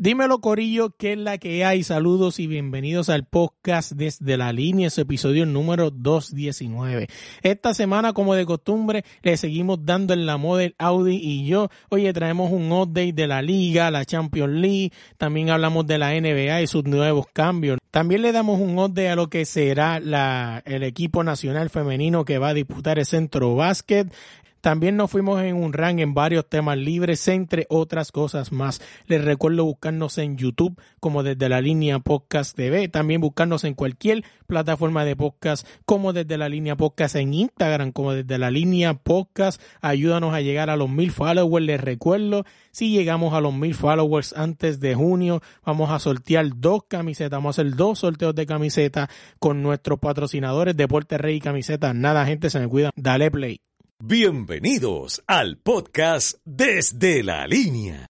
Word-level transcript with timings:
Dímelo 0.00 0.40
Corillo, 0.40 0.94
¿qué 0.96 1.14
es 1.14 1.18
la 1.18 1.38
que 1.38 1.64
hay? 1.64 1.82
Saludos 1.82 2.38
y 2.38 2.46
bienvenidos 2.46 3.08
al 3.08 3.24
podcast 3.24 3.90
desde 3.90 4.36
la 4.36 4.52
línea, 4.52 4.90
su 4.90 5.00
episodio 5.00 5.44
número 5.44 5.90
219. 5.90 7.08
Esta 7.42 7.74
semana, 7.74 8.12
como 8.12 8.36
de 8.36 8.46
costumbre, 8.46 9.04
le 9.22 9.36
seguimos 9.36 9.84
dando 9.84 10.14
en 10.14 10.24
la 10.24 10.36
Model 10.36 10.76
Audi 10.78 11.16
y 11.16 11.48
yo. 11.48 11.68
Oye, 11.88 12.12
traemos 12.12 12.52
un 12.52 12.70
update 12.70 13.12
de 13.12 13.26
la 13.26 13.42
liga, 13.42 13.90
la 13.90 14.04
Champions 14.04 14.52
League, 14.52 14.92
también 15.16 15.50
hablamos 15.50 15.84
de 15.88 15.98
la 15.98 16.12
NBA 16.12 16.62
y 16.62 16.68
sus 16.68 16.84
nuevos 16.84 17.26
cambios. 17.32 17.78
También 17.90 18.22
le 18.22 18.30
damos 18.30 18.60
un 18.60 18.78
update 18.78 19.08
a 19.08 19.16
lo 19.16 19.28
que 19.28 19.44
será 19.46 19.98
la, 19.98 20.62
el 20.64 20.84
equipo 20.84 21.24
nacional 21.24 21.70
femenino 21.70 22.24
que 22.24 22.38
va 22.38 22.50
a 22.50 22.54
disputar 22.54 23.00
el 23.00 23.06
centro 23.06 23.56
básquet. 23.56 24.14
También 24.60 24.96
nos 24.96 25.10
fuimos 25.10 25.40
en 25.42 25.56
un 25.56 25.72
rank 25.72 26.00
en 26.00 26.14
varios 26.14 26.48
temas 26.48 26.76
libres, 26.76 27.26
entre 27.28 27.66
otras 27.68 28.12
cosas 28.12 28.52
más. 28.52 28.80
Les 29.06 29.24
recuerdo 29.24 29.64
buscarnos 29.64 30.18
en 30.18 30.36
YouTube 30.36 30.80
como 31.00 31.22
desde 31.22 31.48
la 31.48 31.60
línea 31.60 31.98
Podcast 32.00 32.56
TV. 32.56 32.88
También 32.88 33.20
buscarnos 33.20 33.64
en 33.64 33.74
cualquier 33.74 34.24
plataforma 34.46 35.04
de 35.04 35.14
podcast 35.14 35.66
como 35.84 36.12
desde 36.12 36.38
la 36.38 36.48
línea 36.48 36.76
Podcast 36.76 37.16
en 37.16 37.34
Instagram 37.34 37.92
como 37.92 38.12
desde 38.12 38.38
la 38.38 38.50
línea 38.50 38.94
Podcast. 38.94 39.60
Ayúdanos 39.80 40.34
a 40.34 40.40
llegar 40.40 40.70
a 40.70 40.76
los 40.76 40.90
mil 40.90 41.10
followers. 41.10 41.64
Les 41.64 41.80
recuerdo, 41.80 42.44
si 42.70 42.90
llegamos 42.90 43.34
a 43.34 43.40
los 43.40 43.54
mil 43.54 43.74
followers 43.74 44.32
antes 44.36 44.80
de 44.80 44.94
junio, 44.94 45.42
vamos 45.64 45.90
a 45.90 45.98
sortear 45.98 46.48
dos 46.56 46.84
camisetas. 46.88 47.38
Vamos 47.38 47.58
a 47.58 47.62
hacer 47.62 47.76
dos 47.76 48.00
sorteos 48.00 48.34
de 48.34 48.46
camisetas 48.46 49.08
con 49.38 49.62
nuestros 49.62 49.98
patrocinadores 49.98 50.76
Deporte 50.76 51.18
Rey 51.18 51.36
y 51.36 51.40
Camisetas. 51.40 51.94
Nada, 51.94 52.26
gente, 52.26 52.50
se 52.50 52.58
me 52.60 52.68
cuida. 52.68 52.90
Dale 52.96 53.30
play. 53.30 53.60
Bienvenidos 54.00 55.24
al 55.26 55.56
podcast 55.56 56.38
Desde 56.44 57.24
la 57.24 57.48
Línea. 57.48 58.06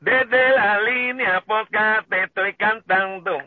Desde 0.00 0.50
la 0.50 0.80
línea 0.82 1.40
podcast 1.48 2.08
te 2.08 2.22
estoy 2.22 2.54
cantando. 2.54 3.38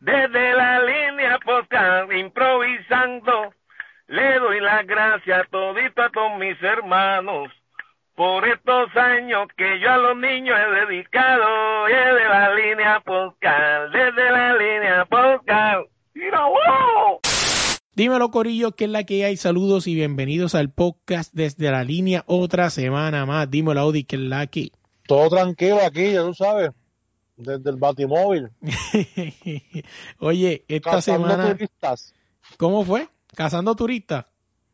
Desde 0.00 0.52
la 0.54 0.80
línea 0.80 1.38
podcast 1.38 2.12
improvisando. 2.12 3.54
Le 4.08 4.40
doy 4.40 4.58
las 4.58 4.84
gracias 4.84 5.48
todito 5.50 6.02
a 6.02 6.10
todos 6.10 6.40
mis 6.40 6.60
hermanos 6.60 7.52
por 8.18 8.48
estos 8.48 8.88
años 8.96 9.46
que 9.56 9.78
yo 9.80 9.92
a 9.92 9.96
los 9.96 10.16
niños 10.16 10.56
he 10.58 10.86
dedicado. 10.86 11.86
Desde 11.86 12.28
la 12.28 12.52
línea 12.52 13.00
podcast, 13.00 13.94
desde 13.94 14.32
la 14.32 14.56
línea 14.56 15.04
podcast. 15.04 15.88
¡Mira, 16.14 16.40
wow! 16.44 17.20
Dímelo 17.92 18.32
Corillo, 18.32 18.72
que 18.72 18.86
es 18.86 18.90
la 18.90 19.04
que 19.04 19.24
hay. 19.24 19.36
Saludos 19.36 19.86
y 19.86 19.94
bienvenidos 19.94 20.56
al 20.56 20.72
podcast 20.72 21.32
desde 21.32 21.70
la 21.70 21.84
línea 21.84 22.24
otra 22.26 22.70
semana 22.70 23.24
más. 23.24 23.48
Dímelo 23.48 23.82
Audi, 23.82 24.02
que 24.02 24.16
es 24.16 24.22
la 24.22 24.48
que. 24.48 24.72
Todo 25.06 25.28
tranquilo 25.28 25.78
aquí, 25.86 26.12
ya 26.12 26.22
tú 26.22 26.34
sabes, 26.34 26.72
desde 27.36 27.70
el 27.70 27.76
batimóvil. 27.76 28.50
Oye, 30.18 30.64
esta 30.66 30.90
Cazando 30.90 31.28
semana, 31.28 31.52
turistas. 31.52 32.14
¿cómo 32.56 32.84
fue? 32.84 33.06
Cazando 33.36 33.76
turistas. 33.76 34.24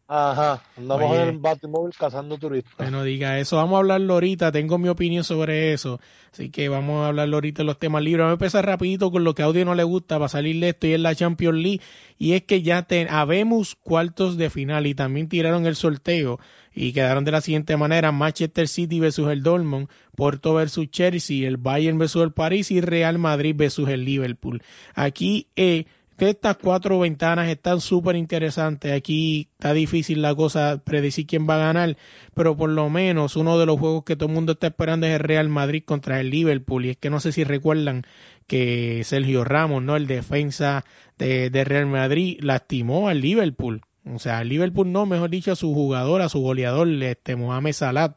Ajá, 0.06 0.62
andamos 0.76 1.10
Oye. 1.10 1.22
en 1.22 1.28
el 1.30 1.38
batimóvil 1.38 1.94
cazando 1.98 2.36
turistas. 2.36 2.90
No 2.90 3.04
diga 3.04 3.38
eso, 3.38 3.56
vamos 3.56 3.76
a 3.76 3.78
hablarlo 3.78 4.14
ahorita, 4.14 4.52
tengo 4.52 4.76
mi 4.76 4.90
opinión 4.90 5.24
sobre 5.24 5.72
eso, 5.72 5.98
así 6.30 6.50
que 6.50 6.68
vamos 6.68 7.04
a 7.04 7.08
hablarlo 7.08 7.38
ahorita 7.38 7.62
en 7.62 7.66
los 7.66 7.78
temas 7.78 8.02
libres. 8.02 8.24
Vamos 8.24 8.32
a 8.32 8.34
empezar 8.34 8.66
rapidito 8.66 9.10
con 9.10 9.24
lo 9.24 9.34
que 9.34 9.40
a 9.40 9.46
Audio 9.46 9.64
no 9.64 9.74
le 9.74 9.82
gusta 9.82 10.18
para 10.18 10.28
salirle 10.28 10.68
esto 10.68 10.86
y 10.86 10.92
es 10.92 11.00
la 11.00 11.14
Champions 11.14 11.58
League, 11.58 11.80
y 12.18 12.32
es 12.32 12.42
que 12.42 12.60
ya 12.60 12.82
ten, 12.82 13.08
habemos 13.08 13.76
cuartos 13.76 14.36
de 14.36 14.50
final 14.50 14.86
y 14.86 14.94
también 14.94 15.30
tiraron 15.30 15.64
el 15.64 15.74
sorteo 15.74 16.38
y 16.74 16.92
quedaron 16.92 17.24
de 17.24 17.30
la 17.30 17.40
siguiente 17.40 17.76
manera, 17.78 18.12
Manchester 18.12 18.68
City 18.68 19.00
versus 19.00 19.30
el 19.30 19.42
Dortmund, 19.42 19.88
Porto 20.16 20.52
versus 20.52 20.90
Chelsea, 20.90 21.48
el 21.48 21.56
Bayern 21.56 21.98
versus 21.98 22.24
el 22.24 22.32
París 22.32 22.70
y 22.70 22.82
Real 22.82 23.18
Madrid 23.18 23.54
versus 23.56 23.88
el 23.88 24.04
Liverpool. 24.04 24.60
Aquí 24.94 25.46
eh, 25.56 25.84
que 25.84 25.86
estas 26.18 26.56
cuatro 26.56 26.98
ventanas 27.00 27.48
están 27.48 27.80
súper 27.80 28.16
interesantes. 28.16 28.92
Aquí 28.92 29.48
está 29.52 29.72
difícil 29.72 30.22
la 30.22 30.34
cosa 30.34 30.80
predecir 30.84 31.26
quién 31.26 31.48
va 31.48 31.56
a 31.56 31.66
ganar, 31.66 31.96
pero 32.34 32.56
por 32.56 32.70
lo 32.70 32.88
menos 32.90 33.36
uno 33.36 33.58
de 33.58 33.66
los 33.66 33.78
juegos 33.78 34.04
que 34.04 34.16
todo 34.16 34.28
el 34.28 34.34
mundo 34.34 34.52
está 34.52 34.68
esperando 34.68 35.06
es 35.06 35.14
el 35.14 35.20
Real 35.20 35.48
Madrid 35.48 35.82
contra 35.84 36.20
el 36.20 36.30
Liverpool. 36.30 36.86
Y 36.86 36.90
es 36.90 36.96
que 36.96 37.10
no 37.10 37.20
sé 37.20 37.32
si 37.32 37.44
recuerdan 37.44 38.04
que 38.46 39.02
Sergio 39.04 39.44
Ramos, 39.44 39.82
¿no? 39.82 39.96
El 39.96 40.06
defensa 40.06 40.84
de, 41.18 41.50
Real 41.64 41.86
Madrid, 41.86 42.38
lastimó 42.40 43.08
al 43.08 43.20
Liverpool. 43.20 43.82
O 44.04 44.18
sea, 44.18 44.42
el 44.42 44.50
Liverpool 44.50 44.92
no, 44.92 45.06
mejor 45.06 45.30
dicho, 45.30 45.52
a 45.52 45.56
su 45.56 45.72
jugador, 45.72 46.22
a 46.22 46.28
su 46.28 46.40
goleador, 46.40 46.88
este 47.02 47.36
Mohamed 47.36 47.72
Salah 47.72 48.14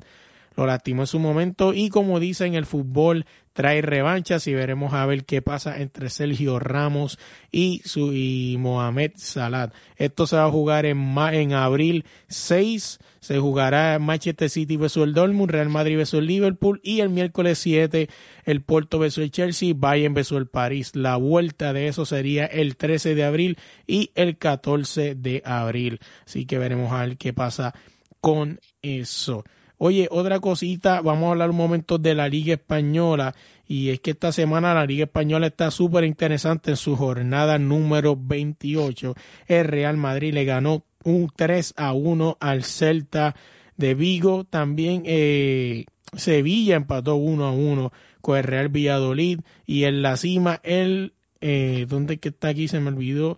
lo 0.58 0.66
lastimó 0.66 1.04
en 1.04 1.08
su 1.08 1.20
momento 1.20 1.74
y 1.74 1.90
como 1.90 2.20
dicen 2.20 2.56
el 2.56 2.66
fútbol 2.66 3.26
trae 3.54 3.82
revanchas 3.82 4.48
y 4.48 4.54
veremos 4.54 4.94
a 4.94 5.06
ver 5.06 5.24
qué 5.24 5.42
pasa 5.44 5.80
entre 5.80 6.10
Sergio 6.10 6.60
Ramos 6.60 7.20
y 7.52 7.82
su 7.86 8.12
y 8.12 8.58
Mohamed 8.60 9.12
Salah. 9.16 9.72
Esto 9.96 10.26
se 10.26 10.36
va 10.36 10.46
a 10.46 10.52
jugar 10.52 10.88
en 10.88 11.16
en 11.18 11.54
abril 11.54 12.06
6, 12.28 13.00
se 13.20 13.38
jugará 13.38 14.00
Manchester 14.00 14.50
City 14.50 14.78
versus 14.78 15.04
el 15.04 15.14
Dortmund, 15.14 15.52
Real 15.52 15.70
Madrid 15.70 15.98
versus 15.98 16.20
el 16.20 16.28
Liverpool 16.28 16.82
y 16.84 17.02
el 17.02 17.10
miércoles 17.10 17.60
7 17.60 18.10
el 18.46 18.64
Porto 18.64 18.98
versus 18.98 19.24
el 19.24 19.32
Chelsea, 19.32 19.74
Bayern 19.76 20.16
versus 20.16 20.40
el 20.40 20.48
París. 20.48 20.96
La 20.96 21.18
vuelta 21.18 21.72
de 21.72 21.88
eso 21.88 22.06
sería 22.06 22.46
el 22.46 22.78
13 22.78 23.14
de 23.14 23.24
abril 23.24 23.58
y 23.86 24.12
el 24.16 24.38
14 24.38 25.14
de 25.14 25.44
abril. 25.46 26.00
Así 26.26 26.46
que 26.48 26.58
veremos 26.58 26.92
a 26.92 27.06
ver 27.06 27.18
qué 27.18 27.34
pasa 27.34 27.76
con 28.22 28.60
eso. 28.82 29.44
Oye, 29.80 30.08
otra 30.10 30.40
cosita, 30.40 31.02
vamos 31.02 31.28
a 31.28 31.32
hablar 31.32 31.52
un 31.52 31.58
momento 31.58 32.00
de 32.00 32.16
la 32.16 32.28
Liga 32.28 32.56
Española 32.56 33.36
y 33.68 33.90
es 33.90 34.00
que 34.00 34.12
esta 34.12 34.32
semana 34.32 34.74
la 34.74 34.86
Liga 34.86 35.04
Española 35.04 35.48
está 35.48 35.70
súper 35.70 36.04
interesante 36.04 36.72
en 36.72 36.78
su 36.78 36.96
jornada 36.96 37.60
número 37.60 38.18
28. 38.20 39.14
El 39.48 39.66
Real 39.66 39.98
Madrid 39.98 40.34
le 40.34 40.46
ganó 40.46 40.84
un 41.04 41.30
3 41.36 41.76
a 41.78 41.94
1 41.94 42.38
al 42.40 42.64
Celta 42.64 43.36
de 43.76 43.94
Vigo. 43.94 44.46
También 44.46 45.04
eh, 45.06 45.86
Sevilla 46.16 46.76
empató 46.76 47.16
1 47.16 47.46
a 47.46 47.52
1 47.52 47.92
con 48.22 48.38
el 48.38 48.44
Real 48.44 48.70
Valladolid 48.70 49.42
y 49.68 49.84
en 49.84 50.02
la 50.02 50.18
cima 50.18 50.60
el 50.64 51.14
eh, 51.42 51.86
¿dónde 51.88 52.16
es 52.16 52.20
que 52.20 52.30
está 52.30 52.50
aquí? 52.50 52.68
Se 52.68 52.80
me 52.80 52.90
olvidó. 52.90 53.38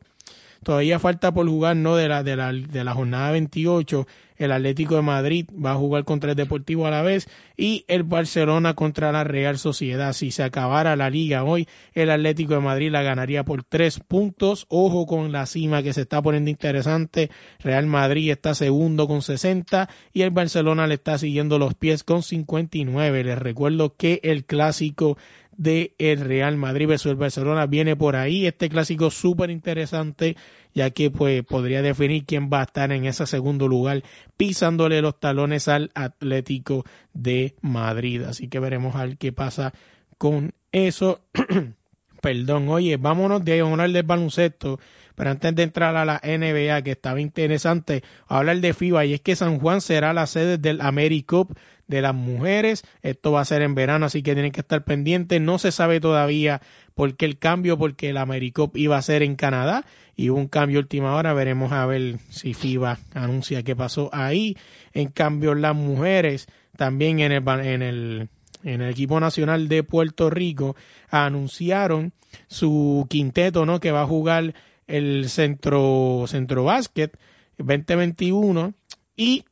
Todavía 0.63 0.99
falta 0.99 1.33
por 1.33 1.47
jugar, 1.47 1.75
¿no? 1.75 1.95
De 1.95 2.07
la, 2.07 2.23
de 2.23 2.35
la, 2.35 2.51
de 2.51 2.83
la 2.83 2.93
jornada 2.93 3.31
28. 3.31 4.07
El 4.39 4.53
Atlético 4.53 4.95
de 4.95 5.01
Madrid 5.01 5.45
va 5.53 5.73
a 5.73 5.75
jugar 5.75 6.05
contra 6.05 6.31
el 6.31 6.37
Deportivo 6.37 6.87
a 6.87 6.89
la 6.89 7.01
vez 7.01 7.27
y 7.57 7.83
el 7.89 8.03
Barcelona 8.03 8.73
contra 8.73 9.11
la 9.11 9.25
Real 9.25 9.59
Sociedad. 9.59 10.13
Si 10.13 10.31
se 10.31 10.43
acabara 10.43 10.95
la 10.95 11.09
liga 11.09 11.43
hoy, 11.43 11.67
el 11.93 12.09
Atlético 12.09 12.53
de 12.53 12.61
Madrid 12.61 12.89
la 12.89 13.03
ganaría 13.03 13.43
por 13.43 13.65
tres 13.65 13.99
puntos. 13.99 14.65
Ojo 14.69 15.05
con 15.05 15.33
la 15.33 15.45
cima 15.45 15.83
que 15.83 15.91
se 15.91 16.01
está 16.01 16.21
poniendo 16.21 16.49
interesante. 16.49 17.29
Real 17.59 17.85
Madrid 17.85 18.31
está 18.31 18.55
segundo 18.55 19.07
con 19.07 19.21
60 19.21 19.89
y 20.13 20.21
el 20.21 20.31
Barcelona 20.31 20.87
le 20.87 20.95
está 20.95 21.17
siguiendo 21.17 21.59
los 21.59 21.73
pies 21.73 22.05
con 22.05 22.23
59. 22.23 23.25
Les 23.25 23.37
recuerdo 23.37 23.95
que 23.97 24.21
el 24.23 24.45
clásico 24.45 25.17
de 25.59 25.93
el 25.97 26.21
Real 26.21 26.55
Madrid 26.55 26.87
versus 26.87 27.11
el 27.11 27.17
Barcelona 27.17 27.65
viene 27.65 27.97
por 27.97 28.15
ahí. 28.15 28.47
Este 28.47 28.69
clásico 28.69 29.11
súper 29.11 29.49
interesante, 29.49 30.37
ya 30.73 30.89
que 30.91 31.11
pues 31.11 31.43
podría 31.43 31.81
definir 31.81 32.25
quién 32.25 32.49
va 32.51 32.61
a 32.61 32.63
estar 32.63 32.93
en 32.93 33.05
ese 33.05 33.25
segundo 33.25 33.67
lugar, 33.67 34.01
pisándole 34.37 35.01
los 35.01 35.19
talones 35.19 35.67
al 35.67 35.91
Atlético 35.95 36.85
de 37.13 37.55
Madrid. 37.61 38.23
Así 38.23 38.47
que 38.47 38.59
veremos 38.59 38.95
a 38.95 39.05
ver 39.05 39.17
qué 39.17 39.33
pasa 39.33 39.73
con 40.17 40.53
eso. 40.71 41.19
Perdón, 42.21 42.69
oye, 42.69 42.95
vámonos 42.95 43.43
de 43.43 43.59
hablar 43.59 43.91
del 43.91 44.03
baloncesto, 44.03 44.79
pero 45.15 45.29
antes 45.29 45.55
de 45.55 45.63
entrar 45.63 45.97
a 45.97 46.05
la 46.05 46.21
NBA, 46.23 46.81
que 46.83 46.91
estaba 46.91 47.19
interesante, 47.19 48.03
hablar 48.27 48.59
de 48.61 48.73
FIBA, 48.73 49.05
y 49.05 49.13
es 49.13 49.21
que 49.21 49.35
San 49.35 49.59
Juan 49.59 49.81
será 49.81 50.13
la 50.13 50.25
sede 50.25 50.57
del 50.57 50.81
AmeriCup 50.81 51.57
de 51.89 52.01
las 52.01 52.15
mujeres. 52.15 52.83
Esto 53.01 53.33
va 53.33 53.41
a 53.41 53.45
ser 53.45 53.61
en 53.63 53.75
verano, 53.75 54.05
así 54.05 54.23
que 54.23 54.33
tienen 54.33 54.53
que 54.53 54.61
estar 54.61 54.85
pendientes. 54.85 55.41
No 55.41 55.57
se 55.57 55.73
sabe 55.73 55.99
todavía 55.99 56.61
por 56.95 57.17
qué 57.17 57.25
el 57.25 57.37
cambio, 57.37 57.77
porque 57.77 58.11
el 58.11 58.17
AmeriCup 58.17 58.77
iba 58.77 58.95
a 58.95 59.01
ser 59.01 59.23
en 59.23 59.35
Canadá 59.35 59.85
y 60.15 60.29
hubo 60.29 60.39
un 60.39 60.47
cambio 60.47 60.79
última 60.79 61.15
hora. 61.15 61.33
Veremos 61.33 61.73
a 61.73 61.85
ver 61.85 62.19
si 62.29 62.53
FIBA 62.53 62.99
anuncia 63.13 63.63
qué 63.63 63.75
pasó 63.75 64.09
ahí. 64.13 64.55
En 64.93 65.09
cambio, 65.09 65.55
las 65.55 65.75
mujeres 65.75 66.47
también 66.77 67.19
en 67.19 67.31
el, 67.31 67.47
en 67.47 67.81
el, 67.81 68.29
en 68.63 68.81
el 68.81 68.89
equipo 68.91 69.19
nacional 69.19 69.67
de 69.67 69.83
Puerto 69.83 70.29
Rico 70.29 70.75
anunciaron 71.09 72.13
su 72.47 73.07
quinteto, 73.09 73.65
¿no? 73.65 73.79
Que 73.79 73.91
va 73.91 74.03
a 74.03 74.07
jugar 74.07 74.53
el 74.85 75.27
centro, 75.29 76.25
centro 76.27 76.63
básquet 76.63 77.17
2021 77.57 78.73
y, 79.17 79.43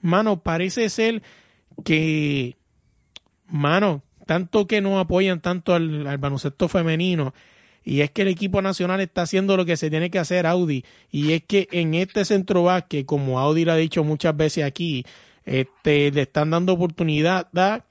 mano, 0.00 0.42
parece 0.42 0.88
ser 0.88 1.22
que, 1.84 2.56
mano, 3.46 4.02
tanto 4.26 4.66
que 4.66 4.80
no 4.80 4.98
apoyan 4.98 5.40
tanto 5.40 5.74
al, 5.74 6.06
al 6.06 6.18
baloncesto 6.18 6.68
femenino 6.68 7.34
Y 7.84 8.00
es 8.00 8.10
que 8.10 8.22
el 8.22 8.28
equipo 8.28 8.62
nacional 8.62 9.00
está 9.00 9.22
haciendo 9.22 9.56
lo 9.56 9.64
que 9.64 9.76
se 9.76 9.90
tiene 9.90 10.10
que 10.10 10.18
hacer, 10.18 10.46
Audi. 10.46 10.84
Y 11.10 11.32
es 11.32 11.42
que 11.44 11.68
en 11.72 11.94
este 11.94 12.24
centro 12.24 12.64
básquet, 12.64 13.04
como 13.04 13.40
Audi 13.40 13.64
lo 13.64 13.72
ha 13.72 13.76
dicho 13.76 14.04
muchas 14.04 14.36
veces 14.36 14.64
aquí, 14.64 15.04
este, 15.44 16.10
le 16.10 16.22
están 16.22 16.50
dando 16.50 16.72
oportunidad. 16.72 17.48
Da, 17.52 17.84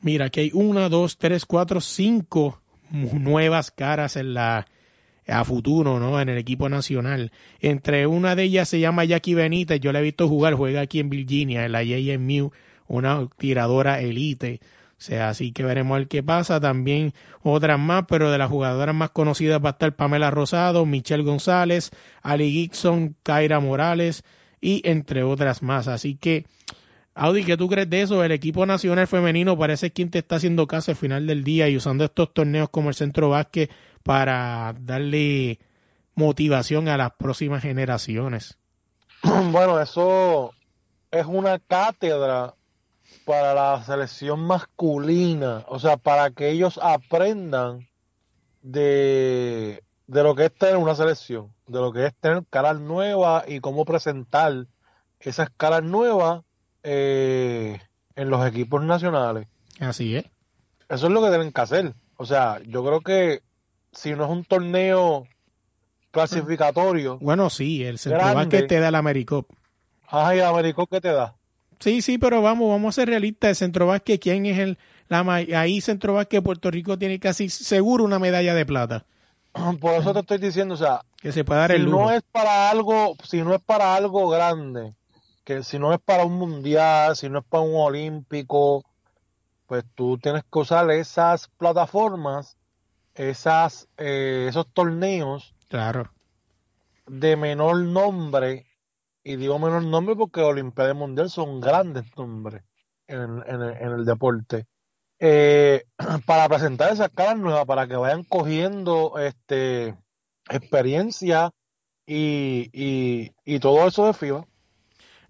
mira, 0.00 0.30
que 0.30 0.42
hay 0.42 0.50
una, 0.54 0.88
dos, 0.88 1.18
tres, 1.18 1.44
cuatro, 1.46 1.80
cinco 1.80 2.60
nuevas 2.90 3.70
caras 3.70 4.16
en 4.16 4.34
la 4.34 4.66
a 5.26 5.44
futuro, 5.44 6.00
¿no? 6.00 6.20
En 6.20 6.28
el 6.28 6.38
equipo 6.38 6.68
nacional. 6.68 7.32
Entre 7.60 8.06
una 8.06 8.34
de 8.34 8.44
ellas 8.44 8.68
se 8.68 8.80
llama 8.80 9.04
Jackie 9.04 9.34
Benítez, 9.34 9.80
yo 9.80 9.92
la 9.92 10.00
he 10.00 10.02
visto 10.02 10.28
jugar, 10.28 10.54
juega 10.54 10.80
aquí 10.80 10.98
en 10.98 11.10
Virginia, 11.10 11.64
en 11.64 11.72
la 11.72 11.82
JMU, 11.84 12.50
una 12.88 13.28
tiradora 13.36 14.00
elite. 14.00 14.60
O 15.02 15.04
sea, 15.04 15.30
así 15.30 15.50
que 15.50 15.64
veremos 15.64 15.98
el 15.98 16.06
que 16.06 16.22
pasa. 16.22 16.60
También 16.60 17.12
otras 17.42 17.78
más, 17.78 18.04
pero 18.06 18.30
de 18.30 18.38
las 18.38 18.48
jugadoras 18.48 18.94
más 18.94 19.10
conocidas 19.10 19.60
va 19.62 19.70
a 19.70 19.72
estar 19.72 19.96
Pamela 19.96 20.30
Rosado, 20.30 20.86
Michelle 20.86 21.24
González, 21.24 21.90
Ali 22.22 22.52
Gibson, 22.52 23.16
Kaira 23.24 23.58
Morales 23.58 24.22
y 24.60 24.80
entre 24.88 25.24
otras 25.24 25.62
más. 25.62 25.88
Así 25.88 26.14
que, 26.14 26.46
Audi, 27.14 27.44
¿qué 27.44 27.56
tú 27.56 27.68
crees 27.68 27.90
de 27.90 28.02
eso? 28.02 28.22
El 28.22 28.30
equipo 28.30 28.64
nacional 28.64 29.08
femenino 29.08 29.58
parece 29.58 29.90
quien 29.90 30.10
te 30.10 30.20
está 30.20 30.36
haciendo 30.36 30.68
caso 30.68 30.92
al 30.92 30.96
final 30.96 31.26
del 31.26 31.42
día 31.42 31.68
y 31.68 31.76
usando 31.76 32.04
estos 32.04 32.32
torneos 32.32 32.70
como 32.70 32.88
el 32.88 32.94
Centro 32.94 33.28
Básquet 33.30 33.70
para 34.04 34.74
darle 34.78 35.58
motivación 36.14 36.88
a 36.88 36.96
las 36.96 37.12
próximas 37.12 37.62
generaciones. 37.62 38.56
Bueno, 39.50 39.80
eso 39.80 40.52
es 41.10 41.26
una 41.26 41.58
cátedra 41.58 42.54
para 43.24 43.54
la 43.54 43.82
selección 43.84 44.40
masculina, 44.40 45.64
o 45.68 45.78
sea, 45.78 45.96
para 45.96 46.30
que 46.30 46.50
ellos 46.50 46.78
aprendan 46.82 47.88
de, 48.62 49.82
de 50.06 50.22
lo 50.22 50.34
que 50.34 50.46
es 50.46 50.54
tener 50.54 50.76
una 50.76 50.94
selección, 50.94 51.52
de 51.66 51.80
lo 51.80 51.92
que 51.92 52.06
es 52.06 52.14
tener 52.14 52.44
caras 52.48 52.80
nuevas 52.80 53.44
y 53.48 53.60
cómo 53.60 53.84
presentar 53.84 54.66
esas 55.20 55.50
caras 55.56 55.82
nuevas 55.82 56.42
eh, 56.82 57.80
en 58.16 58.30
los 58.30 58.46
equipos 58.46 58.82
nacionales. 58.82 59.46
Así 59.80 60.16
es. 60.16 60.24
Eso 60.88 61.06
es 61.06 61.12
lo 61.12 61.22
que 61.22 61.30
deben 61.30 61.52
que 61.52 61.60
hacer. 61.60 61.94
O 62.16 62.26
sea, 62.26 62.60
yo 62.66 62.84
creo 62.84 63.00
que 63.00 63.42
si 63.92 64.14
no 64.14 64.24
es 64.24 64.30
un 64.30 64.44
torneo 64.44 65.26
clasificatorio. 66.10 67.18
Bueno, 67.18 67.50
sí, 67.50 67.84
el 67.84 67.98
Centro 67.98 68.48
que 68.48 68.62
te 68.62 68.78
da 68.78 68.88
el 68.88 68.94
Americop. 68.94 69.50
Ajá, 70.06 70.36
y 70.36 70.38
el 70.38 70.44
Americop 70.44 70.90
que 70.90 71.00
te 71.00 71.12
da. 71.12 71.34
Sí, 71.82 72.02
sí, 72.02 72.18
pero 72.18 72.42
vamos, 72.42 72.70
vamos 72.70 72.94
a 72.94 73.00
ser 73.00 73.08
realistas. 73.08 73.50
El 73.50 73.56
Centro 73.56 73.86
Básquet, 73.86 74.20
¿quién 74.20 74.46
es 74.46 74.58
el? 74.58 74.78
La, 75.08 75.20
ahí 75.34 75.80
Centro 75.80 76.14
Básquet 76.14 76.42
Puerto 76.42 76.70
Rico 76.70 76.98
tiene 76.98 77.18
casi 77.18 77.48
seguro 77.48 78.04
una 78.04 78.18
medalla 78.18 78.54
de 78.54 78.64
plata. 78.64 79.04
Por 79.80 79.94
eso 79.94 80.12
te 80.12 80.20
estoy 80.20 80.38
diciendo, 80.38 80.74
o 80.74 80.78
sea, 80.78 81.02
que 81.20 81.32
se 81.32 81.44
puede 81.44 81.60
dar 81.60 81.72
el 81.72 81.84
lujo. 81.84 82.04
no 82.04 82.10
es 82.10 82.22
para 82.22 82.70
algo, 82.70 83.16
si 83.24 83.42
no 83.42 83.54
es 83.54 83.60
para 83.60 83.94
algo 83.94 84.28
grande, 84.28 84.94
que 85.44 85.62
si 85.62 85.78
no 85.78 85.92
es 85.92 86.00
para 86.00 86.24
un 86.24 86.34
mundial, 86.34 87.16
si 87.16 87.28
no 87.28 87.40
es 87.40 87.44
para 87.44 87.62
un 87.62 87.74
olímpico, 87.74 88.84
pues 89.66 89.84
tú 89.94 90.18
tienes 90.18 90.44
que 90.44 90.58
usar 90.58 90.90
esas 90.90 91.48
plataformas 91.58 92.56
esas, 93.14 93.88
eh, 93.98 94.46
esos 94.48 94.66
torneos 94.72 95.54
claro. 95.68 96.10
de 97.06 97.36
menor 97.36 97.78
nombre, 97.78 98.66
y 99.24 99.36
digo 99.36 99.58
menor 99.58 99.84
nombre 99.84 100.16
porque 100.16 100.40
Olimpiadas 100.40 100.96
Mundial 100.96 101.30
son 101.30 101.60
grandes 101.60 102.04
nombres 102.16 102.62
en, 103.06 103.42
el, 103.48 104.04
deporte, 104.04 104.66
eh, 105.18 105.84
para 106.26 106.48
presentar 106.48 106.92
esas 106.92 107.10
caras 107.10 107.38
nuevas, 107.38 107.66
para 107.66 107.86
que 107.86 107.96
vayan 107.96 108.24
cogiendo 108.24 109.18
este 109.18 109.94
experiencia 110.50 111.52
y, 112.06 112.70
y, 112.72 113.32
y 113.44 113.60
todo 113.60 113.86
eso 113.86 114.06
de 114.06 114.14
FIBA. 114.14 114.46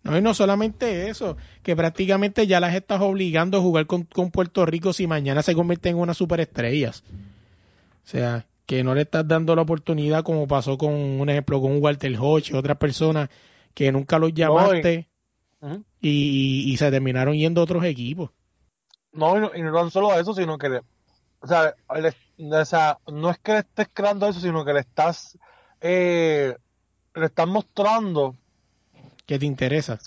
No, 0.04 0.18
y 0.18 0.20
no 0.20 0.34
solamente 0.34 1.08
eso, 1.08 1.36
que 1.62 1.76
prácticamente 1.76 2.46
ya 2.46 2.58
las 2.58 2.74
estás 2.74 3.00
obligando 3.00 3.58
a 3.58 3.60
jugar 3.60 3.86
con, 3.86 4.02
con 4.02 4.30
Puerto 4.30 4.66
Rico 4.66 4.92
si 4.92 5.06
mañana 5.06 5.42
se 5.42 5.54
convierten 5.54 5.94
en 5.94 6.02
unas 6.02 6.16
superestrellas. 6.16 7.04
O 8.04 8.08
sea, 8.08 8.46
que 8.66 8.82
no 8.82 8.94
le 8.94 9.02
estás 9.02 9.28
dando 9.28 9.54
la 9.54 9.62
oportunidad 9.62 10.24
como 10.24 10.48
pasó 10.48 10.76
con 10.76 10.92
un 10.92 11.28
ejemplo 11.28 11.60
con 11.60 11.80
Walter 11.80 12.16
Hodge 12.18 12.50
y 12.50 12.54
otras 12.54 12.78
personas 12.78 13.28
que 13.74 13.92
nunca 13.92 14.18
los 14.18 14.32
llamaste 14.32 15.08
y, 16.00 16.76
se 16.76 16.90
terminaron 16.90 17.34
yendo 17.34 17.60
a 17.60 17.64
otros 17.64 17.84
equipos. 17.84 18.30
No, 19.12 19.54
y 19.54 19.62
no, 19.62 19.90
solo 19.90 20.18
eso, 20.18 20.34
sino 20.34 20.58
que, 20.58 20.80
o, 21.40 21.46
sea, 21.46 21.74
no 23.06 23.30
es 23.30 23.38
que 23.38 23.52
le 23.52 23.58
estés 23.58 23.88
creando 23.92 24.26
eso, 24.26 24.40
sino 24.40 24.64
que 24.64 24.72
le 24.72 24.80
estás, 24.80 25.38
eh, 25.80 26.56
le 27.14 27.26
estás 27.26 27.46
mostrando 27.46 28.36
que 29.26 29.38
te 29.38 29.46
interesa. 29.46 29.98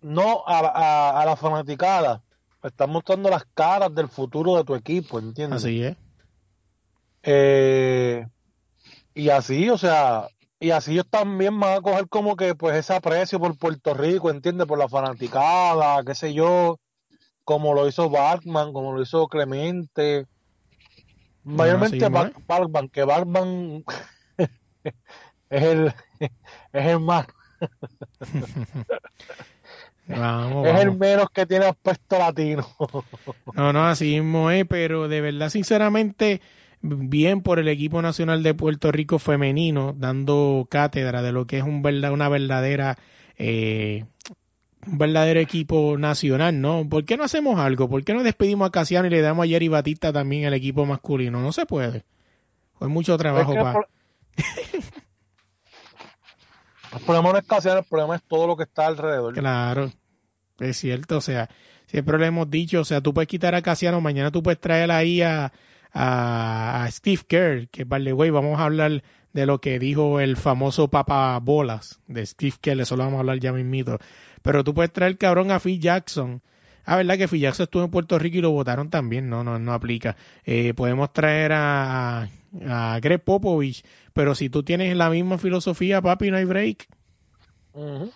No 0.00 0.44
a, 0.46 0.60
a, 0.60 1.20
a 1.20 1.26
la 1.26 1.36
fanaticada, 1.36 2.22
le 2.62 2.68
estás 2.68 2.88
mostrando 2.88 3.28
las 3.28 3.44
caras 3.54 3.94
del 3.94 4.08
futuro 4.08 4.56
de 4.56 4.64
tu 4.64 4.74
equipo, 4.74 5.18
¿entiendes? 5.18 5.64
Así 5.64 5.82
es. 5.82 5.96
Eh, 7.22 8.26
y 9.14 9.28
así, 9.30 9.68
o 9.68 9.76
sea, 9.76 10.28
y 10.60 10.70
así 10.70 10.92
ellos 10.92 11.06
también 11.08 11.58
van 11.58 11.78
a 11.78 11.80
coger 11.80 12.08
como 12.08 12.36
que 12.36 12.54
pues 12.54 12.76
ese 12.76 12.94
aprecio 12.94 13.38
por 13.38 13.56
Puerto 13.58 13.94
Rico, 13.94 14.30
¿entiendes? 14.30 14.66
Por 14.66 14.78
la 14.78 14.88
fanaticada, 14.88 16.02
qué 16.04 16.14
sé 16.14 16.34
yo, 16.34 16.78
como 17.44 17.74
lo 17.74 17.88
hizo 17.88 18.10
Batman, 18.10 18.72
como 18.72 18.92
lo 18.92 19.02
hizo 19.02 19.28
Clemente. 19.28 20.26
Mayormente 21.44 22.08
Batman, 22.08 22.88
que 22.88 23.04
Batman 23.04 23.84
es 25.50 25.62
el 25.62 25.94
es 26.72 26.86
el 26.86 27.00
más 27.00 27.26
es 30.08 30.80
el 30.80 30.96
menos 30.96 31.26
que 31.30 31.46
tiene 31.46 31.66
aspecto 31.66 32.18
latino. 32.18 32.66
no, 33.54 33.72
no, 33.72 33.86
así 33.86 34.20
mismo 34.20 34.50
es, 34.50 34.64
pero 34.66 35.08
de 35.08 35.20
verdad, 35.20 35.50
sinceramente, 35.50 36.40
bien 36.80 37.42
por 37.42 37.58
el 37.58 37.68
equipo 37.68 38.02
nacional 38.02 38.42
de 38.42 38.54
Puerto 38.54 38.92
Rico 38.92 39.18
femenino, 39.18 39.94
dando 39.96 40.66
cátedra 40.70 41.22
de 41.22 41.32
lo 41.32 41.46
que 41.46 41.58
es 41.58 41.64
un 41.64 41.82
verdad, 41.82 42.12
una 42.12 42.28
verdadera 42.28 42.98
eh, 43.36 44.04
un 44.86 44.98
verdadero 44.98 45.40
equipo 45.40 45.98
nacional, 45.98 46.60
¿no? 46.60 46.88
¿Por 46.88 47.04
qué 47.04 47.16
no 47.16 47.24
hacemos 47.24 47.58
algo? 47.58 47.88
¿Por 47.88 48.04
qué 48.04 48.14
no 48.14 48.22
despedimos 48.22 48.68
a 48.68 48.70
Casiano 48.70 49.06
y 49.06 49.10
le 49.10 49.20
damos 49.20 49.44
a 49.44 49.48
Jerry 49.48 49.68
Batista 49.68 50.12
también 50.12 50.46
al 50.46 50.54
equipo 50.54 50.86
masculino? 50.86 51.40
No 51.40 51.52
se 51.52 51.66
puede. 51.66 52.04
Fue 52.78 52.88
mucho 52.88 53.16
trabajo 53.16 53.54
para... 53.54 53.80
El 56.90 57.00
problema 57.00 57.32
no 57.32 57.38
es 57.38 57.44
Casiano, 57.44 57.80
el 57.80 57.84
problema 57.84 58.16
es 58.16 58.22
todo 58.22 58.46
lo 58.46 58.56
que 58.56 58.62
está 58.62 58.86
alrededor. 58.86 59.34
Claro, 59.34 59.92
es 60.58 60.76
cierto, 60.78 61.18
o 61.18 61.20
sea, 61.20 61.50
siempre 61.86 62.18
lo 62.18 62.24
hemos 62.24 62.48
dicho, 62.50 62.80
o 62.80 62.84
sea, 62.84 63.02
tú 63.02 63.12
puedes 63.12 63.28
quitar 63.28 63.54
a 63.54 63.60
Casiano, 63.60 64.00
mañana 64.00 64.30
tú 64.30 64.42
puedes 64.42 64.58
traer 64.58 64.90
ahí 64.90 65.20
a, 65.20 65.52
a, 65.92 66.86
Steve 66.90 67.22
Kerr, 67.26 67.68
que 67.68 67.84
vale, 67.84 68.12
güey, 68.12 68.30
vamos 68.30 68.58
a 68.58 68.64
hablar 68.64 69.02
de 69.32 69.46
lo 69.46 69.60
que 69.60 69.78
dijo 69.78 70.20
el 70.20 70.36
famoso 70.36 70.88
Papa 70.88 71.38
Bolas 71.40 72.00
de 72.06 72.24
Steve 72.24 72.56
Kerr, 72.60 72.80
eso 72.80 72.96
lo 72.96 73.04
vamos 73.04 73.18
a 73.18 73.20
hablar 73.20 73.38
ya 73.38 73.52
mismito. 73.52 73.98
Pero 74.42 74.64
tú 74.64 74.74
puedes 74.74 74.92
traer 74.92 75.18
cabrón 75.18 75.50
a 75.50 75.60
Phil 75.60 75.80
Jackson. 75.80 76.42
Ah, 76.84 76.96
verdad 76.96 77.18
que 77.18 77.28
Phil 77.28 77.40
Jackson 77.40 77.64
estuvo 77.64 77.84
en 77.84 77.90
Puerto 77.90 78.18
Rico 78.18 78.38
y 78.38 78.40
lo 78.40 78.50
votaron 78.50 78.88
también, 78.88 79.28
no, 79.28 79.44
no, 79.44 79.58
no 79.58 79.72
aplica. 79.72 80.16
Eh, 80.44 80.72
podemos 80.74 81.12
traer 81.12 81.52
a, 81.52 82.28
a 82.66 82.98
Greg 83.00 83.22
Popovich, 83.22 83.84
pero 84.12 84.34
si 84.34 84.48
tú 84.48 84.62
tienes 84.62 84.96
la 84.96 85.10
misma 85.10 85.38
filosofía, 85.38 86.00
papi, 86.00 86.30
no 86.30 86.38
hay 86.38 86.44
break. 86.44 86.88
O 87.72 88.10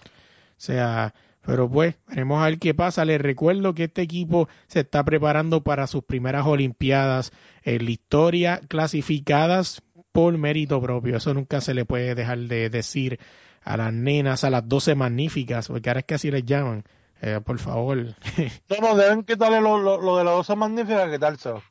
sea, 0.56 1.14
pero 1.44 1.68
pues, 1.68 1.96
veremos 2.06 2.40
a 2.40 2.46
ver 2.46 2.58
qué 2.58 2.72
pasa. 2.74 3.04
Les 3.04 3.20
recuerdo 3.20 3.74
que 3.74 3.84
este 3.84 4.02
equipo 4.02 4.48
se 4.68 4.80
está 4.80 5.04
preparando 5.04 5.62
para 5.62 5.86
sus 5.86 6.04
primeras 6.04 6.46
Olimpiadas 6.46 7.32
en 7.62 7.84
la 7.84 7.90
historia, 7.90 8.60
clasificadas 8.68 9.82
por 10.12 10.38
mérito 10.38 10.80
propio. 10.80 11.16
Eso 11.16 11.34
nunca 11.34 11.60
se 11.60 11.74
le 11.74 11.84
puede 11.84 12.14
dejar 12.14 12.38
de 12.38 12.70
decir 12.70 13.18
a 13.62 13.76
las 13.76 13.92
nenas, 13.92 14.44
a 14.44 14.50
las 14.50 14.68
doce 14.68 14.94
magníficas, 14.94 15.68
porque 15.68 15.90
ahora 15.90 16.00
es 16.00 16.06
que 16.06 16.14
así 16.14 16.30
les 16.30 16.44
llaman. 16.44 16.84
Eh, 17.20 17.40
por 17.44 17.58
favor. 17.58 17.96
no, 18.68 18.76
no, 18.80 18.96
deben 18.96 19.22
quitarle 19.22 19.60
lo, 19.60 19.78
lo, 19.78 20.16
de 20.16 20.24
las 20.24 20.34
doce 20.34 20.56
magníficas, 20.56 21.10
quitárselo. 21.10 21.62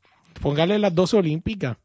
Póngale 0.42 0.80
las 0.80 0.96
doce 0.96 1.18
olímpicas. 1.18 1.78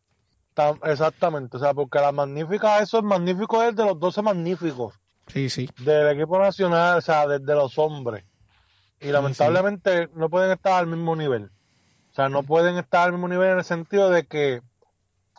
Exactamente, 0.85 1.59
o 1.59 1.61
sea, 1.61 1.75
porque 1.75 1.99
las 1.99 2.15
magníficas, 2.15 2.83
eso 2.83 2.99
es 2.99 3.05
magnífico 3.05 3.63
es 3.63 3.77
de 3.77 3.85
los 3.85 4.01
doce 4.01 4.23
magníficos. 4.23 4.95
Sí, 5.27 5.51
sí. 5.51 5.69
Del 5.83 6.17
equipo 6.17 6.39
nacional, 6.39 6.99
o 6.99 7.01
sea, 7.01 7.27
de, 7.27 7.55
los 7.55 7.79
hombres. 7.79 8.25
Y 9.01 9.09
lamentablemente 9.09 10.09
no 10.15 10.31
pueden 10.31 10.53
estar 10.53 10.75
al 10.75 10.87
mismo 10.87 11.17
nivel. 11.17 11.45
O 12.11 12.15
sea, 12.15 12.29
no 12.29 12.43
pueden 12.43 12.77
estar 12.79 13.07
al 13.07 13.13
mismo 13.13 13.29
nivel 13.29 13.51
en 13.51 13.59
el 13.59 13.65
sentido 13.65 14.09
de 14.11 14.25
que 14.25 14.63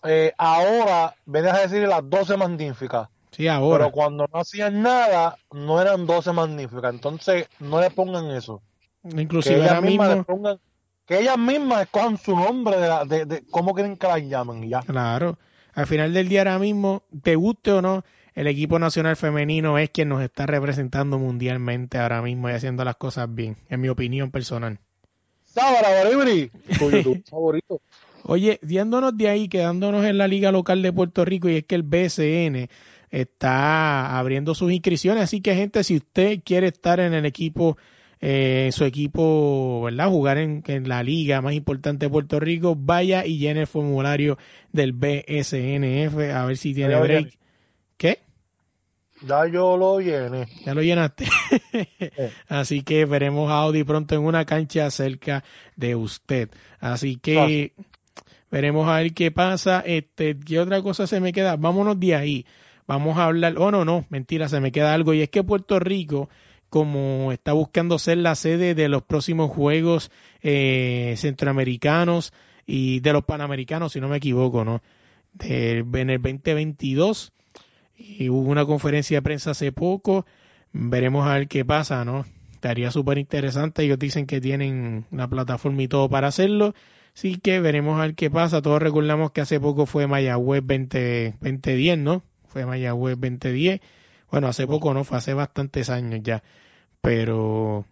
eh, 0.04 0.34
ahora 0.38 1.16
venías 1.26 1.58
a 1.58 1.62
decir 1.62 1.88
las 1.88 2.08
12 2.08 2.38
magníficas. 2.38 3.10
Sí, 3.32 3.48
ahora. 3.48 3.86
Pero 3.86 3.92
cuando 3.92 4.28
no 4.32 4.40
hacían 4.40 4.82
nada, 4.82 5.38
no 5.52 5.82
eran 5.82 6.06
12 6.06 6.34
magníficas. 6.34 6.94
Entonces, 6.94 7.48
no 7.60 7.82
le 7.82 7.90
pongan 7.90 8.32
eso. 8.32 8.62
Inclusive 9.04 9.56
que 9.56 9.66
ellas 9.66 9.82
mismas 9.82 10.26
que 11.08 11.22
ellas 11.22 11.38
mismas 11.38 11.84
escojan 11.84 12.18
su 12.18 12.36
nombre 12.36 12.76
de, 12.78 13.26
de, 13.26 13.44
cómo 13.50 13.74
quieren 13.74 13.96
que 13.96 14.08
las 14.08 14.22
llamen 14.22 14.70
ya. 14.70 14.82
Claro. 14.82 15.38
al 15.74 15.88
final 15.88 16.14
del 16.14 16.28
día 16.28 16.42
ahora 16.42 16.60
mismo, 16.60 17.04
te 17.24 17.36
guste 17.36 17.72
o 17.72 17.82
no, 17.82 18.04
el 18.38 18.46
equipo 18.46 18.78
nacional 18.78 19.16
femenino 19.16 19.80
es 19.80 19.90
quien 19.90 20.10
nos 20.10 20.22
está 20.22 20.46
representando 20.46 21.18
mundialmente 21.18 21.98
ahora 21.98 22.22
mismo 22.22 22.48
y 22.48 22.54
haciendo 22.54 22.86
las 22.86 22.96
cosas 22.96 23.34
bien, 23.34 23.58
en 23.68 23.82
mi 23.82 23.90
opinión 23.90 24.30
personal. 24.30 24.78
favorito. 27.32 27.82
Oye, 28.26 28.60
yéndonos 28.62 29.18
de 29.18 29.30
ahí, 29.30 29.48
quedándonos 29.48 30.06
en 30.06 30.20
la 30.20 30.28
liga 30.28 30.52
local 30.52 30.84
de 30.84 30.94
Puerto 30.94 31.26
Rico, 31.26 31.50
y 31.50 31.56
es 31.56 31.66
que 31.66 31.74
el 31.74 31.82
BSN 31.82 32.70
está 33.10 34.20
abriendo 34.20 34.54
sus 34.54 34.72
inscripciones, 34.72 35.24
así 35.24 35.42
que 35.42 35.56
gente, 35.56 35.84
si 35.84 35.96
usted 35.96 36.42
quiere 36.46 36.68
estar 36.68 37.00
en 37.00 37.16
el 37.16 37.26
equipo 37.26 37.76
eh, 38.22 38.70
su 38.72 38.86
equipo, 38.86 39.82
¿verdad? 39.86 40.10
Jugar 40.10 40.38
en, 40.38 40.64
en, 40.68 40.88
la 40.88 41.02
liga 41.02 41.42
más 41.42 41.56
importante 41.56 42.06
de 42.06 42.12
Puerto 42.12 42.40
Rico, 42.40 42.76
vaya 42.76 43.26
y 43.26 43.40
llene 43.40 43.62
el 43.62 43.68
formulario 43.68 44.38
del 44.72 44.94
BSNF 44.94 46.36
a 46.36 46.46
ver 46.46 46.58
si 46.58 46.76
tiene 46.76 47.00
break. 47.00 47.36
¿Qué? 47.98 48.27
Ya 49.22 49.48
yo 49.48 49.78
lo 49.78 50.00
llené. 50.00 50.48
Ya 50.66 50.74
lo 50.74 50.82
llenaste. 50.82 51.28
Así 52.48 52.84
que 52.84 53.06
veremos 53.06 53.50
a 53.50 53.60
Audi 53.62 53.84
pronto 53.84 54.16
en 54.16 54.22
una 54.22 54.46
cancha 54.46 54.90
cerca 54.92 55.44
de 55.76 55.96
usted. 55.96 56.50
Así 56.80 57.18
que 57.18 57.74
veremos 58.52 58.88
a 58.88 58.98
ver 58.98 59.14
qué 59.14 59.32
pasa. 59.32 59.82
Este, 59.86 60.38
¿qué 60.40 60.60
otra 60.60 60.82
cosa 60.82 61.08
se 61.08 61.20
me 61.20 61.34
queda? 61.34 61.56
Vámonos 61.56 62.00
de 62.00 62.16
ahí. 62.16 62.46
Vamos 62.86 63.18
a 63.18 63.26
hablar. 63.26 63.56
Oh, 63.58 63.72
no, 63.72 63.86
no, 63.86 64.06
mentira, 64.10 64.50
se 64.50 64.60
me 64.60 64.72
queda 64.72 64.94
algo. 64.94 65.14
Y 65.14 65.22
es 65.22 65.30
que 65.30 65.44
Puerto 65.44 65.80
Rico, 65.80 66.30
como 66.70 67.32
está 67.32 67.54
buscando 67.54 67.98
ser 67.98 68.20
la 68.20 68.36
sede 68.36 68.76
de 68.76 68.88
los 68.88 69.02
próximos 69.02 69.50
Juegos 69.50 70.12
eh, 70.42 71.16
Centroamericanos 71.18 72.34
y 72.68 73.00
de 73.00 73.14
los 73.14 73.26
Panamericanos, 73.26 73.94
si 73.94 74.00
no 74.00 74.10
me 74.10 74.18
equivoco, 74.18 74.64
¿no? 74.64 74.82
De, 75.34 75.80
en 75.80 76.10
el 76.10 76.22
2022 76.22 77.34
y 77.98 78.30
hubo 78.30 78.50
una 78.50 78.66
conferencia 78.66 79.18
de 79.18 79.22
prensa 79.22 79.52
hace 79.52 79.72
poco. 79.72 80.26
Veremos 80.72 81.28
a 81.28 81.34
ver 81.34 81.48
qué 81.48 81.66
pasa, 81.66 82.06
¿no? 82.06 82.26
Estaría 82.54 82.92
súper 82.92 83.18
interesante. 83.18 83.84
Ellos 83.84 84.00
dicen 84.00 84.28
que 84.28 84.40
tienen 84.40 85.06
una 85.12 85.28
plataforma 85.28 85.82
y 85.82 85.88
todo 85.88 86.10
para 86.10 86.28
hacerlo. 86.28 86.74
Así 87.16 87.38
que 87.38 87.60
veremos 87.60 88.00
a 88.00 88.04
ver 88.04 88.16
qué 88.16 88.30
pasa. 88.30 88.62
Todos 88.62 88.82
recordamos 88.82 89.32
que 89.32 89.42
hace 89.42 89.60
poco 89.60 89.88
fue 89.88 90.06
Mayagüez 90.06 90.64
20, 90.66 91.36
2010, 91.42 91.98
¿no? 91.98 92.24
Fue 92.46 92.66
Mayagüez 92.66 93.16
2010. 93.16 93.82
Bueno, 94.32 94.48
hace 94.48 94.68
poco 94.68 94.94
no, 94.94 95.04
fue 95.04 95.18
hace 95.18 95.34
bastantes 95.34 95.90
años 95.90 96.22
ya. 96.22 96.44
Pero 97.02 97.86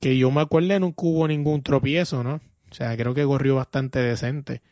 que 0.00 0.16
yo 0.16 0.30
me 0.30 0.40
acuerde 0.40 0.80
nunca 0.80 1.02
hubo 1.02 1.28
ningún 1.28 1.62
tropiezo, 1.62 2.24
¿no? 2.24 2.40
O 2.70 2.74
sea, 2.74 2.96
creo 2.96 3.14
que 3.14 3.24
corrió 3.24 3.56
bastante 3.56 4.00
decente. 4.00 4.62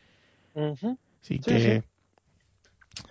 Así 1.21 1.39
que 1.39 1.83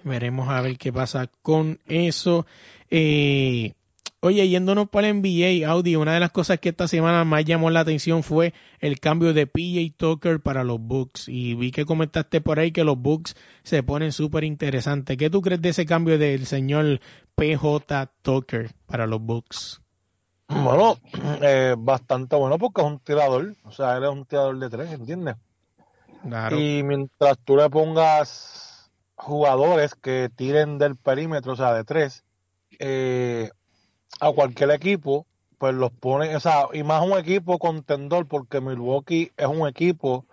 Veremos 0.04 0.48
a 0.48 0.60
ver 0.60 0.78
qué 0.78 0.92
pasa 0.92 1.28
con 1.42 1.78
eso. 1.86 2.46
Eh, 2.90 3.74
oye, 4.20 4.48
yéndonos 4.48 4.88
para 4.88 5.08
el 5.08 5.20
NBA, 5.20 5.68
Audi, 5.68 5.96
una 5.96 6.14
de 6.14 6.20
las 6.20 6.30
cosas 6.30 6.58
que 6.60 6.70
esta 6.70 6.88
semana 6.88 7.24
más 7.24 7.44
llamó 7.44 7.70
la 7.70 7.80
atención 7.80 8.22
fue 8.22 8.52
el 8.80 9.00
cambio 9.00 9.32
de 9.32 9.46
PJ 9.46 9.94
Tucker 9.96 10.40
para 10.40 10.64
los 10.64 10.80
Bucks. 10.80 11.28
Y 11.28 11.54
vi 11.54 11.70
que 11.70 11.84
comentaste 11.84 12.40
por 12.40 12.58
ahí 12.58 12.72
que 12.72 12.84
los 12.84 12.98
Bucks 12.98 13.36
se 13.62 13.82
ponen 13.82 14.12
súper 14.12 14.44
interesantes. 14.44 15.16
¿Qué 15.16 15.30
tú 15.30 15.40
crees 15.40 15.62
de 15.62 15.70
ese 15.70 15.86
cambio 15.86 16.18
del 16.18 16.46
señor 16.46 17.00
PJ 17.34 18.10
Tucker 18.22 18.70
para 18.86 19.06
los 19.06 19.20
Bucks? 19.20 19.80
Bueno, 20.48 20.96
eh, 21.42 21.76
bastante 21.78 22.36
bueno 22.36 22.58
porque 22.58 22.80
es 22.80 22.86
un 22.86 22.98
tirador. 22.98 23.54
O 23.64 23.72
sea, 23.72 23.96
él 23.96 24.04
es 24.04 24.10
un 24.10 24.24
tirador 24.24 24.58
de 24.58 24.68
tres, 24.68 24.92
¿entiendes? 24.92 25.36
Claro. 26.22 26.60
Y 26.60 26.82
mientras 26.82 27.38
tú 27.38 27.56
le 27.56 27.70
pongas 27.70 28.69
jugadores 29.20 29.94
que 29.94 30.30
tiren 30.34 30.78
del 30.78 30.96
perímetro, 30.96 31.52
o 31.52 31.56
sea, 31.56 31.74
de 31.74 31.84
tres, 31.84 32.24
eh, 32.78 33.50
a 34.20 34.32
cualquier 34.32 34.70
equipo, 34.70 35.26
pues 35.58 35.74
los 35.74 35.92
pone, 35.92 36.34
o 36.34 36.40
sea, 36.40 36.64
y 36.72 36.82
más 36.82 37.02
un 37.06 37.18
equipo 37.18 37.58
contendor, 37.58 38.26
porque 38.26 38.60
Milwaukee 38.60 39.30
es 39.36 39.46
un 39.46 39.68
equipo 39.68 40.26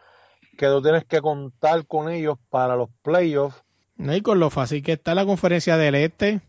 que 0.58 0.67
tú 0.67 0.82
tienes 0.82 1.06
que 1.06 1.22
contar 1.22 1.86
con 1.86 2.10
ellos 2.10 2.38
para 2.50 2.75
los 2.75 2.89
playoffs. 3.01 3.62
No, 3.98 4.15
y 4.15 4.22
con 4.22 4.39
lo 4.39 4.50
fácil 4.50 4.82
que 4.82 4.94
está 4.94 5.13
la 5.15 5.25
conferencia 5.25 5.77
del 5.77 5.96
Este. 5.96 6.41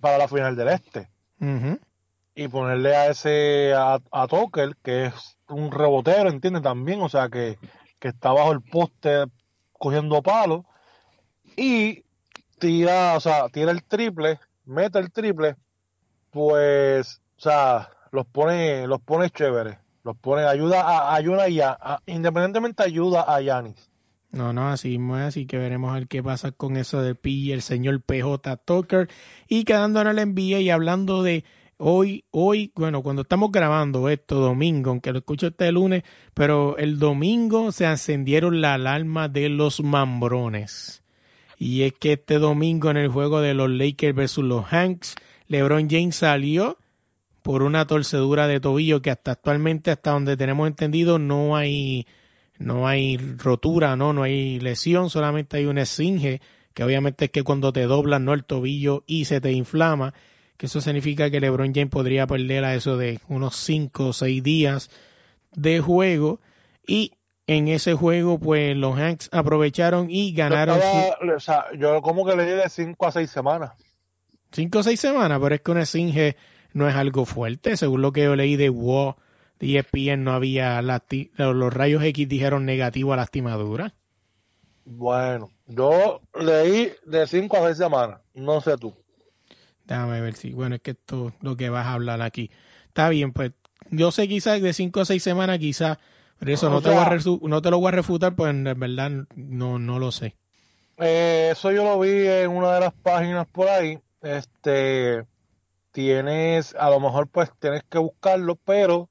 Para 0.00 0.18
la 0.18 0.28
final 0.28 0.56
del 0.56 0.68
Este. 0.68 1.08
Y 2.34 2.48
ponerle 2.48 2.96
a 2.96 3.08
ese, 3.08 3.72
a, 3.74 4.00
a 4.10 4.26
Tucker, 4.26 4.76
que 4.82 5.06
es 5.06 5.38
un 5.48 5.70
rebotero, 5.70 6.28
¿entiendes? 6.28 6.62
También, 6.62 7.00
o 7.00 7.08
sea, 7.08 7.28
que, 7.28 7.58
que 7.98 8.08
está 8.08 8.32
bajo 8.32 8.52
el 8.52 8.62
poste 8.62 9.24
cogiendo 9.72 10.22
palos 10.22 10.64
y 11.58 12.04
tira, 12.58 13.16
o 13.16 13.20
sea, 13.20 13.48
tira 13.48 13.72
el 13.72 13.82
triple, 13.82 14.38
mete 14.64 14.98
el 14.98 15.10
triple, 15.10 15.56
pues, 16.30 17.20
o 17.36 17.40
sea, 17.40 17.90
los 18.12 18.26
pone, 18.26 18.86
los 18.86 19.00
pone 19.00 19.30
chévere, 19.30 19.78
los 20.04 20.16
pone, 20.16 20.44
ayuda 20.44 20.82
a, 20.82 21.14
ayuda 21.14 21.48
independientemente 22.06 22.82
ayuda 22.84 23.24
a 23.26 23.40
Yanis. 23.40 23.90
No, 24.30 24.52
no, 24.52 24.68
así 24.68 24.96
es, 24.96 25.10
así 25.10 25.46
que 25.46 25.56
veremos 25.56 25.90
a 25.90 25.94
ver 25.94 26.06
qué 26.06 26.22
pasa 26.22 26.52
con 26.52 26.76
eso 26.76 27.02
de 27.02 27.16
y 27.24 27.52
el 27.52 27.62
señor 27.62 28.02
PJ 28.02 28.58
Tucker. 28.58 29.08
Y 29.48 29.64
quedando 29.64 30.02
en 30.02 30.06
el 30.06 30.34
NBA 30.34 30.60
y 30.60 30.70
hablando 30.70 31.22
de 31.22 31.44
hoy, 31.78 32.24
hoy, 32.30 32.70
bueno, 32.76 33.02
cuando 33.02 33.22
estamos 33.22 33.50
grabando 33.50 34.08
esto 34.10 34.36
domingo, 34.36 34.90
aunque 34.90 35.12
lo 35.12 35.20
escucho 35.20 35.48
este 35.48 35.72
lunes, 35.72 36.02
pero 36.34 36.76
el 36.76 36.98
domingo 36.98 37.72
se 37.72 37.86
encendieron 37.86 38.60
la 38.60 38.74
alarma 38.74 39.28
de 39.28 39.48
los 39.48 39.82
mambrones. 39.82 41.02
Y 41.58 41.82
es 41.82 41.92
que 41.92 42.12
este 42.14 42.38
domingo 42.38 42.90
en 42.90 42.96
el 42.96 43.08
juego 43.08 43.40
de 43.40 43.54
los 43.54 43.68
Lakers 43.68 44.14
versus 44.14 44.44
los 44.44 44.72
Hanks, 44.72 45.16
LeBron 45.48 45.88
James 45.90 46.16
salió 46.16 46.78
por 47.42 47.62
una 47.62 47.86
torcedura 47.86 48.46
de 48.46 48.60
tobillo 48.60 49.02
que 49.02 49.10
hasta 49.10 49.32
actualmente, 49.32 49.90
hasta 49.90 50.12
donde 50.12 50.36
tenemos 50.36 50.68
entendido, 50.68 51.18
no 51.18 51.56
hay, 51.56 52.06
no 52.58 52.86
hay 52.86 53.16
rotura, 53.16 53.96
no, 53.96 54.12
no 54.12 54.22
hay 54.22 54.60
lesión, 54.60 55.10
solamente 55.10 55.56
hay 55.56 55.66
un 55.66 55.78
esfinge, 55.78 56.40
que 56.74 56.84
obviamente 56.84 57.26
es 57.26 57.30
que 57.30 57.42
cuando 57.42 57.72
te 57.72 57.82
doblas 57.84 58.20
no 58.20 58.34
el 58.34 58.44
tobillo 58.44 59.02
y 59.06 59.24
se 59.24 59.40
te 59.40 59.50
inflama, 59.50 60.14
que 60.56 60.66
eso 60.66 60.80
significa 60.80 61.30
que 61.30 61.40
LeBron 61.40 61.72
James 61.74 61.90
podría 61.90 62.26
perder 62.26 62.64
a 62.64 62.74
eso 62.74 62.96
de 62.96 63.20
unos 63.28 63.56
5 63.56 64.08
o 64.08 64.12
6 64.12 64.42
días 64.42 64.90
de 65.54 65.80
juego. 65.80 66.40
Y 66.86 67.12
en 67.48 67.66
ese 67.66 67.94
juego, 67.94 68.38
pues 68.38 68.76
los 68.76 68.96
Hanks 68.96 69.30
aprovecharon 69.32 70.08
y 70.10 70.34
ganaron. 70.34 70.78
Yo, 70.78 71.34
o 71.34 71.40
sea, 71.40 71.64
yo 71.76 72.02
como 72.02 72.24
que 72.26 72.36
le 72.36 72.44
di 72.44 72.52
de 72.52 72.68
5 72.68 73.06
a 73.06 73.10
6 73.10 73.30
semanas. 73.30 73.72
5 74.52 74.78
o 74.78 74.82
6 74.82 75.00
semanas, 75.00 75.40
pero 75.42 75.54
es 75.54 75.62
que 75.62 75.70
un 75.70 75.78
Esfinge 75.78 76.36
no 76.74 76.86
es 76.88 76.94
algo 76.94 77.24
fuerte. 77.24 77.78
Según 77.78 78.02
lo 78.02 78.12
que 78.12 78.24
yo 78.24 78.36
leí 78.36 78.56
de 78.56 78.68
WoW, 78.68 79.16
de 79.58 79.78
ESPN, 79.78 80.24
no 80.24 80.32
había. 80.32 80.80
Los 80.82 81.72
rayos 81.72 82.04
X 82.04 82.28
dijeron 82.28 82.66
negativo 82.66 83.14
a 83.14 83.16
lastimadura. 83.16 83.94
Bueno, 84.84 85.50
yo 85.66 86.20
leí 86.38 86.92
de 87.06 87.26
5 87.26 87.56
a 87.56 87.66
6 87.66 87.78
semanas. 87.78 88.20
No 88.34 88.60
sé 88.60 88.76
tú. 88.76 88.94
Déjame 89.86 90.20
ver 90.20 90.34
si. 90.34 90.52
Bueno, 90.52 90.74
es 90.74 90.82
que 90.82 90.90
esto 90.90 91.32
lo 91.40 91.56
que 91.56 91.70
vas 91.70 91.86
a 91.86 91.94
hablar 91.94 92.20
aquí. 92.20 92.50
Está 92.88 93.08
bien, 93.08 93.32
pues. 93.32 93.52
Yo 93.90 94.10
sé 94.10 94.28
quizás 94.28 94.60
de 94.60 94.74
5 94.74 95.00
a 95.00 95.04
6 95.06 95.22
semanas, 95.22 95.58
quizás 95.58 95.96
pero 96.38 96.52
eso 96.52 96.70
no, 96.70 96.80
te 96.80 96.90
no 96.90 97.62
te 97.62 97.70
lo 97.70 97.78
voy 97.78 97.88
a 97.88 97.92
refutar, 97.92 98.34
pues 98.34 98.50
en 98.50 98.64
verdad 98.64 99.10
no, 99.34 99.78
no 99.78 99.98
lo 99.98 100.12
sé. 100.12 100.36
Eh, 100.98 101.50
eso 101.52 101.70
yo 101.70 101.84
lo 101.84 101.98
vi 102.00 102.26
en 102.26 102.50
una 102.50 102.74
de 102.74 102.80
las 102.80 102.92
páginas 102.92 103.46
por 103.46 103.68
ahí. 103.68 103.98
Este, 104.22 105.24
tienes, 105.92 106.74
a 106.74 106.90
lo 106.90 107.00
mejor 107.00 107.28
pues 107.28 107.50
tienes 107.58 107.82
que 107.88 107.98
buscarlo, 107.98 108.56
pero 108.56 109.08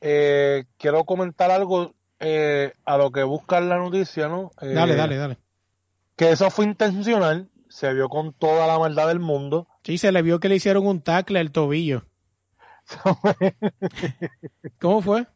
eh, 0.00 0.64
quiero 0.76 1.04
comentar 1.04 1.50
algo 1.50 1.94
eh, 2.20 2.72
a 2.84 2.96
lo 2.98 3.10
que 3.10 3.22
busca 3.22 3.60
la 3.60 3.78
noticia, 3.78 4.28
¿no? 4.28 4.50
dale, 4.60 4.96
dale, 4.96 5.16
dale. 5.16 5.38
Que 6.16 6.30
eso 6.30 6.50
fue 6.50 6.64
intencional, 6.64 7.48
se 7.68 7.92
vio 7.92 8.08
con 8.08 8.32
toda 8.32 8.66
la 8.66 8.78
maldad 8.78 9.08
del 9.08 9.18
mundo. 9.18 9.66
Sí, 9.82 9.98
se 9.98 10.12
le 10.12 10.22
vio 10.22 10.40
que 10.40 10.48
le 10.48 10.56
hicieron 10.56 10.86
un 10.86 11.00
tackle 11.00 11.40
al 11.40 11.50
tobillo. 11.50 12.04
¿Cómo 14.80 15.02
fue? 15.02 15.26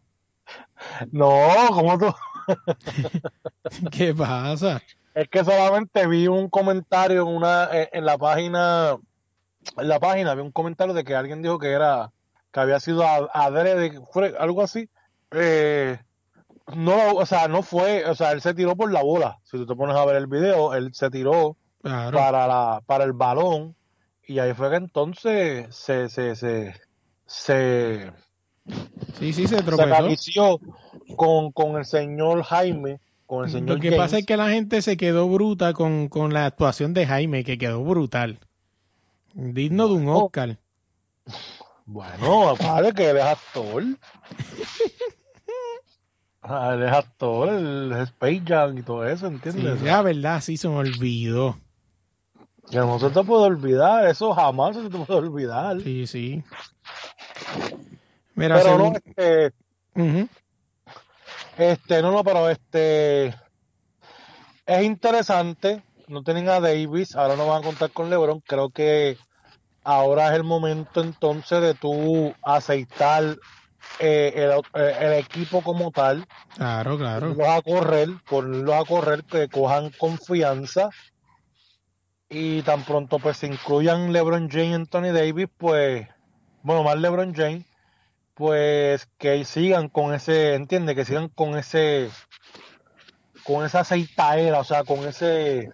No, 1.10 1.30
¿cómo 1.70 1.98
tú? 1.98 2.14
¿Qué 3.92 4.14
pasa? 4.14 4.82
Es 5.14 5.28
que 5.28 5.44
solamente 5.44 6.06
vi 6.06 6.28
un 6.28 6.48
comentario 6.48 7.22
en 7.22 7.28
una 7.28 7.68
en 7.72 8.04
la 8.04 8.18
página 8.18 8.96
en 9.76 9.88
la 9.88 9.98
página 10.00 10.34
vi 10.34 10.42
un 10.42 10.52
comentario 10.52 10.94
de 10.94 11.04
que 11.04 11.14
alguien 11.14 11.42
dijo 11.42 11.58
que 11.58 11.72
era 11.72 12.12
que 12.52 12.60
había 12.60 12.80
sido 12.80 13.04
adrede, 13.04 14.00
algo 14.38 14.62
así. 14.62 14.88
Eh, 15.32 15.98
no, 16.74 17.12
o 17.14 17.26
sea, 17.26 17.48
no 17.48 17.62
fue, 17.62 18.04
o 18.06 18.14
sea, 18.14 18.32
él 18.32 18.40
se 18.40 18.54
tiró 18.54 18.76
por 18.76 18.92
la 18.92 19.02
bola. 19.02 19.38
Si 19.44 19.56
tú 19.56 19.66
te 19.66 19.74
pones 19.74 19.96
a 19.96 20.04
ver 20.04 20.16
el 20.16 20.26
video, 20.26 20.74
él 20.74 20.90
se 20.94 21.10
tiró 21.10 21.56
para 21.82 22.46
la 22.46 22.82
para 22.86 23.04
el 23.04 23.12
balón 23.12 23.76
y 24.26 24.40
ahí 24.40 24.52
fue 24.52 24.70
que 24.70 24.76
entonces 24.76 25.74
se 25.74 26.08
se 26.08 26.34
se, 26.34 26.74
se 27.24 28.12
Sí, 29.18 29.32
sí, 29.32 29.46
se 29.46 29.62
tropezó. 29.62 30.60
con, 31.16 31.52
con 31.52 31.76
el 31.76 31.84
señor 31.84 32.42
Jaime 32.42 33.00
con 33.26 33.44
el 33.44 33.50
señor 33.50 33.76
Lo 33.76 33.80
que 33.80 33.88
James. 33.88 33.98
pasa 34.04 34.18
es 34.18 34.26
que 34.26 34.36
la 34.36 34.48
gente 34.48 34.80
se 34.80 34.96
quedó 34.96 35.28
bruta 35.28 35.74
con, 35.74 36.08
con 36.08 36.32
la 36.32 36.46
actuación 36.46 36.94
de 36.94 37.06
Jaime, 37.06 37.44
que 37.44 37.58
quedó 37.58 37.84
brutal. 37.84 38.38
Digno 39.34 39.88
de 39.88 39.94
un. 39.94 40.08
Oscar. 40.08 40.58
Bueno, 41.84 42.54
padre, 42.58 42.92
que 42.94 43.10
él 43.10 43.16
es 43.18 43.24
actor. 43.24 43.82
Ah, 46.40 46.72
él 46.74 46.82
es 46.84 46.92
actor, 46.92 47.48
el 47.50 47.92
Space 47.92 48.42
Jam 48.46 48.78
y 48.78 48.82
todo 48.82 49.06
eso, 49.06 49.28
Sí, 49.28 49.34
¿entiendes? 49.34 49.82
la 49.82 50.00
verdad, 50.02 50.40
sí 50.40 50.56
se 50.56 50.68
me 50.68 50.76
olvidó. 50.76 51.58
Que 52.70 52.78
no 52.78 52.98
se 52.98 53.10
te 53.10 53.22
puede 53.24 53.44
olvidar, 53.44 54.06
eso 54.06 54.32
jamás 54.34 54.76
se 54.76 54.82
te 54.84 54.90
puede 54.90 55.14
olvidar. 55.18 55.80
Sí, 55.82 56.06
sí. 56.06 56.42
Mira, 58.38 58.54
pero 58.54 58.76
según- 58.76 58.92
no, 58.92 58.98
este, 58.98 59.52
este, 61.56 62.02
no, 62.02 62.12
no, 62.12 62.22
pero 62.22 62.48
este, 62.48 63.26
es 64.64 64.82
interesante, 64.84 65.82
no 66.06 66.22
tienen 66.22 66.48
a 66.48 66.60
Davis, 66.60 67.16
ahora 67.16 67.34
no 67.34 67.48
van 67.48 67.62
a 67.62 67.64
contar 67.64 67.90
con 67.90 68.08
LeBron, 68.08 68.38
creo 68.46 68.70
que 68.70 69.18
ahora 69.82 70.28
es 70.28 70.34
el 70.34 70.44
momento 70.44 71.00
entonces 71.00 71.60
de 71.60 71.74
tú 71.74 72.32
aceitar 72.44 73.24
eh, 73.98 74.32
el, 74.36 74.80
eh, 74.80 74.96
el 75.00 75.12
equipo 75.14 75.60
como 75.62 75.90
tal, 75.90 76.24
Claro, 76.54 76.96
claro. 76.96 77.34
ponerlos 77.34 77.48
a 77.48 77.62
correr, 77.62 78.08
ponerlos 78.28 78.74
a 78.76 78.84
correr, 78.84 79.24
que 79.24 79.48
cojan 79.48 79.90
confianza 79.98 80.90
y 82.28 82.62
tan 82.62 82.84
pronto 82.84 83.18
pues 83.18 83.38
se 83.38 83.48
incluyan 83.48 84.12
LeBron 84.12 84.48
James 84.48 84.70
y 84.70 84.74
Anthony 84.74 85.12
Davis, 85.12 85.48
pues, 85.56 86.06
bueno, 86.62 86.84
más 86.84 86.96
LeBron 86.98 87.34
James, 87.34 87.64
pues 88.38 89.08
que 89.18 89.44
sigan 89.44 89.88
con 89.88 90.14
ese, 90.14 90.54
entiende, 90.54 90.94
que 90.94 91.04
sigan 91.04 91.28
con 91.28 91.58
ese, 91.58 92.08
con 93.42 93.66
esa 93.66 93.80
aceitadera, 93.80 94.60
o 94.60 94.64
sea, 94.64 94.84
con 94.84 95.00
ese 95.00 95.72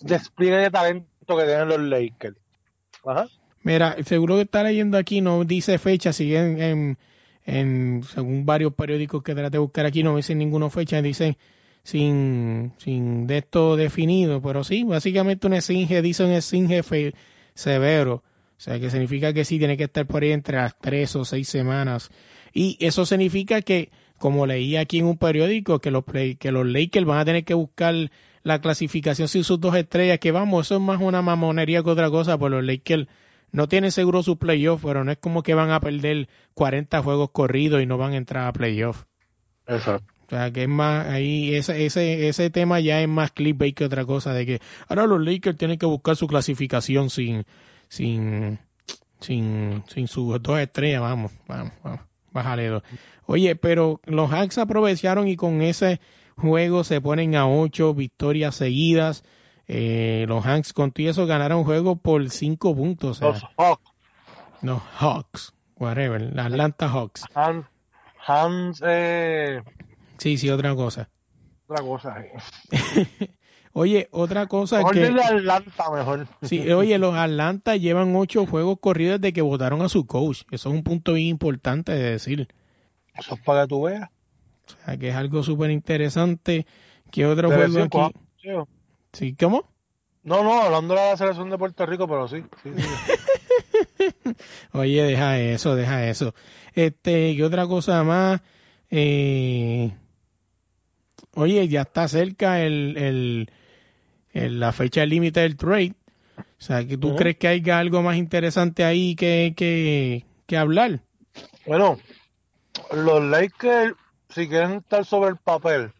despliegue 0.00 0.56
de 0.58 0.70
talento 0.70 1.36
que 1.36 1.44
tienen 1.44 1.68
los 1.68 1.80
Lakers. 1.80 2.36
Ajá. 3.04 3.26
Mira, 3.62 3.96
seguro 4.04 4.36
que 4.36 4.42
está 4.42 4.62
leyendo 4.62 4.96
aquí, 4.96 5.20
no 5.20 5.44
dice 5.44 5.78
fecha, 5.78 6.12
sigue 6.12 6.38
en, 6.38 6.96
en, 7.44 8.02
según 8.04 8.46
varios 8.46 8.72
periódicos 8.74 9.24
que 9.24 9.34
traté 9.34 9.50
de 9.50 9.58
buscar 9.58 9.86
aquí, 9.86 10.04
no 10.04 10.16
dicen 10.16 10.38
ninguna 10.38 10.70
fecha, 10.70 11.02
dicen 11.02 11.36
sin, 11.82 12.72
sin 12.78 13.26
de 13.26 13.38
esto 13.38 13.74
definido, 13.74 14.40
pero 14.40 14.62
sí, 14.62 14.84
básicamente 14.84 15.48
un 15.48 15.54
esfinge, 15.54 16.00
dice 16.00 16.24
un 16.24 16.30
esfinge 16.30 16.82
severo, 17.54 18.22
o 18.60 18.62
sea, 18.62 18.78
que 18.78 18.90
significa 18.90 19.32
que 19.32 19.46
sí 19.46 19.58
tiene 19.58 19.78
que 19.78 19.84
estar 19.84 20.06
por 20.06 20.22
ahí 20.22 20.32
entre 20.32 20.58
las 20.58 20.78
tres 20.78 21.16
o 21.16 21.24
seis 21.24 21.48
semanas, 21.48 22.10
y 22.52 22.76
eso 22.78 23.06
significa 23.06 23.62
que, 23.62 23.90
como 24.18 24.46
leí 24.46 24.76
aquí 24.76 24.98
en 24.98 25.06
un 25.06 25.16
periódico, 25.16 25.78
que 25.78 25.90
los, 25.90 26.04
play- 26.04 26.36
que 26.36 26.52
los 26.52 26.66
Lakers 26.66 27.06
van 27.06 27.20
a 27.20 27.24
tener 27.24 27.44
que 27.46 27.54
buscar 27.54 27.94
la 28.42 28.60
clasificación 28.60 29.28
sin 29.28 29.44
sus 29.44 29.58
dos 29.60 29.74
estrellas, 29.76 30.18
que 30.18 30.30
vamos, 30.30 30.66
eso 30.66 30.74
es 30.74 30.82
más 30.82 31.00
una 31.00 31.22
mamonería 31.22 31.82
que 31.82 31.88
otra 31.88 32.10
cosa, 32.10 32.36
pues 32.36 32.50
los 32.50 32.62
Lakers 32.62 33.06
no 33.50 33.66
tienen 33.66 33.92
seguro 33.92 34.22
su 34.22 34.36
playoff, 34.36 34.82
pero 34.84 35.04
no 35.04 35.10
es 35.10 35.16
como 35.16 35.42
que 35.42 35.54
van 35.54 35.70
a 35.70 35.80
perder 35.80 36.28
40 36.52 37.02
juegos 37.02 37.30
corridos 37.30 37.80
y 37.82 37.86
no 37.86 37.96
van 37.96 38.12
a 38.12 38.16
entrar 38.18 38.46
a 38.46 38.52
playoff. 38.52 39.04
Exacto. 39.66 40.04
O 40.26 40.28
sea, 40.28 40.52
que 40.52 40.64
es 40.64 40.68
más, 40.68 41.06
ahí 41.06 41.54
ese, 41.54 41.86
ese, 41.86 42.28
ese 42.28 42.50
tema 42.50 42.78
ya 42.78 43.00
es 43.00 43.08
más 43.08 43.32
clickbait 43.32 43.74
que 43.74 43.86
otra 43.86 44.04
cosa, 44.04 44.34
de 44.34 44.44
que 44.44 44.60
ahora 44.86 45.06
los 45.06 45.20
Lakers 45.24 45.56
tienen 45.56 45.78
que 45.78 45.86
buscar 45.86 46.14
su 46.14 46.26
clasificación 46.28 47.08
sin, 47.10 47.44
sin, 47.90 48.58
sin, 49.20 49.82
sin 49.88 50.08
sus 50.08 50.40
dos 50.40 50.58
estrellas, 50.60 51.02
vamos, 51.02 51.32
vamos, 51.48 51.72
vamos, 51.82 52.00
bájale 52.30 52.68
dos. 52.68 52.82
Oye, 53.26 53.56
pero 53.56 54.00
los 54.04 54.30
Hawks 54.30 54.58
aprovecharon 54.58 55.26
y 55.28 55.36
con 55.36 55.60
ese 55.60 56.00
juego 56.36 56.84
se 56.84 57.00
ponen 57.00 57.34
a 57.34 57.48
ocho 57.48 57.92
victorias 57.92 58.54
seguidas. 58.54 59.24
Eh, 59.66 60.24
los 60.28 60.44
Hawks 60.44 60.72
con 60.72 60.92
todo 60.92 61.08
eso 61.10 61.26
ganaron 61.26 61.64
juego 61.64 61.96
por 61.96 62.30
cinco 62.30 62.74
puntos. 62.74 63.20
O 63.20 63.20
sea, 63.20 63.28
Los 63.28 63.44
Hawks, 63.58 63.92
los 64.62 64.82
Hawks, 64.98 65.52
whatever, 65.76 66.20
la 66.34 66.46
Atlanta 66.46 66.88
Hawks. 66.88 67.24
Hans, 67.34 67.66
Hans, 68.26 68.82
eh, 68.86 69.62
Sí, 70.18 70.38
sí, 70.38 70.48
otra 70.48 70.74
cosa. 70.76 71.08
otra 71.66 71.82
cosa. 71.84 72.14
ahí. 72.14 72.28
Oye, 73.72 74.08
otra 74.10 74.46
cosa 74.46 74.82
que... 74.84 75.08
dile 75.08 75.22
Atlanta 75.22 75.90
mejor. 75.90 76.26
Sí, 76.42 76.60
oye, 76.72 76.98
los 76.98 77.14
Atlanta 77.14 77.76
llevan 77.76 78.14
ocho 78.16 78.46
juegos 78.46 78.78
corridos 78.80 79.20
desde 79.20 79.32
que 79.32 79.42
votaron 79.42 79.82
a 79.82 79.88
su 79.88 80.06
coach. 80.06 80.42
Eso 80.50 80.68
es 80.68 80.74
un 80.74 80.82
punto 80.82 81.12
bien 81.14 81.28
importante 81.28 81.92
de 81.92 82.10
decir. 82.12 82.48
Eso 83.14 83.34
es 83.34 83.40
para 83.40 83.62
que 83.62 83.68
tú 83.68 83.82
veas. 83.82 84.10
O 84.66 84.84
sea, 84.84 84.96
que 84.96 85.08
es 85.08 85.14
algo 85.14 85.42
súper 85.42 85.70
interesante. 85.70 86.66
¿Qué 87.10 87.26
otro 87.26 87.48
juego 87.48 87.82
aquí? 87.82 88.14
Sí, 89.12 89.34
¿cómo? 89.34 89.64
No, 90.22 90.44
no, 90.44 90.62
hablando 90.62 90.94
de 90.94 91.00
la 91.00 91.16
selección 91.16 91.50
de 91.50 91.58
Puerto 91.58 91.86
Rico, 91.86 92.06
pero 92.06 92.28
sí. 92.28 92.44
sí, 92.62 92.70
sí. 92.76 94.34
Oye, 94.72 95.02
deja 95.02 95.38
eso, 95.38 95.74
deja 95.74 96.06
eso. 96.08 96.34
Este, 96.74 97.34
¿qué 97.34 97.44
otra 97.44 97.66
cosa 97.66 98.04
más? 98.04 98.40
Eh, 98.90 99.92
oye, 101.34 101.68
ya 101.68 101.82
está 101.82 102.08
cerca 102.08 102.62
el, 102.62 102.96
el, 102.96 103.50
el- 104.32 104.60
la 104.60 104.72
fecha 104.72 105.04
límite 105.06 105.40
del 105.40 105.56
trade. 105.56 105.94
O 106.38 106.62
sea, 106.62 106.86
que 106.86 106.96
tú 106.98 107.16
crees 107.16 107.36
que 107.38 107.48
haya 107.48 107.78
algo 107.78 108.02
más 108.02 108.16
interesante 108.16 108.84
ahí 108.84 109.14
que, 109.14 109.54
que, 109.56 110.24
que 110.46 110.56
hablar. 110.56 111.00
Bueno, 111.66 111.98
los 112.92 113.22
Lakers, 113.22 113.94
si 114.28 114.48
quieren 114.48 114.72
estar 114.72 115.04
sobre 115.04 115.30
el 115.30 115.36
papel 115.36 115.92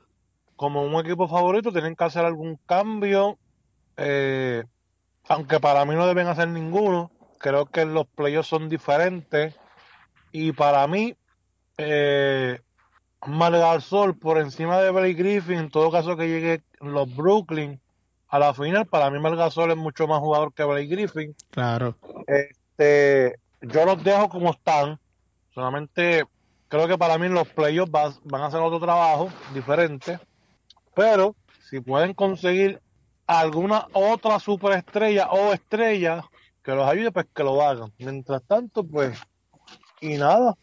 como 0.57 0.83
un 0.83 0.95
equipo 1.05 1.29
favorito, 1.29 1.73
tienen 1.73 1.97
que 1.97 2.05
hacer 2.05 2.25
algún 2.25 2.59
cambio. 2.67 3.39
eh, 3.97 4.65
aunque 5.29 5.61
para 5.61 5.85
mí 5.85 5.95
no 5.95 6.07
deben 6.07 6.27
hacer 6.27 6.49
ninguno. 6.49 7.11
Creo 7.39 7.67
que 7.67 7.85
los 7.85 8.07
playoffs 8.09 8.49
son 8.49 8.69
diferentes. 8.69 9.55
Y 10.33 10.53
para 10.53 10.87
mí, 10.87 11.15
eh, 11.79 12.59
Margasol 13.27 14.17
por 14.19 14.39
encima 14.39 14.81
de 14.81 14.91
Blake 14.91 15.15
Griffin, 15.15 15.59
en 15.59 15.71
todo 15.71 15.91
caso 15.91 16.17
que 16.17 16.29
llegue 16.29 16.63
los 16.81 17.15
Brooklyn 17.15 17.81
a 18.31 18.39
la 18.39 18.55
final, 18.55 18.87
para 18.87 19.11
mí 19.11 19.19
Margasol 19.19 19.71
es 19.73 19.77
mucho 19.77 20.07
más 20.07 20.21
jugador 20.21 20.53
que 20.55 20.65
Blake 20.65 20.87
Griffin. 20.87 21.35
Claro. 21.51 21.97
Este, 22.27 23.35
yo 23.61 23.85
los 23.85 24.03
dejo 24.05 24.29
como 24.29 24.51
están. 24.53 24.99
Solamente 25.55 26.25
creo 26.69 26.87
que 26.87 26.97
para 26.97 27.19
mí 27.19 27.29
los 27.29 27.49
playoffs 27.49 27.93
va- 27.93 28.15
van 28.25 28.43
a 28.43 28.47
hacer 28.47 28.61
otro 28.61 28.79
trabajo 28.79 29.29
diferente. 29.53 30.19
Pero 30.95 31.35
si 31.69 31.81
pueden 31.81 32.15
conseguir 32.15 32.81
alguna 33.27 33.87
otra 33.93 34.39
superestrella 34.41 35.29
o 35.31 35.53
estrella 35.53 36.23
que 36.63 36.73
los 36.73 36.89
ayude, 36.89 37.11
pues 37.13 37.27
que 37.35 37.43
lo 37.43 37.61
hagan. 37.63 37.93
Mientras 37.99 38.43
tanto, 38.45 38.85
pues, 38.85 39.19
y 40.01 40.17
nada. 40.19 40.57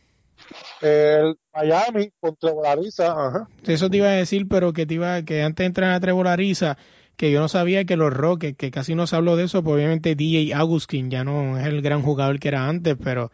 El 0.81 1.37
Miami 1.53 2.11
contra 2.19 2.51
Larissa, 2.53 3.07
ajá. 3.11 3.47
Eso 3.65 3.89
te 3.89 3.97
iba 3.97 4.07
a 4.07 4.11
decir, 4.11 4.47
pero 4.47 4.71
que 4.73 4.85
te 4.85 4.93
iba, 4.93 5.21
que 5.23 5.41
antes 5.43 5.63
de 5.63 5.65
entrar 5.67 5.91
a 5.93 5.99
Trevor 5.99 6.27
Ariza, 6.27 6.77
que 7.17 7.31
yo 7.31 7.39
no 7.39 7.47
sabía 7.49 7.83
que 7.85 7.97
los 7.97 8.13
Rockets, 8.13 8.57
que 8.57 8.71
casi 8.71 8.95
no 8.95 9.07
se 9.07 9.15
habló 9.15 9.35
de 9.35 9.45
eso, 9.45 9.63
pues 9.63 9.75
obviamente 9.75 10.15
DJ 10.15 10.53
Agustín 10.53 11.09
ya 11.09 11.23
no 11.23 11.57
es 11.57 11.65
el 11.65 11.81
gran 11.81 12.01
jugador 12.03 12.39
que 12.39 12.47
era 12.47 12.69
antes, 12.69 12.95
pero 13.03 13.31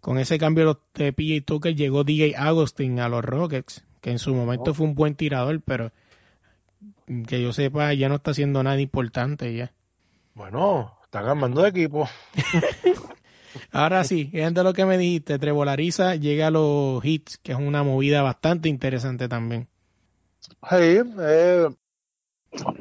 con 0.00 0.18
ese 0.18 0.38
cambio 0.38 0.80
de 0.94 1.12
PJ 1.12 1.44
Tucker 1.46 1.74
llegó 1.74 2.04
DJ 2.04 2.34
Agustín 2.36 2.98
a 3.00 3.08
los 3.08 3.24
Rockets, 3.24 3.84
que 4.00 4.10
en 4.10 4.18
su 4.18 4.34
momento 4.34 4.72
Oh. 4.72 4.74
fue 4.74 4.86
un 4.86 4.94
buen 4.94 5.14
tirador, 5.14 5.60
pero 5.64 5.92
que 7.26 7.40
yo 7.40 7.52
sepa 7.52 7.92
ya 7.94 8.08
no 8.08 8.16
está 8.16 8.32
haciendo 8.32 8.62
nada 8.62 8.80
importante 8.80 9.54
ya. 9.54 9.72
Bueno, 10.34 10.98
están 11.04 11.26
armando 11.26 11.62
de 11.62 11.68
equipo. 11.68 12.08
Ahora 13.72 14.04
sí, 14.04 14.30
es 14.32 14.54
de 14.54 14.64
lo 14.64 14.72
que 14.72 14.84
me 14.86 14.96
dijiste, 14.96 15.38
Trevor 15.38 15.68
Ariza 15.68 16.14
llega 16.16 16.48
a 16.48 16.50
los 16.50 17.04
Hits, 17.04 17.38
que 17.38 17.52
es 17.52 17.58
una 17.58 17.82
movida 17.82 18.22
bastante 18.22 18.68
interesante 18.68 19.28
también. 19.28 19.68
Sí, 20.40 20.98
eh, 21.20 21.68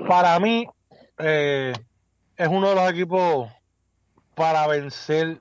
para 0.07 0.39
mí 0.39 0.67
eh, 1.17 1.73
es 2.37 2.47
uno 2.47 2.69
de 2.69 2.75
los 2.75 2.91
equipos 2.91 3.49
para 4.35 4.67
vencer 4.67 5.39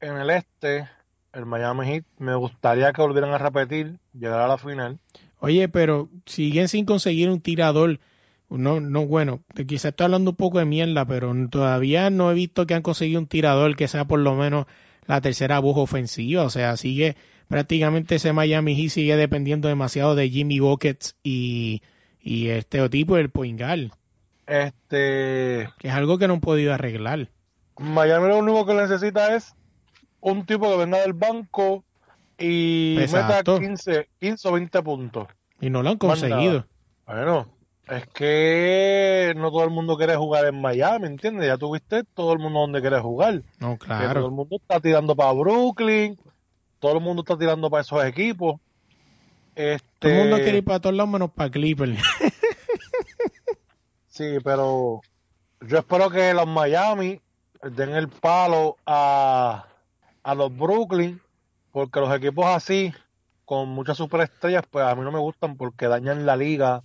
en 0.00 0.16
el 0.16 0.30
este, 0.30 0.88
el 1.32 1.46
Miami 1.46 1.86
Heat. 1.86 2.04
Me 2.18 2.34
gustaría 2.34 2.92
que 2.92 3.02
volvieran 3.02 3.32
a 3.32 3.38
repetir, 3.38 3.98
llegar 4.12 4.40
a 4.40 4.48
la 4.48 4.58
final. 4.58 4.98
Oye, 5.38 5.68
pero 5.68 6.08
siguen 6.26 6.68
sin 6.68 6.84
conseguir 6.84 7.30
un 7.30 7.40
tirador. 7.40 8.00
No, 8.48 8.80
no, 8.80 9.06
bueno, 9.06 9.40
quizás 9.68 9.86
estoy 9.86 10.06
hablando 10.06 10.32
un 10.32 10.36
poco 10.36 10.58
de 10.58 10.64
mierda, 10.64 11.06
pero 11.06 11.32
todavía 11.48 12.10
no 12.10 12.30
he 12.30 12.34
visto 12.34 12.66
que 12.66 12.74
han 12.74 12.82
conseguido 12.82 13.20
un 13.20 13.28
tirador 13.28 13.76
que 13.76 13.86
sea 13.86 14.06
por 14.06 14.18
lo 14.18 14.34
menos 14.34 14.66
la 15.06 15.20
tercera 15.20 15.60
voz 15.60 15.78
ofensiva. 15.78 16.42
O 16.42 16.50
sea, 16.50 16.76
sigue 16.76 17.16
prácticamente 17.46 18.16
ese 18.16 18.32
Miami 18.32 18.74
Heat 18.74 18.90
sigue 18.90 19.16
dependiendo 19.16 19.68
demasiado 19.68 20.16
de 20.16 20.28
Jimmy 20.28 20.58
Buckets 20.58 21.16
y, 21.22 21.82
y 22.22 22.48
este 22.48 22.88
tipo 22.88 23.16
el 23.16 23.30
Poingal, 23.30 23.92
Este, 24.46 25.68
que 25.78 25.88
es 25.88 25.94
algo 25.94 26.18
que 26.18 26.28
no 26.28 26.34
han 26.34 26.40
podido 26.40 26.74
arreglar. 26.74 27.28
Miami 27.78 28.28
lo 28.28 28.38
único 28.38 28.66
que 28.66 28.74
necesita 28.74 29.34
es 29.34 29.54
un 30.20 30.44
tipo 30.44 30.68
que 30.70 30.76
venga 30.76 30.98
del 31.00 31.12
banco 31.14 31.84
y 32.38 32.96
Exacto. 33.00 33.54
meta 33.54 33.66
15, 33.66 34.08
15 34.20 34.48
o 34.48 34.52
20 34.52 34.82
puntos. 34.82 35.28
Y 35.60 35.70
no 35.70 35.82
lo 35.82 35.90
han 35.90 35.98
conseguido. 35.98 36.66
Bueno, 37.06 37.48
es 37.88 38.06
que 38.08 39.32
no 39.36 39.50
todo 39.50 39.64
el 39.64 39.70
mundo 39.70 39.96
quiere 39.96 40.16
jugar 40.16 40.46
en 40.46 40.60
Miami, 40.60 41.06
¿entiendes? 41.06 41.46
Ya 41.46 41.56
tuviste 41.56 42.04
todo 42.14 42.32
el 42.32 42.38
mundo 42.38 42.60
donde 42.60 42.80
quiere 42.80 42.98
jugar. 43.00 43.42
No, 43.58 43.78
Que 43.78 43.86
todo 43.86 43.98
claro. 43.98 44.26
el 44.26 44.32
mundo 44.32 44.56
está 44.60 44.80
tirando 44.80 45.14
para 45.16 45.32
Brooklyn, 45.32 46.18
todo 46.78 46.94
el 46.96 47.00
mundo 47.00 47.22
está 47.22 47.36
tirando 47.38 47.68
para 47.70 47.82
esos 47.82 48.04
equipos. 48.04 48.60
Este, 49.54 49.84
Todo 49.98 50.12
el 50.12 50.18
mundo 50.18 50.36
quiere 50.42 50.58
ir 50.58 50.64
para 50.64 50.80
todos 50.80 50.94
lados 50.96 51.10
menos 51.10 51.30
para 51.32 51.50
Clippers. 51.50 51.98
Sí, 54.06 54.38
pero 54.42 55.00
yo 55.60 55.78
espero 55.78 56.10
que 56.10 56.34
los 56.34 56.46
Miami 56.46 57.20
den 57.62 57.90
el 57.90 58.08
palo 58.08 58.76
a, 58.84 59.64
a 60.24 60.34
los 60.34 60.54
Brooklyn, 60.54 61.20
porque 61.70 62.00
los 62.00 62.14
equipos 62.14 62.44
así, 62.46 62.92
con 63.44 63.68
muchas 63.68 63.96
superestrellas, 63.96 64.64
pues 64.68 64.84
a 64.84 64.94
mí 64.94 65.02
no 65.02 65.12
me 65.12 65.20
gustan 65.20 65.56
porque 65.56 65.86
dañan 65.86 66.26
la 66.26 66.36
liga, 66.36 66.82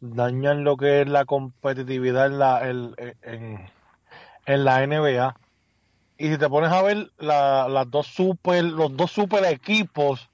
dañan 0.00 0.62
lo 0.64 0.76
que 0.76 1.02
es 1.02 1.08
la 1.08 1.24
competitividad 1.24 2.26
en 2.26 2.38
la, 2.38 2.68
el- 2.68 2.94
en, 3.22 3.68
en 4.46 4.64
la 4.64 4.82
NBA. 4.86 5.34
Y 6.16 6.28
si 6.30 6.38
te 6.38 6.48
pones 6.48 6.70
a 6.70 6.82
ver, 6.82 7.10
la- 7.18 7.68
las 7.68 7.90
dos 7.90 8.06
super, 8.06 8.62
los 8.64 8.96
dos 8.96 9.10
super 9.10 9.44
equipos 9.44 10.30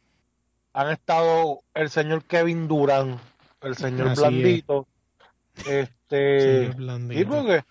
han 0.74 0.90
estado 0.90 1.60
el 1.72 1.88
señor 1.88 2.24
Kevin 2.24 2.68
Durant, 2.68 3.20
el 3.62 3.76
señor 3.76 4.08
Así 4.08 4.12
es. 4.12 4.18
Blandito, 4.20 4.86
este, 5.66 6.40
Señor 6.40 6.74
Blandito. 6.74 7.18
sí, 7.18 7.24
porque, 7.24 7.64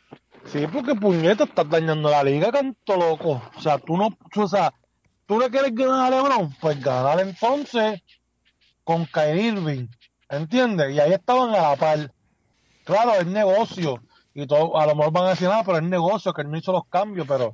sí, 0.45 0.67
porque 0.67 0.95
puñeta, 0.95 1.43
estás 1.43 1.69
dañando 1.69 2.09
la 2.09 2.23
liga, 2.23 2.51
canto 2.51 2.95
loco. 2.95 3.41
O 3.55 3.61
sea, 3.61 3.77
tú 3.77 3.97
no, 3.97 4.17
o 4.35 4.47
sea, 4.47 4.73
tú 5.25 5.37
le 5.37 5.49
quieres 5.49 5.75
ganar 5.75 6.11
a 6.11 6.15
LeBron, 6.15 6.55
pues 6.61 6.81
ganar 6.81 7.19
entonces 7.19 8.01
con 8.85 9.05
Kyrie 9.05 9.47
Irving, 9.47 9.87
¿entiendes? 10.29 10.95
Y 10.95 10.99
ahí 10.99 11.11
estaban 11.11 11.49
a 11.53 11.61
la 11.69 11.75
par. 11.75 12.11
Claro, 12.85 13.15
es 13.15 13.27
negocio. 13.27 14.01
Y 14.33 14.47
todo, 14.47 14.77
a 14.79 14.87
lo 14.87 14.95
mejor 14.95 15.11
van 15.11 15.25
a 15.25 15.29
decir 15.31 15.47
nada, 15.49 15.63
pero 15.63 15.77
es 15.77 15.83
negocio, 15.83 16.33
que 16.33 16.41
él 16.41 16.49
no 16.49 16.57
hizo 16.57 16.71
los 16.71 16.87
cambios, 16.87 17.27
pero, 17.27 17.53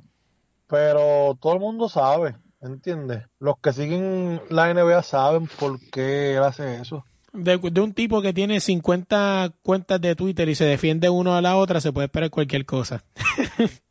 pero 0.68 1.36
todo 1.40 1.54
el 1.54 1.60
mundo 1.60 1.88
sabe, 1.88 2.36
¿entiendes? 2.60 3.24
Los 3.38 3.56
que 3.58 3.72
siguen 3.72 4.40
la 4.50 4.72
NBA 4.72 5.02
saben 5.02 5.46
por 5.46 5.78
qué 5.90 6.36
él 6.36 6.42
hace 6.42 6.80
eso. 6.80 7.04
De, 7.32 7.58
de 7.58 7.80
un 7.80 7.94
tipo 7.94 8.22
que 8.22 8.32
tiene 8.32 8.60
50 8.60 9.52
cuentas 9.62 10.00
de 10.00 10.16
Twitter 10.16 10.48
y 10.48 10.54
se 10.54 10.64
defiende 10.64 11.08
uno 11.08 11.34
a 11.36 11.42
la 11.42 11.56
otra, 11.56 11.80
se 11.80 11.92
puede 11.92 12.06
esperar 12.06 12.30
cualquier 12.30 12.66
cosa. 12.66 13.04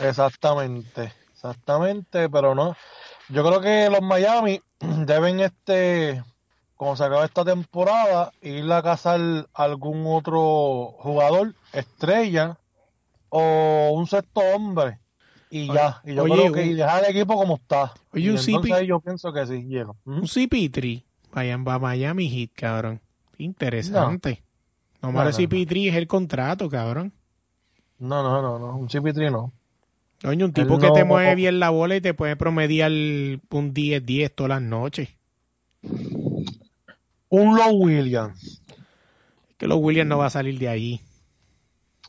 Exactamente, 0.00 1.12
exactamente, 1.30 2.30
pero 2.30 2.54
no. 2.54 2.74
Yo 3.28 3.44
creo 3.44 3.60
que 3.60 3.90
los 3.90 4.00
Miami 4.00 4.60
deben, 4.80 5.40
este, 5.40 6.22
cuando 6.74 6.96
se 6.96 7.04
acabe 7.04 7.26
esta 7.26 7.44
temporada, 7.44 8.32
ir 8.40 8.72
a 8.72 8.82
cazar 8.82 9.20
algún 9.52 10.04
otro 10.06 10.94
jugador, 11.00 11.54
estrella, 11.72 12.58
o 13.28 13.90
un 13.92 14.06
sexto 14.06 14.40
hombre, 14.40 14.98
y 15.50 15.66
ya. 15.66 16.00
Y 16.04 16.14
yo 16.14 16.22
Oye, 16.22 16.34
creo 16.34 16.52
que 16.52 16.60
un- 16.62 16.68
y 16.68 16.74
dejar 16.74 17.04
el 17.04 17.10
equipo 17.16 17.36
como 17.36 17.56
está. 17.56 17.92
Oye, 18.12 18.24
Y 18.24 18.28
un 18.30 18.38
entonces 18.38 18.62
CP 18.76 18.86
yo 18.86 19.00
pienso 19.00 19.32
que 19.32 19.46
sí, 19.46 19.64
lleno. 19.64 19.96
¿Mm? 20.04 20.18
Un 20.18 20.26
CP3. 20.26 21.02
Vayan 21.32 21.64
va 21.66 21.74
a 21.74 21.78
Miami 21.78 22.28
Heat, 22.28 22.50
cabrón. 22.54 23.00
Interesante. 23.38 24.42
No, 25.02 25.12
No, 25.12 25.24
no, 25.24 25.30
CP3 25.32 25.88
es 25.90 25.94
el 25.96 26.06
contrato, 26.06 26.68
cabrón. 26.68 27.12
No, 27.98 28.22
no, 28.22 28.40
no, 28.42 28.58
no, 28.58 28.76
un 28.76 28.88
CP3 28.88 29.30
no. 29.30 29.52
Coño, 30.22 30.44
un 30.46 30.52
tipo 30.52 30.78
que 30.78 30.90
te 30.90 31.04
mueve 31.04 31.34
bien 31.34 31.58
la 31.60 31.70
bola 31.70 31.96
y 31.96 32.00
te 32.02 32.12
puede 32.14 32.36
promediar 32.36 32.90
un 32.92 33.72
10-10 33.74 34.30
todas 34.34 34.50
las 34.50 34.62
noches. 34.62 35.08
Un 35.82 37.56
Low 37.56 37.72
Williams. 37.84 38.60
Es 39.48 39.56
que 39.56 39.66
los 39.66 39.78
Williams 39.80 40.08
no 40.08 40.18
va 40.18 40.26
a 40.26 40.30
salir 40.30 40.58
de 40.58 40.68
ahí. 40.68 41.00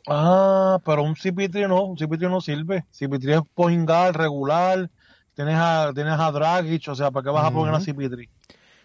Ah, 0.06 0.78
pero 0.84 1.02
un 1.04 1.14
CP3 1.16 1.68
no, 1.68 1.84
un 1.84 1.96
CP3 1.96 2.30
no 2.30 2.40
sirve. 2.40 2.84
CP3 2.90 3.36
es 3.38 3.42
point 3.54 3.86
guard 3.88 4.16
regular, 4.16 4.90
tienes 5.34 5.54
a, 5.56 5.92
tienes 5.94 6.14
a 6.18 6.32
Dragic, 6.32 6.88
o 6.88 6.94
sea, 6.94 7.10
¿para 7.10 7.24
qué 7.24 7.30
vas 7.30 7.44
a 7.46 7.52
poner 7.52 7.74
a 7.74 7.78
Ujú. 7.78 7.80
CP3? 7.80 8.28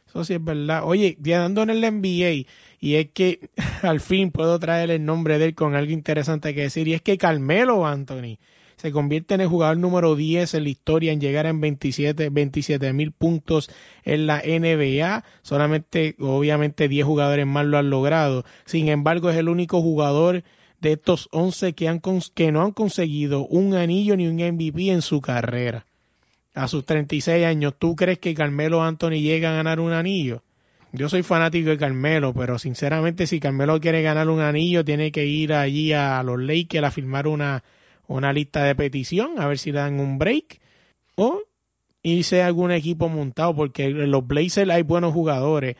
Eso 0.08 0.24
sí 0.24 0.36
es 0.36 0.44
verdad. 0.44 0.84
Oye, 0.86 1.18
ya 1.20 1.40
dando 1.40 1.64
en 1.64 1.70
el 1.70 1.84
NBA, 1.84 2.48
y 2.80 2.96
es 2.96 3.12
que 3.12 3.50
al 3.84 4.00
fin 4.00 4.32
puedo 4.32 4.58
traer 4.60 4.90
el 4.92 5.06
nombre 5.06 5.38
de 5.40 5.46
él 5.46 5.56
con 5.56 5.76
algo 5.76 5.92
interesante 5.92 6.54
que 6.56 6.62
decir, 6.62 6.88
y 6.88 6.94
es 6.94 7.02
que 7.02 7.18
Carmelo 7.18 7.86
Anthony 7.86 8.38
se 8.78 8.92
convierte 8.92 9.34
en 9.34 9.42
el 9.42 9.48
jugador 9.48 9.78
número 9.78 10.16
10 10.16 10.54
en 10.54 10.64
la 10.64 10.70
historia 10.70 11.12
en 11.12 11.20
llegar 11.20 11.48
en 11.48 11.60
27 11.60 12.30
27 12.30 12.94
mil 12.94 13.12
puntos 13.12 13.70
en 14.04 14.28
la 14.28 14.40
NBA. 14.40 15.24
Solamente, 15.42 16.16
obviamente, 16.20 16.88
10 16.88 17.06
jugadores 17.06 17.46
más 17.48 17.66
lo 17.66 17.78
han 17.80 17.90
logrado. 17.90 18.46
Sin 18.66 18.88
embargo, 18.90 19.30
es 19.32 19.38
el 19.38 19.50
único 19.50 19.82
jugador 19.82 20.44
de 20.80 20.94
estos 20.94 21.30
11 21.32 21.74
que, 21.74 21.88
han, 21.88 22.02
que 22.34 22.52
no 22.52 22.62
han 22.62 22.72
conseguido 22.72 23.46
un 23.48 23.76
anillo 23.76 24.16
ni 24.16 24.28
un 24.28 24.36
MVP 24.36 24.92
en 24.92 25.02
su 25.02 25.22
carrera 25.22 25.86
a 26.58 26.68
sus 26.68 26.86
36 26.86 27.46
años, 27.46 27.76
¿tú 27.78 27.96
crees 27.96 28.18
que 28.18 28.34
Carmelo 28.34 28.82
Anthony 28.82 29.22
llega 29.22 29.52
a 29.52 29.56
ganar 29.56 29.80
un 29.80 29.94
anillo? 29.94 30.44
Yo 30.92 31.08
soy 31.08 31.22
fanático 31.22 31.70
de 31.70 31.78
Carmelo, 31.78 32.34
pero 32.34 32.58
sinceramente 32.58 33.28
si 33.28 33.40
Carmelo 33.40 33.80
quiere 33.80 34.02
ganar 34.02 34.30
un 34.30 34.40
anillo, 34.40 34.84
tiene 34.84 35.12
que 35.12 35.26
ir 35.26 35.54
allí 35.54 35.94
a 35.94 36.24
los 36.24 36.42
Lakers 36.42 36.88
a 36.88 36.92
firmar 36.92 37.28
una, 37.28 37.64
una 38.08 38.34
lista 38.34 38.64
de 38.64 38.74
petición, 38.74 39.40
a 39.40 39.48
ver 39.48 39.60
si 39.60 39.72
le 39.72 39.80
dan 39.80 40.00
un 40.00 40.18
break, 40.18 40.60
o 41.16 41.44
irse 42.02 42.42
a 42.42 42.48
algún 42.48 42.72
equipo 42.72 43.08
montado, 43.08 43.56
porque 43.56 43.86
en 43.86 44.10
los 44.10 44.26
Blazers 44.26 44.72
hay 44.72 44.82
buenos 44.82 45.14
jugadores, 45.14 45.76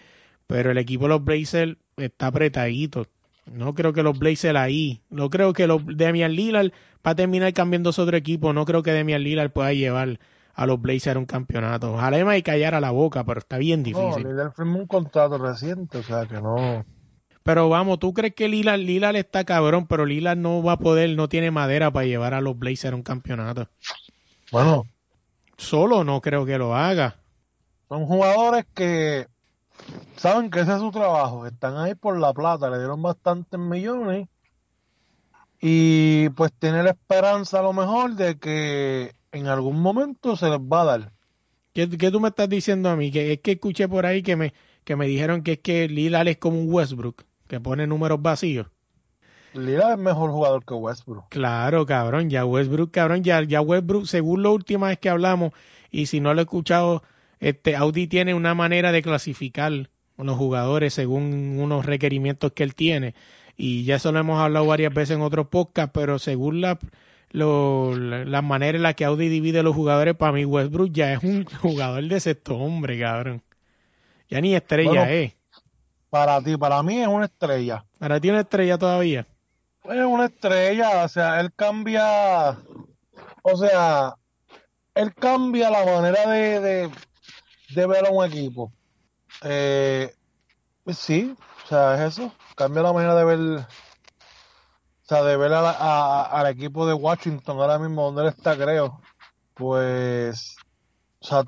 pero 0.46 0.72
el 0.72 0.78
equipo 0.78 1.06
de 1.06 1.10
los 1.10 1.24
Blazers 1.24 1.78
está 1.96 2.28
apretadito. 2.28 3.08
No 3.52 3.74
creo 3.74 3.94
que 3.94 4.04
los 4.04 4.18
Blazers 4.20 4.58
ahí, 4.58 5.02
no 5.10 5.30
creo 5.30 5.54
que 5.54 5.68
los 5.68 5.82
Damian 5.86 6.34
Lillard 6.34 6.72
va 7.06 7.12
a 7.12 7.16
terminar 7.16 7.54
cambiándose 7.54 8.02
a 8.02 8.04
otro 8.04 8.18
equipo, 8.18 8.52
no 8.54 8.66
creo 8.66 8.84
que 8.84 8.94
Damian 8.94 9.24
Lillard 9.24 9.52
pueda 9.52 9.74
llevar 9.74 10.20
a 10.54 10.66
los 10.66 10.82
Blazers 10.82 11.16
a 11.16 11.20
un 11.20 11.26
campeonato. 11.26 11.94
Ojalá 11.94 12.24
me 12.26 12.44
callara 12.44 12.82
la 12.82 12.92
boca, 12.92 13.24
pero 13.24 13.40
está 13.40 13.58
bien 13.58 13.82
No, 13.82 13.86
difícil. 13.86 14.24
Lillard 14.28 14.52
firmó 14.54 14.80
un 14.80 14.88
contrato 14.88 15.38
reciente, 15.38 16.00
o 16.00 16.04
sea 16.04 16.26
que 16.26 16.42
no. 16.42 16.86
Pero 17.44 17.70
vamos, 17.70 18.00
¿tú 18.00 18.14
crees 18.14 18.36
que 18.36 18.50
Lillard, 18.50 18.80
Lillard 18.80 19.16
está 19.16 19.46
cabrón, 19.46 19.88
pero 19.88 20.06
Lillard 20.06 20.38
no 20.38 20.62
va 20.62 20.74
a 20.74 20.80
poder, 20.80 21.16
no 21.16 21.30
tiene 21.30 21.50
madera 21.52 21.92
para 21.92 22.06
llevar 22.06 22.34
a 22.34 22.42
los 22.42 22.58
Blazers 22.60 22.92
a 22.94 22.96
un 22.98 23.04
campeonato? 23.04 23.70
Bueno, 24.52 24.86
Solo 25.58 26.04
no 26.04 26.22
creo 26.22 26.46
que 26.46 26.58
lo 26.58 26.76
haga. 26.76 27.20
son 27.90 28.06
jugadores 28.06 28.66
que 28.76 29.28
saben 30.16 30.50
que 30.50 30.62
ese 30.62 30.74
es 30.74 30.80
su 30.80 30.92
trabajo, 30.92 31.46
están 31.46 31.78
ahí 31.78 31.96
por 31.96 32.20
la 32.20 32.34
plata, 32.34 32.70
le 32.70 32.78
dieron 32.78 33.02
bastantes 33.02 33.60
millones 33.60 34.28
y 35.60 36.30
pues 36.30 36.52
tiene 36.60 36.84
la 36.84 36.92
esperanza 36.92 37.60
a 37.60 37.64
lo 37.64 37.74
mejor 37.74 38.16
de 38.16 38.38
que 38.38 39.16
en 39.32 39.48
algún 39.48 39.82
momento 39.82 40.36
se 40.36 40.50
les 40.50 40.60
va 40.60 40.82
a 40.82 40.86
dar. 40.86 41.12
¿Qué, 41.74 41.90
qué 41.90 42.12
tú 42.12 42.20
me 42.20 42.30
estás 42.30 42.50
diciendo 42.50 42.90
a 42.90 42.96
mí? 42.96 43.12
Que 43.12 43.34
es 43.34 43.40
que 43.40 43.54
escuché 43.54 43.88
por 43.88 44.06
ahí 44.06 44.24
que 44.24 44.36
me, 44.36 44.54
que 44.84 44.96
me 44.96 45.08
dijeron 45.08 45.44
que 45.44 45.54
es 45.54 45.60
que 45.60 45.88
Lillard 45.88 46.28
es 46.28 46.38
como 46.38 46.60
un 46.60 46.72
Westbrook, 46.72 47.24
que 47.48 47.60
pone 47.60 47.88
números 47.88 48.22
vacíos. 48.22 48.68
Lillard 49.54 49.94
es 49.94 49.98
mejor 49.98 50.32
jugador 50.32 50.64
que 50.66 50.74
Westbrook. 50.74 51.30
Claro, 51.30 51.86
cabrón, 51.86 52.30
ya 52.30 52.46
Westbrook, 52.46 52.92
cabrón, 52.92 53.24
ya, 53.24 53.44
ya 53.44 53.62
Westbrook, 53.62 54.06
según 54.06 54.44
la 54.44 54.50
última 54.50 54.88
vez 54.88 55.00
que 55.00 55.10
hablamos, 55.10 55.54
y 55.90 56.08
si 56.08 56.20
no 56.20 56.34
lo 56.34 56.42
he 56.42 56.44
escuchado, 56.44 57.04
este 57.40 57.76
Audi 57.76 58.08
tiene 58.08 58.34
una 58.34 58.54
manera 58.54 58.92
de 58.92 59.02
clasificar 59.02 59.90
los 60.18 60.38
jugadores 60.38 60.94
según 60.94 61.60
unos 61.60 61.86
requerimientos 61.86 62.52
que 62.54 62.64
él 62.64 62.76
tiene. 62.76 63.14
Y 63.56 63.84
ya 63.86 63.96
eso 63.96 64.12
lo 64.12 64.20
hemos 64.20 64.40
hablado 64.40 64.66
varias 64.66 64.94
veces 64.94 65.16
en 65.16 65.22
otros 65.22 65.48
podcasts, 65.48 65.92
pero 65.94 66.20
según 66.20 66.62
la, 66.62 66.80
lo, 67.32 67.96
la, 67.96 68.26
la 68.26 68.42
manera 68.42 68.78
en 68.78 68.84
la 68.84 68.94
que 68.94 69.06
Audi 69.06 69.30
divide 69.30 69.64
los 69.64 69.76
jugadores, 69.76 70.16
para 70.16 70.32
mí 70.32 70.46
Westbrook 70.46 70.92
ya 70.92 71.14
es 71.14 71.24
un 71.24 71.46
jugador 71.62 72.04
de 72.04 72.20
sexto 72.20 72.58
hombre, 72.58 73.00
cabrón. 73.00 73.42
Ya 74.30 74.42
ni 74.42 74.56
estrella 74.56 74.90
Bueno, 74.90 75.06
es. 75.06 75.34
Para 76.10 76.42
ti, 76.42 76.58
para 76.58 76.84
mí 76.84 77.00
es 77.00 77.08
una 77.08 77.26
estrella. 77.26 77.86
Para 78.00 78.20
ti 78.20 78.30
una 78.30 78.42
estrella 78.42 78.78
todavía. 78.78 79.26
Es 79.84 80.06
una 80.06 80.26
estrella, 80.26 81.04
o 81.06 81.08
sea, 81.08 81.40
él 81.40 81.52
cambia, 81.56 82.58
o 83.42 83.56
sea, 83.56 84.16
él 84.96 85.14
cambia 85.14 85.70
la 85.70 85.86
manera 85.86 86.30
de, 86.30 86.60
de, 86.60 86.90
de 87.74 87.86
ver 87.88 88.06
a 88.06 88.10
un 88.10 88.26
equipo. 88.26 88.72
Eh, 89.44 90.14
sí, 90.88 91.36
o 91.66 91.68
sea, 91.68 91.96
es 91.96 92.14
eso, 92.18 92.32
cambia 92.56 92.84
la 92.84 92.94
manera 92.94 93.16
de 93.16 93.26
ver, 93.26 93.40
o 93.60 93.66
sea, 95.04 95.24
de 95.24 95.38
ver 95.38 95.54
a 95.54 95.70
a- 95.72 96.24
al 96.40 96.48
equipo 96.48 96.86
de 96.88 96.94
Washington 96.94 97.60
ahora 97.60 97.80
mismo 97.80 98.04
donde 98.04 98.24
él 98.24 98.28
está, 98.30 98.56
creo. 98.56 99.00
Pues, 99.54 100.56
o 101.20 101.26
sea, 101.26 101.44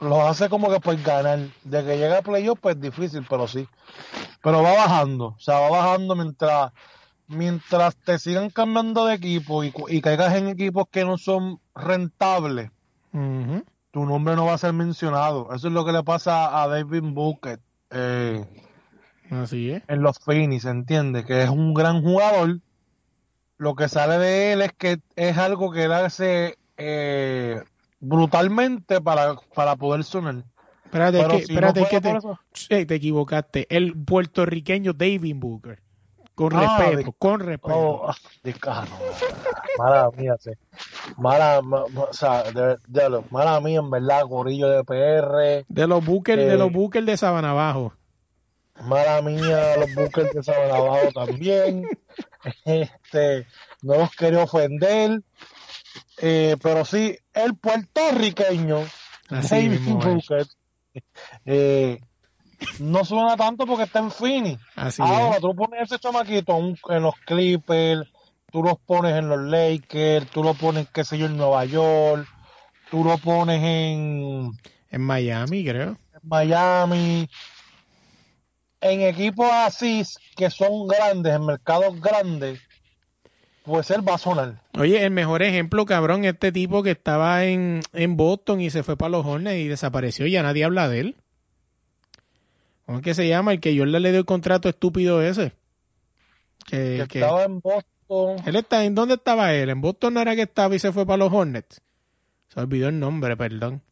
los 0.00 0.18
hace 0.20 0.48
como 0.48 0.70
que 0.70 0.80
pues 0.80 1.02
ganar. 1.04 1.38
De 1.64 1.84
que 1.84 1.98
llega 1.98 2.18
a 2.18 2.22
playoff, 2.22 2.58
pues 2.60 2.80
difícil, 2.80 3.26
pero 3.28 3.46
sí. 3.46 3.68
Pero 4.42 4.62
va 4.62 4.72
bajando, 4.74 5.26
o 5.28 5.38
sea, 5.38 5.58
va 5.60 5.70
bajando 5.70 6.14
mientras 6.16 6.72
mientras 7.26 7.96
te 7.96 8.18
sigan 8.18 8.50
cambiando 8.50 9.06
de 9.06 9.14
equipo 9.14 9.64
y, 9.64 9.72
y 9.88 10.00
caigas 10.02 10.34
en 10.34 10.48
equipos 10.48 10.84
que 10.90 11.04
no 11.04 11.16
son 11.16 11.58
rentables. 11.74 12.70
Tu 13.94 14.04
nombre 14.04 14.34
no 14.34 14.46
va 14.46 14.54
a 14.54 14.58
ser 14.58 14.72
mencionado. 14.72 15.54
Eso 15.54 15.68
es 15.68 15.72
lo 15.72 15.84
que 15.84 15.92
le 15.92 16.02
pasa 16.02 16.60
a 16.60 16.66
David 16.66 17.04
Booker. 17.04 17.60
Eh, 17.90 18.44
Así 19.30 19.70
es. 19.70 19.84
en 19.86 20.02
los 20.02 20.18
finis, 20.18 20.64
¿entiendes? 20.64 21.24
Que 21.24 21.44
es 21.44 21.48
un 21.48 21.74
gran 21.74 22.02
jugador. 22.02 22.58
Lo 23.56 23.76
que 23.76 23.88
sale 23.88 24.18
de 24.18 24.52
él 24.52 24.62
es 24.62 24.72
que 24.72 24.98
es 25.14 25.38
algo 25.38 25.70
que 25.70 25.84
él 25.84 25.92
hace 25.92 26.58
eh, 26.76 27.62
brutalmente 28.00 29.00
para, 29.00 29.36
para 29.54 29.76
poder 29.76 30.02
sonar. 30.02 30.42
Espérate, 30.86 31.18
Pero 31.18 31.30
que, 31.30 31.46
si 31.46 31.52
espérate, 31.52 31.82
es 31.82 31.88
que 31.88 32.00
te, 32.00 32.86
te 32.86 32.94
equivocaste. 32.96 33.68
El 33.70 33.94
puertorriqueño 33.96 34.92
David 34.92 35.36
Booker. 35.36 35.83
Con 36.34 36.52
Ah, 36.54 36.78
respeto, 36.78 36.96
de- 37.10 37.14
con 37.18 37.40
respeto. 37.40 37.74
Oh, 37.78 38.10
ah, 38.10 38.16
de. 38.42 38.54
Mala 39.78 40.10
mía, 40.16 40.36
sí. 40.40 40.50
Mala, 41.16 41.62
ma- 41.62 41.84
ma- 41.92 42.02
o 42.04 42.12
sea, 42.12 42.42
de, 42.50 42.76
de 42.88 43.10
lo- 43.10 43.24
mala 43.30 43.60
mía, 43.60 43.78
en 43.80 43.90
verdad, 43.90 44.24
gorillo 44.26 44.68
de 44.68 44.82
PR. 44.84 45.64
De 45.68 45.86
los 45.86 46.04
Booker, 46.04 46.38
de 46.38 46.54
eh, 46.54 46.56
los 46.58 46.72
Booker 46.72 47.04
de 47.04 47.16
Sabana 47.16 47.50
Abajo. 47.50 47.92
Mala 48.82 49.22
mía, 49.22 49.76
los 49.76 49.94
buques 49.94 50.32
de 50.32 50.42
Sabana 50.42 50.74
Abajo 50.76 51.12
también. 51.12 51.88
Este, 52.64 53.46
no 53.82 53.98
los 53.98 54.10
quería 54.16 54.42
ofender. 54.42 55.22
Eh, 56.18 56.56
pero 56.60 56.84
sí, 56.84 57.16
el 57.32 57.56
puertorriqueño, 57.56 58.80
Así 59.30 59.68
David. 59.68 59.80
Booker, 59.80 60.46
eh, 61.46 62.00
no 62.78 63.04
suena 63.04 63.36
tanto 63.36 63.66
porque 63.66 63.84
está 63.84 64.00
en 64.00 64.10
Fini. 64.10 64.58
Así 64.76 65.02
Ahora 65.02 65.36
es. 65.36 65.40
tú 65.40 65.54
pones 65.54 65.82
ese 65.82 65.98
chamaquito 65.98 66.58
en, 66.58 67.02
los 67.02 67.14
Clippers, 67.24 68.08
tú 68.50 68.62
los 68.62 68.78
pones 68.78 69.14
en 69.16 69.28
los 69.28 69.40
Lakers, 69.40 70.26
tú 70.30 70.42
lo 70.42 70.54
pones, 70.54 70.88
qué 70.90 71.04
sé 71.04 71.18
yo, 71.18 71.26
en 71.26 71.36
Nueva 71.36 71.64
York, 71.64 72.26
tú 72.90 73.04
lo 73.04 73.18
pones 73.18 73.62
en, 73.62 74.50
En 74.90 75.00
Miami, 75.00 75.64
creo. 75.64 75.90
en 76.12 76.20
Miami, 76.22 77.28
en 78.80 79.00
equipos 79.02 79.50
así 79.50 80.02
que 80.36 80.50
son 80.50 80.86
grandes, 80.86 81.34
en 81.34 81.46
mercados 81.46 82.00
grandes, 82.00 82.60
pues 83.64 83.90
él 83.90 84.06
va 84.06 84.14
a 84.14 84.18
sonar. 84.18 84.60
Oye, 84.78 85.02
el 85.02 85.10
mejor 85.10 85.42
ejemplo, 85.42 85.86
cabrón, 85.86 86.24
este 86.24 86.52
tipo 86.52 86.82
que 86.82 86.90
estaba 86.90 87.44
en, 87.44 87.80
en 87.92 88.16
Boston 88.16 88.60
y 88.60 88.70
se 88.70 88.82
fue 88.82 88.96
para 88.96 89.10
los 89.10 89.24
Hornets 89.24 89.58
y 89.58 89.68
desapareció, 89.68 90.26
ya 90.26 90.42
nadie 90.42 90.64
habla 90.64 90.88
de 90.88 91.00
él. 91.00 91.16
¿Cómo 92.86 92.98
es 92.98 93.04
que 93.04 93.14
se 93.14 93.28
llama? 93.28 93.52
El 93.52 93.60
que 93.60 93.76
Jordan 93.76 94.02
le 94.02 94.10
dio 94.10 94.20
el 94.20 94.26
contrato 94.26 94.68
estúpido 94.68 95.22
ese. 95.22 95.52
Que, 96.66 96.98
Que 97.02 97.06
que- 97.08 97.20
estaba 97.20 97.44
en 97.44 97.60
Boston, 97.60 98.36
Él 98.46 98.56
está, 98.56 98.84
¿En 98.84 98.94
dónde 98.94 99.14
estaba 99.14 99.52
él? 99.54 99.70
¿En 99.70 99.80
Boston 99.80 100.14
no 100.14 100.20
era 100.20 100.34
que 100.36 100.42
estaba 100.42 100.74
y 100.74 100.78
se 100.78 100.92
fue 100.92 101.06
para 101.06 101.16
los 101.18 101.32
Hornets? 101.32 101.80
Se 102.48 102.60
olvidó 102.60 102.88
el 102.88 102.98
nombre, 103.00 103.36
perdón. 103.36 103.82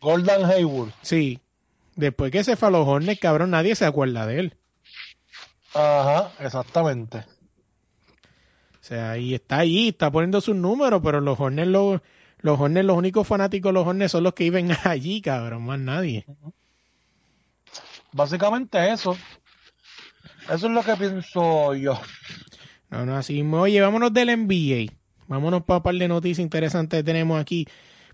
Gordon 0.00 0.44
Hayward. 0.44 0.92
Sí. 1.02 1.40
Después 1.96 2.30
que 2.30 2.44
se 2.44 2.56
fue 2.56 2.68
a 2.68 2.70
los 2.70 2.86
Hornets, 2.86 3.18
cabrón, 3.20 3.50
nadie 3.50 3.74
se 3.74 3.84
acuerda 3.84 4.26
de 4.26 4.38
él. 4.40 4.56
Ajá, 5.74 6.30
exactamente. 6.40 7.18
O 7.18 8.82
sea, 8.88 9.18
y 9.18 9.34
está 9.34 9.58
allí, 9.58 9.88
está 9.88 10.10
poniendo 10.10 10.40
sus 10.40 10.54
números, 10.56 11.00
pero 11.02 11.20
los 11.20 11.38
Hornets, 11.38 11.68
los, 11.68 12.00
los 12.38 12.60
Hornets, 12.60 12.86
los 12.86 12.96
únicos 12.96 13.26
fanáticos 13.26 13.70
de 13.70 13.74
los 13.74 13.86
Hornets 13.86 14.12
son 14.12 14.22
los 14.24 14.34
que 14.34 14.44
viven 14.44 14.70
allí, 14.84 15.20
cabrón, 15.20 15.62
más 15.64 15.78
nadie. 15.80 16.24
Básicamente 18.12 18.92
eso. 18.92 19.16
Eso 20.44 20.66
es 20.66 20.72
lo 20.72 20.82
que 20.82 20.96
pienso 20.96 21.74
yo. 21.74 22.00
No, 22.90 23.04
no, 23.04 23.16
así. 23.16 23.42
Oye, 23.42 23.80
vámonos 23.80 24.12
del 24.12 24.28
NBA. 24.28 24.92
Vámonos 25.26 25.62
para 25.64 25.78
un 25.78 25.82
par 25.82 25.94
de 25.94 26.08
noticias 26.08 26.42
interesantes 26.42 27.00
que 27.00 27.04
tenemos 27.04 27.40
aquí. 27.40 27.66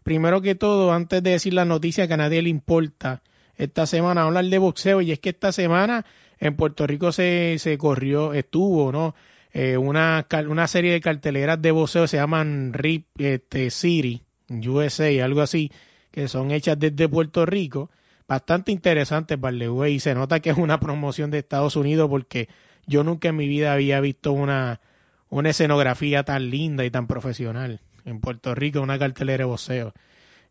Primero 0.02 0.42
que 0.42 0.54
todo, 0.54 0.92
antes 0.92 1.22
de 1.22 1.30
decir 1.30 1.54
la 1.54 1.64
noticia 1.64 2.09
que 2.09 2.14
a 2.14 2.18
nadie 2.18 2.42
le 2.42 2.50
importa, 2.50 3.22
esta 3.57 3.87
semana 3.87 4.22
hablar 4.22 4.44
de 4.46 4.59
boxeo 4.59 5.00
y 5.00 5.12
es 5.12 5.20
que 5.20 5.30
esta 5.30 5.52
semana 5.52 6.04
en 6.38 6.57
Puerto 6.57 6.87
Rico 6.87 7.12
se, 7.12 7.57
se 7.59 7.78
corrió, 7.78 8.35
estuvo, 8.35 8.92
¿no? 8.92 9.14
Eh, 9.52 9.76
una, 9.76 10.26
una 10.48 10.66
serie 10.66 10.92
de 10.92 11.00
carteleras 11.00 11.62
de 11.62 11.70
boxeo 11.70 12.09
se 12.09 12.16
llaman 12.16 12.72
RIP 12.72 13.07
este, 13.20 13.70
City, 13.70 14.22
USA, 14.50 15.24
algo 15.24 15.42
así, 15.42 15.70
que 16.11 16.26
son 16.26 16.50
hechas 16.50 16.78
desde 16.78 17.09
Puerto 17.09 17.46
Rico. 17.46 17.90
Bastante 18.26 18.72
interesantes, 18.72 19.38
by 19.38 19.58
the 19.58 19.90
y 19.90 20.00
se 20.00 20.14
nota 20.14 20.40
que 20.40 20.50
es 20.50 20.56
una 20.56 20.80
promoción 20.80 21.30
de 21.30 21.38
Estados 21.38 21.76
Unidos 21.76 22.08
porque 22.08 22.48
yo 22.87 23.04
nunca 23.04 23.28
en 23.28 23.37
mi 23.37 23.48
vida 23.48 23.72
había 23.72 24.00
visto 24.00 24.32
una, 24.32 24.80
una 25.28 25.50
escenografía 25.50 26.22
tan 26.22 26.50
linda 26.50 26.84
y 26.84 26.90
tan 26.90 27.06
profesional 27.06 27.80
en 28.04 28.20
Puerto 28.20 28.54
Rico, 28.54 28.80
una 28.80 28.98
cartelera 28.98 29.38
de 29.38 29.44
boxeo. 29.44 29.92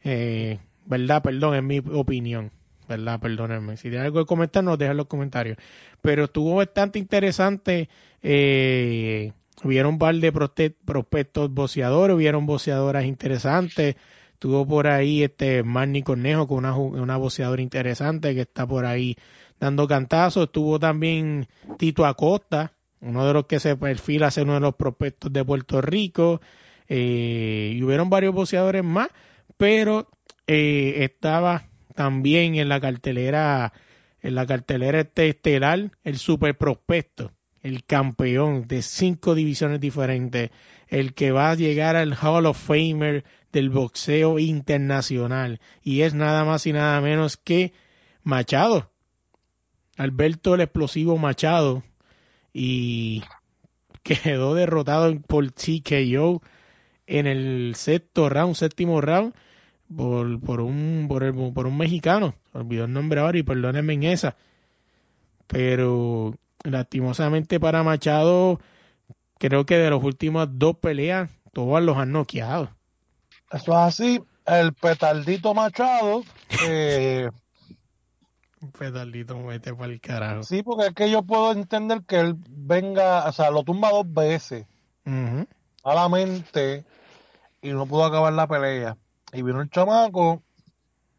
Eh, 0.03 0.59
¿Verdad? 0.85 1.21
Perdón, 1.23 1.55
en 1.55 1.67
mi 1.67 1.79
opinión. 1.79 2.51
¿Verdad? 2.87 3.19
Perdónenme. 3.19 3.77
Si 3.77 3.83
tienen 3.83 4.01
algo 4.01 4.19
que 4.19 4.25
comentar, 4.25 4.63
nos 4.63 4.77
dejan 4.77 4.97
los 4.97 5.05
comentarios. 5.05 5.57
Pero 6.01 6.25
estuvo 6.25 6.55
bastante 6.55 6.99
interesante. 6.99 7.89
Eh, 8.21 9.31
hubieron 9.63 9.93
un 9.93 9.99
par 9.99 10.15
de 10.15 10.31
prospectos 10.31 11.49
boxeadores, 11.53 12.15
hubieron 12.15 12.45
boxeadoras 12.45 13.05
interesantes. 13.05 13.95
Estuvo 14.43 14.67
por 14.67 14.87
ahí 14.87 15.23
este 15.23 15.63
Manny 15.63 16.03
Cornejo 16.03 16.47
con 16.47 16.57
una, 16.57 16.75
una 16.75 17.15
boxeadora 17.15 17.61
interesante 17.61 18.35
que 18.35 18.41
está 18.41 18.67
por 18.67 18.85
ahí 18.85 19.15
dando 19.57 19.87
cantazos. 19.87 20.47
Estuvo 20.47 20.79
también 20.79 21.47
Tito 21.77 22.05
Acosta, 22.05 22.73
uno 22.99 23.25
de 23.25 23.31
los 23.31 23.45
que 23.45 23.61
se 23.61 23.77
perfila 23.77 24.31
ser 24.31 24.43
uno 24.43 24.55
de 24.55 24.59
los 24.59 24.75
prospectos 24.75 25.31
de 25.31 25.45
Puerto 25.45 25.79
Rico. 25.79 26.41
Eh, 26.89 27.71
y 27.73 27.81
hubieron 27.83 28.09
varios 28.09 28.35
boxeadores 28.35 28.83
más, 28.83 29.07
pero 29.55 30.09
eh, 30.45 30.95
estaba 30.97 31.69
también 31.95 32.55
en 32.55 32.67
la 32.67 32.81
cartelera, 32.81 33.71
en 34.21 34.35
la 34.35 34.45
cartelera 34.45 34.99
este 34.99 35.29
estelar, 35.29 35.89
el 36.03 36.17
super 36.17 36.57
prospecto, 36.57 37.31
el 37.61 37.85
campeón 37.85 38.67
de 38.67 38.81
cinco 38.81 39.35
divisiones 39.35 39.79
diferentes, 39.79 40.51
el 40.89 41.13
que 41.13 41.31
va 41.31 41.51
a 41.51 41.55
llegar 41.55 41.95
al 41.95 42.13
Hall 42.21 42.45
of 42.45 42.61
Famer 42.61 43.23
del 43.53 43.69
boxeo 43.69 44.39
internacional, 44.39 45.61
y 45.81 46.01
es 46.01 46.13
nada 46.13 46.43
más 46.43 46.67
y 46.67 46.73
nada 46.73 46.99
menos 46.99 47.37
que 47.37 47.71
Machado, 48.23 48.91
Alberto 49.95 50.55
el 50.55 50.61
explosivo 50.61 51.17
Machado, 51.17 51.83
y 52.53 53.23
quedó 54.03 54.53
derrotado 54.55 55.17
por 55.21 55.49
TKO 55.51 56.41
en 57.07 57.27
el 57.27 57.73
sexto 57.75 58.29
round, 58.29 58.55
séptimo 58.55 58.99
round, 59.01 59.33
por, 59.95 60.25
un 60.61 61.05
por, 61.07 61.23
el- 61.23 61.33
por 61.53 61.67
un 61.67 61.77
mexicano. 61.77 62.35
Olvidó 62.53 62.85
el 62.85 62.93
nombre 62.93 63.19
ahora 63.21 63.37
y 63.37 63.43
perdónenme 63.43 63.93
en 63.93 64.03
esa. 64.03 64.35
Pero 65.47 66.35
lastimosamente 66.63 67.59
para 67.59 67.83
Machado, 67.83 68.59
creo 69.37 69.65
que 69.65 69.77
de 69.77 69.89
las 69.89 70.03
últimas 70.03 70.47
dos 70.51 70.77
peleas, 70.77 71.29
todas 71.53 71.83
los 71.83 71.97
han 71.97 72.11
noqueado. 72.11 72.71
Eso 73.51 73.71
es 73.71 73.77
así. 73.77 74.23
El 74.45 74.73
petardito 74.73 75.53
Machado, 75.53 76.23
eh, 76.67 77.29
Un 78.61 78.71
pedalito 78.71 79.37
mete 79.37 79.73
para 79.73 79.91
el 79.91 80.01
carajo. 80.01 80.43
sí, 80.43 80.63
porque 80.63 80.87
es 80.87 80.93
que 80.93 81.09
yo 81.11 81.23
puedo 81.23 81.51
entender 81.51 82.03
que 82.05 82.19
él 82.19 82.35
venga, 82.37 83.25
o 83.27 83.31
sea, 83.31 83.51
lo 83.51 83.63
tumba 83.63 83.89
dos 83.91 84.11
veces, 84.11 84.65
Ujú. 85.05 85.47
malamente, 85.83 86.85
y 87.61 87.71
no 87.71 87.85
pudo 87.85 88.05
acabar 88.05 88.33
la 88.33 88.47
pelea. 88.47 88.97
Y 89.31 89.41
vino 89.41 89.61
el 89.61 89.69
chamaco 89.69 90.43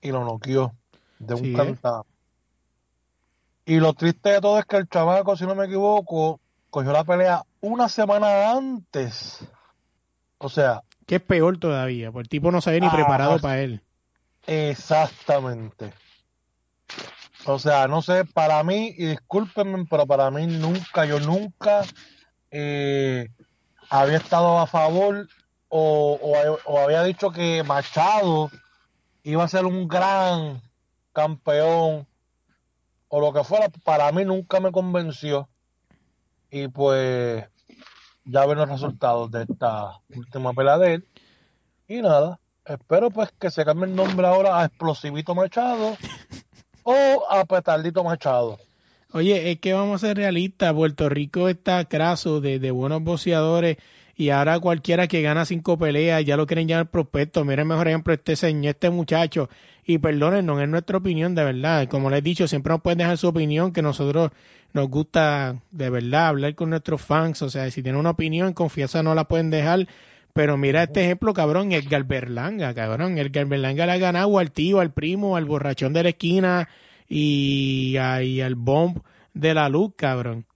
y 0.00 0.10
lo 0.10 0.24
noqueó 0.24 0.74
de 1.18 1.34
un 1.34 1.40
Sí, 1.42 1.54
cantado. 1.54 2.06
Y 3.66 3.76
lo 3.80 3.94
triste 3.94 4.30
de 4.30 4.40
todo 4.42 4.58
es 4.58 4.66
que 4.66 4.76
el 4.76 4.88
chamaco, 4.88 5.36
si 5.36 5.46
no 5.46 5.54
me 5.54 5.64
equivoco, 5.64 6.40
cogió 6.70 6.92
la 6.92 7.04
pelea 7.04 7.42
una 7.62 7.88
semana 7.88 8.52
antes. 8.52 9.46
O 10.38 10.48
sea, 10.50 10.82
Que 11.06 11.16
es 11.16 11.20
peor 11.22 11.58
todavía, 11.58 12.10
porque 12.10 12.24
el 12.24 12.28
tipo 12.28 12.50
no 12.50 12.60
se 12.60 12.70
había 12.70 12.80
ni 12.80 12.86
Ah, 12.86 12.96
preparado 12.96 13.38
para 13.38 13.60
él. 13.60 13.82
Exactamente. 14.46 15.92
O 17.46 17.58
sea, 17.58 17.86
no 17.88 18.00
sé, 18.00 18.24
para 18.24 18.62
mí, 18.64 18.94
y 18.96 19.04
discúlpenme, 19.06 19.84
pero 19.88 20.06
para 20.06 20.30
mí 20.30 20.46
nunca, 20.46 21.04
yo 21.04 21.20
nunca 21.20 21.82
eh, 22.50 23.28
había 23.90 24.16
estado 24.16 24.58
a 24.58 24.66
favor 24.66 25.28
o, 25.68 26.18
o- 26.22 26.58
o 26.72 26.78
había 26.78 27.02
dicho 27.02 27.30
que 27.30 27.62
Machado 27.64 28.50
iba 29.24 29.44
a 29.44 29.48
ser 29.48 29.66
un 29.66 29.88
gran 29.88 30.62
campeón 31.12 32.06
o 33.08 33.20
lo 33.20 33.32
que 33.32 33.44
fuera. 33.44 33.68
Para 33.84 34.10
mí 34.12 34.24
nunca 34.24 34.60
me 34.60 34.72
convenció. 34.72 35.48
Y 36.50 36.68
pues 36.68 37.44
ya 38.24 38.46
ven 38.46 38.58
los 38.58 38.68
resultados 38.68 39.30
de 39.30 39.42
esta 39.42 40.00
última 40.14 40.52
pelea 40.52 40.78
de 40.78 40.94
él. 40.94 41.08
Y 41.88 42.00
nada, 42.00 42.40
espero 42.64 43.10
pues 43.10 43.30
que 43.38 43.50
se 43.50 43.64
cambie 43.64 43.86
el 43.86 43.94
nombre 43.94 44.26
ahora 44.26 44.60
a 44.60 44.64
Explosivito 44.64 45.34
Machado 45.34 45.96
o 46.82 47.24
a 47.30 47.44
Petardito 47.44 48.02
Machado. 48.02 48.58
Oye, 49.12 49.52
es 49.52 49.60
que 49.60 49.72
vamos 49.74 50.02
a 50.02 50.08
ser 50.08 50.16
realistas. 50.16 50.72
Puerto 50.72 51.08
Rico 51.08 51.48
está 51.48 51.84
craso 51.84 52.40
de, 52.40 52.58
de 52.58 52.70
buenos 52.70 53.02
boxeadores 53.02 53.76
y 54.16 54.30
ahora 54.30 54.60
cualquiera 54.60 55.08
que 55.08 55.22
gana 55.22 55.44
cinco 55.44 55.76
peleas 55.76 56.24
ya 56.24 56.36
lo 56.36 56.46
quieren 56.46 56.68
llamar 56.68 56.90
prospecto. 56.90 57.44
Miren, 57.44 57.66
mejor 57.66 57.88
ejemplo, 57.88 58.14
este 58.14 58.36
señor, 58.36 58.74
este 58.74 58.90
muchacho. 58.90 59.48
Y 59.84 59.98
perdonen, 59.98 60.46
no 60.46 60.60
es 60.60 60.68
nuestra 60.68 60.98
opinión 60.98 61.34
de 61.34 61.44
verdad. 61.44 61.88
Como 61.88 62.10
les 62.10 62.20
he 62.20 62.22
dicho, 62.22 62.46
siempre 62.46 62.72
nos 62.72 62.80
pueden 62.80 62.98
dejar 62.98 63.18
su 63.18 63.28
opinión, 63.28 63.72
que 63.72 63.82
nosotros 63.82 64.30
nos 64.72 64.88
gusta 64.88 65.56
de 65.72 65.90
verdad 65.90 66.28
hablar 66.28 66.54
con 66.54 66.70
nuestros 66.70 67.02
fans. 67.02 67.42
O 67.42 67.50
sea, 67.50 67.70
si 67.70 67.82
tienen 67.82 68.00
una 68.00 68.10
opinión, 68.10 68.52
confianza 68.52 69.02
no 69.02 69.14
la 69.14 69.24
pueden 69.24 69.50
dejar. 69.50 69.88
Pero 70.32 70.56
mira 70.56 70.84
este 70.84 71.04
ejemplo, 71.04 71.34
cabrón, 71.34 71.72
Edgar 71.72 72.04
Berlanga, 72.04 72.72
cabrón. 72.74 73.18
Edgar 73.18 73.46
Berlanga 73.46 73.86
le 73.86 73.92
ha 73.92 73.98
ganado 73.98 74.38
al 74.38 74.52
tío, 74.52 74.80
al 74.80 74.92
primo, 74.92 75.36
al 75.36 75.44
borrachón 75.44 75.92
de 75.92 76.02
la 76.02 76.08
esquina 76.10 76.68
y, 77.08 77.96
y 77.96 78.40
al 78.40 78.54
bomb 78.54 78.98
de 79.32 79.54
la 79.54 79.68
luz, 79.68 79.92
cabrón. 79.96 80.46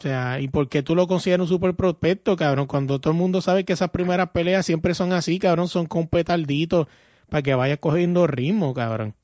O 0.00 0.02
sea, 0.02 0.40
¿y 0.40 0.48
por 0.48 0.70
qué 0.70 0.82
tú 0.82 0.94
lo 0.94 1.06
consideras 1.06 1.42
un 1.42 1.48
super 1.48 1.74
prospecto, 1.74 2.34
cabrón? 2.34 2.66
Cuando 2.66 2.98
todo 3.00 3.12
el 3.12 3.18
mundo 3.18 3.42
sabe 3.42 3.66
que 3.66 3.74
esas 3.74 3.90
primeras 3.90 4.30
peleas 4.30 4.64
siempre 4.64 4.94
son 4.94 5.12
así, 5.12 5.38
cabrón, 5.38 5.68
son 5.68 5.84
con 5.84 6.08
petarditos 6.08 6.86
para 7.28 7.42
que 7.42 7.54
vayas 7.54 7.80
cogiendo 7.80 8.26
ritmo, 8.26 8.72
cabrón. 8.72 9.14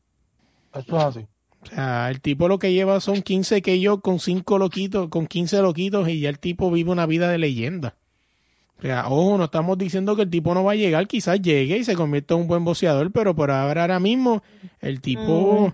Eso 0.74 0.98
es 0.98 1.04
así. 1.04 1.26
O 1.62 1.66
sea, 1.66 2.10
el 2.10 2.20
tipo 2.20 2.46
lo 2.46 2.58
que 2.58 2.74
lleva 2.74 3.00
son 3.00 3.22
15 3.22 3.62
que 3.62 3.80
yo 3.80 4.02
con 4.02 4.20
5 4.20 4.58
loquitos, 4.58 5.08
con 5.08 5.26
15 5.26 5.62
loquitos 5.62 6.10
y 6.10 6.20
ya 6.20 6.28
el 6.28 6.38
tipo 6.38 6.70
vive 6.70 6.90
una 6.90 7.06
vida 7.06 7.30
de 7.30 7.38
leyenda. 7.38 7.94
O 8.78 8.82
sea, 8.82 9.08
ojo, 9.08 9.38
no 9.38 9.44
estamos 9.44 9.78
diciendo 9.78 10.14
que 10.14 10.22
el 10.22 10.30
tipo 10.30 10.52
no 10.52 10.62
va 10.62 10.72
a 10.72 10.76
llegar, 10.76 11.08
quizás 11.08 11.40
llegue 11.40 11.78
y 11.78 11.84
se 11.84 11.96
convierta 11.96 12.34
en 12.34 12.42
un 12.42 12.48
buen 12.48 12.66
boxeador, 12.66 13.10
pero 13.12 13.34
por 13.34 13.50
ahora, 13.50 13.80
ahora 13.80 13.98
mismo 13.98 14.42
el 14.80 15.00
tipo, 15.00 15.72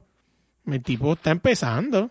mm. 0.65 0.73
el 0.75 0.83
tipo 0.85 1.15
está 1.15 1.33
empezando. 1.33 2.09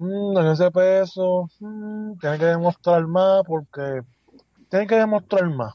Mm, 0.00 0.38
en 0.38 0.46
ese 0.46 0.70
peso 0.70 1.50
mm, 1.60 2.18
tiene 2.18 2.38
que 2.38 2.46
demostrar 2.46 3.06
más 3.06 3.42
porque 3.46 4.00
tiene 4.70 4.86
que 4.86 4.94
demostrar 4.94 5.50
más. 5.50 5.74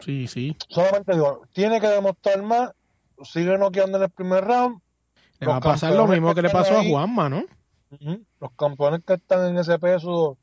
Sí, 0.00 0.26
sí. 0.26 0.54
Solamente 0.68 1.14
digo, 1.14 1.40
tiene 1.54 1.80
que 1.80 1.86
demostrar 1.86 2.42
más, 2.42 2.72
sigue 3.24 3.56
noqueando 3.56 3.96
en 3.96 4.04
el 4.04 4.10
primer 4.10 4.44
round. 4.44 4.78
Le 5.40 5.46
va 5.46 5.56
a 5.56 5.60
pasar 5.60 5.94
lo 5.94 6.06
mismo 6.06 6.34
que, 6.34 6.42
le 6.42 6.50
pasó 6.50 6.76
a 6.78 6.84
Juanma, 6.84 7.30
¿no? 7.30 7.44
Los 8.40 8.52
campeones 8.58 9.00
que 9.06 9.14
están 9.14 9.48
en 9.48 9.56
ese 9.56 9.78
peso 9.78 10.36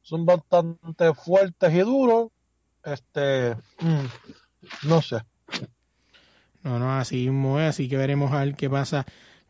son 0.00 0.24
bastante 0.24 1.12
fuertes 1.12 1.74
y 1.74 1.80
duros. 1.80 2.28
Este, 2.82 3.56
mm, 3.80 4.88
no 4.88 5.02
sé. 5.02 5.18
No, 6.62 6.78
no, 6.78 6.96
así 6.96 7.28
mismo 7.28 7.60
es, 7.60 7.68
así 7.68 7.90
que 7.90 7.98
veremos 7.98 8.32
a 8.32 8.42
ver 8.42 8.54
qué 8.54 8.70
pasa 8.70 9.04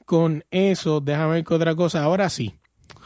con 0.04 0.44
eso. 0.50 1.00
Déjame 1.00 1.34
ver 1.34 1.44
qué 1.44 1.54
otra 1.54 1.76
cosa. 1.76 2.02
Ahora 2.02 2.28
sí, 2.28 2.58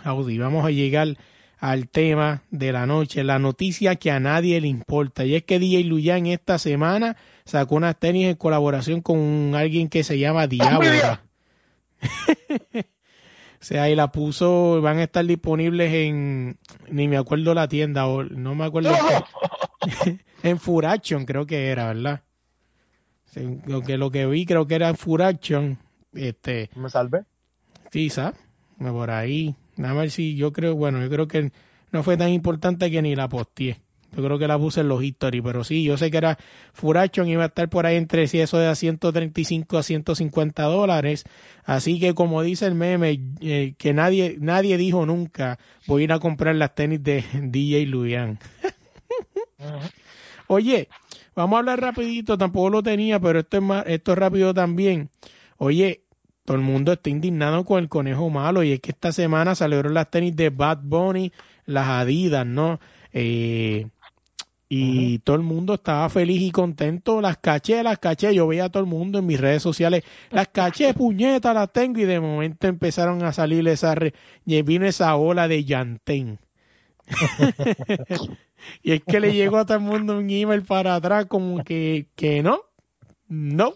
Audi. 0.05 0.39
Vamos 0.39 0.65
a 0.65 0.71
llegar 0.71 1.17
al 1.59 1.89
tema 1.89 2.43
de 2.51 2.73
la 2.73 2.87
noche, 2.87 3.25
la 3.25 3.39
noticia 3.39 3.97
que 3.97 4.11
a 4.11 4.21
nadie 4.21 4.61
le 4.61 4.69
importa. 4.69 5.25
Y 5.25 5.35
es 5.35 5.43
que 5.45 5.59
DJ 5.59 5.85
Luyan 5.85 6.27
esta 6.27 6.59
semana 6.59 7.17
sacó 7.45 7.75
unas 7.75 7.99
tenis 7.99 8.27
en 8.27 8.37
colaboración 8.37 9.01
con 9.01 9.55
alguien 9.55 9.89
que 9.89 10.05
se 10.05 10.19
llama 10.19 10.47
Diablo. 10.47 10.89
o 12.75 12.81
sea, 13.61 13.85
ahí 13.85 13.97
la 13.97 14.13
puso, 14.13 14.81
van 14.81 14.99
a 14.99 15.05
estar 15.05 15.25
disponibles 15.25 15.93
en, 15.93 16.59
ni 16.89 17.09
me 17.09 17.17
acuerdo 17.17 17.55
la 17.55 17.67
tienda, 17.67 18.07
o 18.07 18.23
no 18.23 18.55
me 18.55 18.65
acuerdo. 18.65 18.95
en 20.43 20.59
Furaction 20.59 21.25
creo 21.25 21.47
que 21.47 21.69
era, 21.69 21.87
¿verdad? 21.87 22.23
Lo 23.67 23.83
que, 23.83 23.99
lo 23.99 24.11
que 24.11 24.27
vi 24.27 24.47
creo 24.47 24.67
que 24.67 24.75
era 24.75 24.89
en 24.89 24.97
Furaction. 24.97 25.79
Este, 26.13 26.71
¿Me 26.75 26.89
salvé? 26.89 27.25
Sí, 27.93 28.11
¿sabes? 28.11 28.39
Por 28.79 29.11
ahí, 29.11 29.55
Nada 29.79 29.95
más 29.95 30.13
si 30.13 30.37
yo 30.37 30.53
creo, 30.53 30.75
bueno, 30.75 31.01
yo 31.01 31.09
creo 31.09 31.29
que 31.29 31.53
no 31.93 32.03
fue 32.03 32.17
tan 32.17 32.31
importante 32.31 32.91
que 32.91 33.01
ni 33.03 33.15
la 33.15 33.29
posteé. 33.29 33.81
Yo 34.17 34.25
creo 34.25 34.39
que 34.39 34.49
la 34.49 34.59
puse 34.59 34.81
en 34.81 34.89
los 34.89 35.03
history, 35.03 35.43
pero 35.43 35.65
sí, 35.65 35.85
yo 35.85 35.99
sé 35.99 36.11
que 36.11 36.17
era 36.17 36.39
Furachon 36.73 37.29
iba 37.29 37.43
a 37.43 37.49
estar 37.49 37.69
por 37.69 37.85
ahí 37.85 37.97
entre 37.97 38.27
si 38.27 38.41
eso 38.41 38.59
de 38.59 38.75
135 38.75 39.77
a 39.77 39.83
150 39.83 40.63
dólares. 40.63 41.25
Así 41.65 42.01
que 42.01 42.15
como 42.15 42.43
dice 42.43 42.67
el 42.67 42.75
meme, 42.75 43.21
eh, 43.41 43.75
que 43.77 43.93
nadie, 43.93 44.37
nadie 44.41 44.79
dijo 44.79 45.05
nunca, 45.05 45.59
voy 45.87 46.03
a 46.03 46.05
ir 46.05 46.13
a 46.13 46.21
comprar 46.21 46.55
las 46.55 46.75
tenis 46.75 47.03
de 47.03 47.23
DJ 47.43 47.87
Luian. 47.87 48.39
Oye, 50.47 50.89
vamos 51.35 51.57
a 51.57 51.59
hablar 51.59 51.81
rapidito, 51.81 52.39
tampoco 52.39 52.71
lo 52.71 52.83
tenía, 52.83 53.21
pero 53.21 53.41
esto 53.41 53.59
es 53.59 53.63
más, 53.63 53.85
esto 53.87 54.13
es 54.13 54.19
rápido 54.19 54.55
también. 54.55 55.11
Oye, 55.59 56.05
todo 56.49 56.57
el 56.57 56.63
mundo 56.63 56.95
está 56.95 57.11
indignado 57.11 57.63
con 57.67 57.79
el 57.79 57.91
conejo 57.91 58.31
malo 58.31 58.63
y 58.63 58.73
es 58.73 58.81
que 58.81 58.93
esta 58.93 59.13
semana 59.13 59.55
salieron 59.55 59.93
las 59.93 60.11
tenis 60.11 60.35
de 60.35 60.49
Bad 60.49 60.79
Bunny, 60.83 61.31
las 61.67 61.89
Adidas, 61.89 62.47
¿no? 62.47 62.81
Eh, 63.13 63.87
y 64.67 65.19
todo 65.19 65.37
el 65.37 65.43
mundo 65.43 65.75
estaba 65.75 66.09
feliz 66.09 66.41
y 66.41 66.51
contento. 66.51 67.21
Las 67.21 67.37
caché, 67.37 67.83
las 67.83 67.99
caché. 67.99 68.35
Yo 68.35 68.47
veía 68.47 68.65
a 68.65 68.69
todo 68.71 68.83
el 68.83 68.89
mundo 68.89 69.19
en 69.19 69.27
mis 69.27 69.39
redes 69.39 69.63
sociales. 69.63 70.05
Las 70.31 70.49
caché, 70.49 70.95
puñetas, 70.95 71.55
las 71.55 71.71
tengo. 71.71 72.01
Y 72.01 72.05
de 72.05 72.19
momento 72.19 72.67
empezaron 72.67 73.23
a 73.25 73.35
salir 73.35 73.69
esa. 73.69 73.95
Re... 73.95 74.15
Y 74.47 74.63
vino 74.63 74.87
esa 74.87 75.17
ola 75.17 75.49
de 75.49 75.67
llantén. 75.67 76.39
y 78.83 78.93
es 78.93 79.03
que 79.07 79.21
le 79.21 79.35
llegó 79.35 79.59
a 79.59 79.67
todo 79.67 79.77
el 79.77 79.85
mundo 79.85 80.17
un 80.17 80.31
email 80.31 80.63
para 80.63 80.95
atrás, 80.95 81.27
como 81.27 81.63
que, 81.63 82.07
que 82.17 82.43
no. 82.43 82.63
No, 83.29 83.75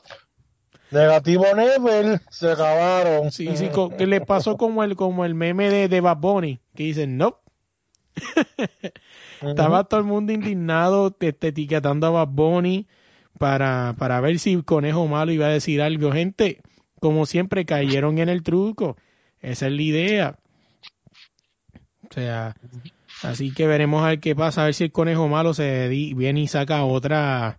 Negativo 0.92 1.46
Never, 1.56 2.20
se 2.30 2.52
acabaron. 2.52 3.32
Sí, 3.32 3.48
sí, 3.56 3.70
que 3.96 4.06
le 4.06 4.20
pasó 4.20 4.56
como 4.58 4.84
el, 4.84 4.94
como 4.94 5.24
el 5.24 5.34
meme 5.34 5.70
de, 5.70 5.88
de 5.88 6.00
Bad 6.00 6.18
Bunny, 6.18 6.60
que 6.74 6.84
dicen, 6.84 7.16
no. 7.16 7.38
Estaba 9.40 9.84
todo 9.84 10.00
el 10.00 10.06
mundo 10.06 10.32
indignado 10.32 11.16
etiquetando 11.18 12.06
a 12.06 12.10
Bad 12.10 12.28
Bunny 12.28 12.86
para, 13.38 13.94
para 13.98 14.20
ver 14.20 14.38
si 14.38 14.52
el 14.52 14.64
conejo 14.64 15.06
malo 15.08 15.32
iba 15.32 15.46
a 15.46 15.50
decir 15.50 15.80
algo. 15.80 16.12
Gente, 16.12 16.60
como 17.00 17.24
siempre, 17.24 17.64
cayeron 17.64 18.18
en 18.18 18.28
el 18.28 18.42
truco. 18.42 18.96
Esa 19.40 19.66
es 19.66 19.72
la 19.72 19.82
idea. 19.82 20.38
O 22.10 22.14
sea, 22.14 22.54
así 23.22 23.52
que 23.52 23.66
veremos 23.66 24.04
a 24.04 24.08
ver 24.08 24.20
qué 24.20 24.36
pasa, 24.36 24.62
a 24.62 24.64
ver 24.66 24.74
si 24.74 24.84
el 24.84 24.92
conejo 24.92 25.26
malo 25.28 25.54
se 25.54 25.88
viene 25.88 26.40
y 26.40 26.46
saca 26.48 26.84
otra, 26.84 27.58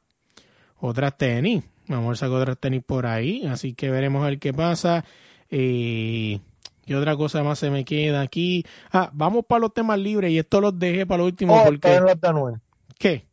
otra 0.79 1.09
tenis. 1.09 1.63
Vamos 1.87 2.21
a 2.21 2.25
sacar 2.25 2.41
otras 2.41 2.57
tenis 2.57 2.83
por 2.83 3.05
ahí, 3.05 3.45
así 3.45 3.73
que 3.73 3.89
veremos 3.89 4.23
a 4.23 4.27
ver 4.27 4.39
qué 4.39 4.53
pasa. 4.53 5.03
Eh, 5.49 6.39
¿Qué 6.85 6.95
otra 6.95 7.15
cosa 7.15 7.43
más 7.43 7.59
se 7.59 7.69
me 7.69 7.85
queda 7.85 8.21
aquí? 8.21 8.65
Ah, 8.91 9.09
vamos 9.13 9.45
para 9.45 9.61
los 9.61 9.73
temas 9.73 9.99
libres 9.99 10.31
y 10.31 10.39
esto 10.39 10.59
los 10.59 10.77
dejé 10.77 11.05
para 11.05 11.19
lo 11.19 11.25
último. 11.25 11.55
O 11.55 11.63
porque... 11.63 11.99
las 12.01 12.19
de 12.19 12.27
Anuel. 12.27 12.61
¿Qué? 12.97 13.25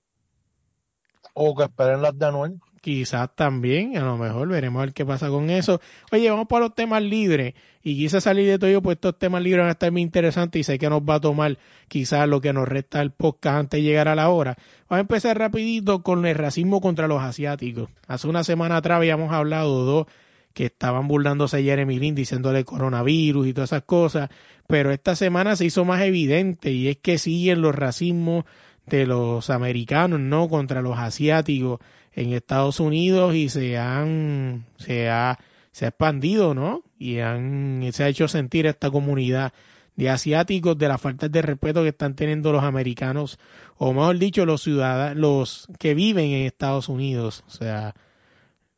O 1.35 1.57
que 1.57 1.65
esperen 1.65 2.03
las 2.03 2.17
de 2.17 2.27
Anuel. 2.27 2.61
Quizás 2.81 3.29
también, 3.35 3.99
a 3.99 4.01
lo 4.03 4.17
mejor 4.17 4.49
veremos 4.49 4.81
a 4.81 4.87
ver 4.87 4.95
qué 4.95 5.05
pasa 5.05 5.29
con 5.29 5.51
eso. 5.51 5.83
Oye, 6.13 6.31
vamos 6.31 6.47
para 6.49 6.65
los 6.65 6.75
temas 6.75 7.03
libres. 7.03 7.53
Y 7.83 7.95
quise 7.97 8.23
salir 8.23 8.47
de 8.49 8.59
todo, 8.59 8.81
pues 8.81 8.97
estos 8.97 9.19
temas 9.19 9.43
libres 9.43 9.61
van 9.61 9.69
a 9.69 9.73
estar 9.73 9.93
muy 9.93 10.01
interesantes 10.01 10.61
y 10.61 10.65
sé 10.65 10.79
que 10.79 10.89
nos 10.89 11.03
va 11.03 11.17
a 11.17 11.21
tomar 11.21 11.59
quizás 11.89 12.27
lo 12.27 12.41
que 12.41 12.55
nos 12.55 12.67
resta 12.67 13.03
el 13.03 13.11
podcast 13.11 13.59
antes 13.59 13.79
de 13.79 13.83
llegar 13.83 14.09
a 14.09 14.15
la 14.15 14.31
hora. 14.31 14.57
Vamos 14.89 14.99
a 14.99 15.01
empezar 15.01 15.39
rapidito 15.39 16.03
con 16.03 16.25
el 16.25 16.35
racismo 16.35 16.81
contra 16.81 17.07
los 17.07 17.23
asiáticos. 17.23 17.91
Hace 18.07 18.29
una 18.29 18.45
semana 18.45 18.79
atrás 18.79 18.97
habíamos 18.97 19.31
hablado 19.31 19.85
dos 19.85 20.07
que 20.55 20.67
estaban 20.67 21.07
burlándose 21.07 21.59
a 21.59 21.63
Jeremy 21.63 21.99
Lin 21.99 22.15
diciéndole 22.15 22.65
coronavirus 22.65 23.47
y 23.47 23.53
todas 23.53 23.73
esas 23.73 23.85
cosas, 23.85 24.31
pero 24.67 24.91
esta 24.91 25.15
semana 25.17 25.55
se 25.55 25.67
hizo 25.67 25.85
más 25.85 26.01
evidente 26.03 26.71
y 26.71 26.89
es 26.89 26.97
que 26.97 27.19
siguen 27.19 27.61
los 27.61 27.75
racismos 27.75 28.45
de 28.87 29.07
los 29.07 29.51
americanos, 29.51 30.19
¿no? 30.19 30.49
Contra 30.49 30.83
los 30.83 30.99
asiáticos 30.99 31.81
en 32.21 32.35
Estados 32.35 32.81
Unidos 32.81 33.35
y 33.35 33.49
se 33.49 33.79
han, 33.79 34.67
se 34.77 35.09
ha, 35.09 35.39
se 35.73 35.87
ha 35.87 35.89
expandido, 35.89 36.55
¿no? 36.55 36.83
Y 36.99 37.21
han, 37.21 37.89
se 37.93 38.05
ha 38.05 38.09
hecho 38.09 38.29
sentir 38.29 38.67
esta 38.67 38.91
comunidad 38.91 39.53
de 39.97 40.11
asiáticos 40.11 40.77
de 40.77 40.89
las 40.89 41.01
faltas 41.01 41.33
de 41.33 41.43
respeto 41.43 41.83
que 41.83 41.89
están 41.89 42.15
teniendo 42.15 42.53
los 42.53 42.63
americanos, 42.63 43.39
o 43.77 43.93
mejor 43.93 44.19
dicho, 44.19 44.45
los 44.45 44.63
ciudadanos, 44.63 45.17
los 45.17 45.69
que 45.79 45.95
viven 45.95 46.27
en 46.27 46.47
Estados 46.47 46.89
Unidos, 46.89 47.43
o 47.47 47.51
sea, 47.51 47.95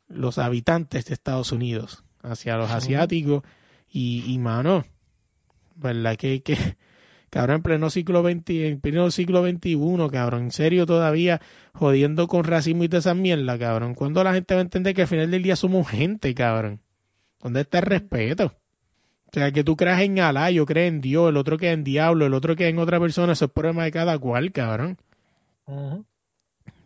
los 0.09 0.38
habitantes 0.38 1.07
de 1.07 1.14
Estados 1.14 1.52
Unidos 1.52 2.05
hacia 2.22 2.57
los 2.57 2.70
asiáticos 2.70 3.42
y, 3.90 4.24
y 4.26 4.38
mano, 4.38 4.85
¿verdad? 5.74 6.16
Que, 6.16 6.42
que, 6.42 6.76
cabrón, 7.32 7.56
en 7.56 7.62
pleno 7.62 7.88
siglo 7.88 8.22
XX, 8.22 8.50
en 8.50 8.80
pleno 8.80 9.10
siglo 9.10 9.42
XXI, 9.42 9.78
cabrón, 10.12 10.42
en 10.42 10.50
serio 10.50 10.85
todavía 10.85 11.40
jodiendo 11.72 12.28
con 12.28 12.44
racismo 12.44 12.85
y 12.85 12.90
toda 12.90 12.98
esa 12.98 13.14
mierda, 13.14 13.58
cabrón. 13.58 13.94
¿Cuándo 13.94 14.22
la 14.22 14.35
gente 14.35 14.52
va 14.52 14.60
a 14.60 14.64
entender 14.64 14.94
que 14.94 15.02
al 15.02 15.08
final 15.08 15.30
del 15.30 15.42
día 15.42 15.56
somos 15.56 15.88
gente, 15.88 16.35
cabrón? 16.35 16.80
¿Dónde 17.42 17.62
está 17.62 17.78
el 17.78 17.87
respeto? 17.87 18.52
O 19.26 19.30
sea, 19.33 19.50
que 19.50 19.64
tú 19.64 19.76
creas 19.76 20.02
en 20.02 20.20
Alá, 20.20 20.50
yo 20.50 20.66
creo 20.66 20.87
en 20.87 21.00
Dios, 21.00 21.30
el 21.30 21.38
otro 21.38 21.56
que 21.56 21.70
en 21.70 21.85
diablo, 21.85 22.26
el 22.26 22.35
otro 22.35 22.54
que 22.54 22.68
en 22.68 22.78
otra 22.78 23.00
persona, 23.00 23.33
eso 23.33 23.46
es 23.46 23.50
problema 23.50 23.85
de 23.85 23.92
cada 23.92 24.18
cual, 24.18 24.52
cabrón. 24.52 24.98
O 25.64 26.04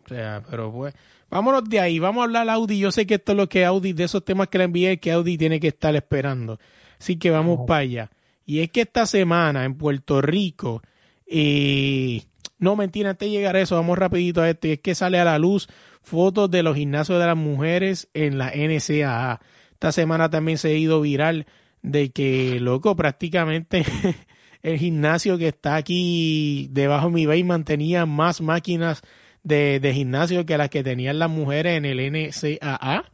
sea, 0.07 0.41
pero 0.49 0.71
pues, 0.71 0.95
vámonos 1.29 1.65
de 1.65 1.81
ahí, 1.81 1.99
vamos 1.99 2.21
a 2.21 2.23
hablar 2.23 2.49
Audi. 2.49 2.79
Yo 2.79 2.93
sé 2.93 3.05
que 3.05 3.15
esto 3.15 3.33
es 3.33 3.37
lo 3.37 3.49
que 3.49 3.65
Audi, 3.65 3.91
de 3.91 4.05
esos 4.05 4.23
temas 4.23 4.47
que 4.47 4.59
le 4.59 4.63
envié, 4.63 4.97
que 4.97 5.11
Audi 5.11 5.37
tiene 5.37 5.59
que 5.59 5.67
estar 5.67 5.93
esperando. 5.93 6.57
Así 6.97 7.17
que 7.17 7.31
vamos 7.31 7.67
para 7.67 7.81
allá. 7.81 8.11
Y 8.47 8.61
es 8.61 8.71
que 8.71 8.81
esta 8.81 9.05
semana 9.05 9.65
en 9.65 9.75
Puerto 9.77 10.21
Rico, 10.21 10.81
eh, 11.27 12.23
No, 12.59 12.75
mentira, 12.77 13.11
antes 13.11 13.27
de 13.27 13.31
llegar 13.35 13.55
a 13.57 13.61
eso, 13.61 13.75
vamos 13.75 13.97
rapidito 13.99 14.41
a 14.41 14.49
esto. 14.49 14.67
Y 14.67 14.71
es 14.73 14.79
que 14.79 14.95
sale 14.95 15.19
a 15.19 15.25
la 15.25 15.37
luz 15.37 15.67
fotos 16.01 16.49
de 16.49 16.63
los 16.63 16.75
gimnasios 16.75 17.19
de 17.19 17.25
las 17.27 17.37
mujeres 17.37 18.09
en 18.13 18.37
la 18.37 18.51
NCAA. 18.55 19.41
Esta 19.73 19.91
semana 19.91 20.29
también 20.29 20.57
se 20.57 20.69
ha 20.69 20.73
ido 20.73 21.01
viral 21.01 21.45
de 21.81 22.11
que, 22.11 22.59
loco, 22.61 22.95
prácticamente 22.95 23.85
el 24.63 24.77
gimnasio 24.79 25.37
que 25.37 25.49
está 25.49 25.75
aquí 25.75 26.69
debajo 26.71 27.07
de 27.07 27.13
mi 27.13 27.25
basement 27.25 27.67
tenía 27.67 28.05
más 28.05 28.41
máquinas 28.41 29.01
de, 29.43 29.79
de 29.81 29.93
gimnasio 29.93 30.45
que 30.45 30.57
las 30.57 30.69
que 30.69 30.83
tenían 30.83 31.19
las 31.19 31.29
mujeres 31.29 31.77
en 31.77 31.85
el 31.85 31.99
NCAA. 32.11 33.11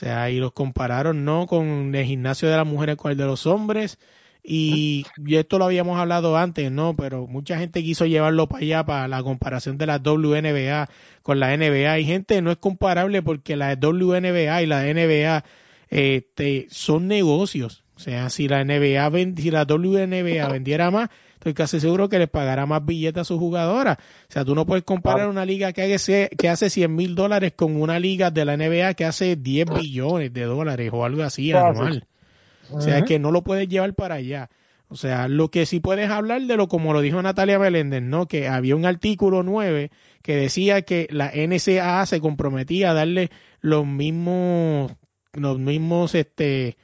Sea, 0.00 0.30
y 0.30 0.38
los 0.38 0.52
compararon 0.52 1.26
no 1.26 1.46
con 1.46 1.94
el 1.94 2.06
gimnasio 2.06 2.48
de 2.48 2.56
las 2.56 2.66
mujeres 2.66 2.96
con 2.96 3.12
el 3.12 3.18
de 3.18 3.26
los 3.26 3.46
hombres. 3.46 3.98
Y, 4.42 5.04
y, 5.26 5.36
esto 5.36 5.58
lo 5.58 5.66
habíamos 5.66 6.00
hablado 6.00 6.38
antes, 6.38 6.72
¿no? 6.72 6.96
Pero 6.96 7.26
mucha 7.26 7.58
gente 7.58 7.82
quiso 7.82 8.06
llevarlo 8.06 8.48
para 8.48 8.62
allá, 8.62 8.84
para 8.86 9.08
la 9.08 9.22
comparación 9.22 9.76
de 9.76 9.84
la 9.84 9.98
WNBA 9.98 10.88
con 11.22 11.38
la 11.38 11.54
NBA. 11.54 11.98
Y 11.98 12.06
gente, 12.06 12.40
no 12.40 12.50
es 12.50 12.56
comparable 12.56 13.20
porque 13.20 13.56
la 13.56 13.74
WNBA 13.74 14.62
y 14.62 14.66
la 14.66 14.84
NBA 14.84 15.44
este, 15.90 16.66
son 16.70 17.06
negocios. 17.06 17.84
O 17.94 17.98
sea, 17.98 18.30
si 18.30 18.48
la 18.48 18.64
NBA, 18.64 19.10
si 19.36 19.50
la 19.50 19.66
WNBA 19.66 20.48
vendiera 20.48 20.90
más, 20.90 21.10
estoy 21.40 21.54
casi 21.54 21.80
seguro 21.80 22.10
que 22.10 22.18
les 22.18 22.28
pagará 22.28 22.66
más 22.66 22.84
billetes 22.84 23.22
a 23.22 23.24
sus 23.24 23.38
jugadoras. 23.38 23.96
O 23.98 24.32
sea, 24.32 24.44
tú 24.44 24.54
no 24.54 24.66
puedes 24.66 24.84
comparar 24.84 25.26
una 25.26 25.46
liga 25.46 25.72
que 25.72 25.94
hace, 25.94 26.28
que 26.36 26.50
hace 26.50 26.68
100 26.68 26.94
mil 26.94 27.14
dólares 27.14 27.54
con 27.56 27.80
una 27.80 27.98
liga 27.98 28.30
de 28.30 28.44
la 28.44 28.58
NBA 28.58 28.92
que 28.92 29.06
hace 29.06 29.36
10 29.36 29.66
billones 29.74 30.34
de 30.34 30.44
dólares 30.44 30.90
o 30.92 31.02
algo 31.02 31.22
así 31.22 31.50
anual. 31.52 32.06
O 32.70 32.82
sea, 32.82 33.02
que 33.02 33.18
no 33.18 33.32
lo 33.32 33.42
puedes 33.42 33.68
llevar 33.68 33.94
para 33.94 34.16
allá. 34.16 34.50
O 34.88 34.96
sea, 34.96 35.28
lo 35.28 35.50
que 35.50 35.64
sí 35.64 35.80
puedes 35.80 36.10
hablar 36.10 36.42
de 36.42 36.56
lo 36.56 36.68
como 36.68 36.92
lo 36.92 37.00
dijo 37.00 37.22
Natalia 37.22 37.58
Meléndez, 37.58 38.02
¿no? 38.02 38.26
Que 38.26 38.46
había 38.46 38.76
un 38.76 38.84
artículo 38.84 39.42
9 39.42 39.90
que 40.22 40.36
decía 40.36 40.82
que 40.82 41.08
la 41.10 41.32
NCAA 41.34 42.04
se 42.04 42.20
comprometía 42.20 42.90
a 42.90 42.94
darle 42.94 43.30
los 43.60 43.86
mismos, 43.86 44.92
los 45.32 45.58
mismos, 45.58 46.14
este, 46.14 46.76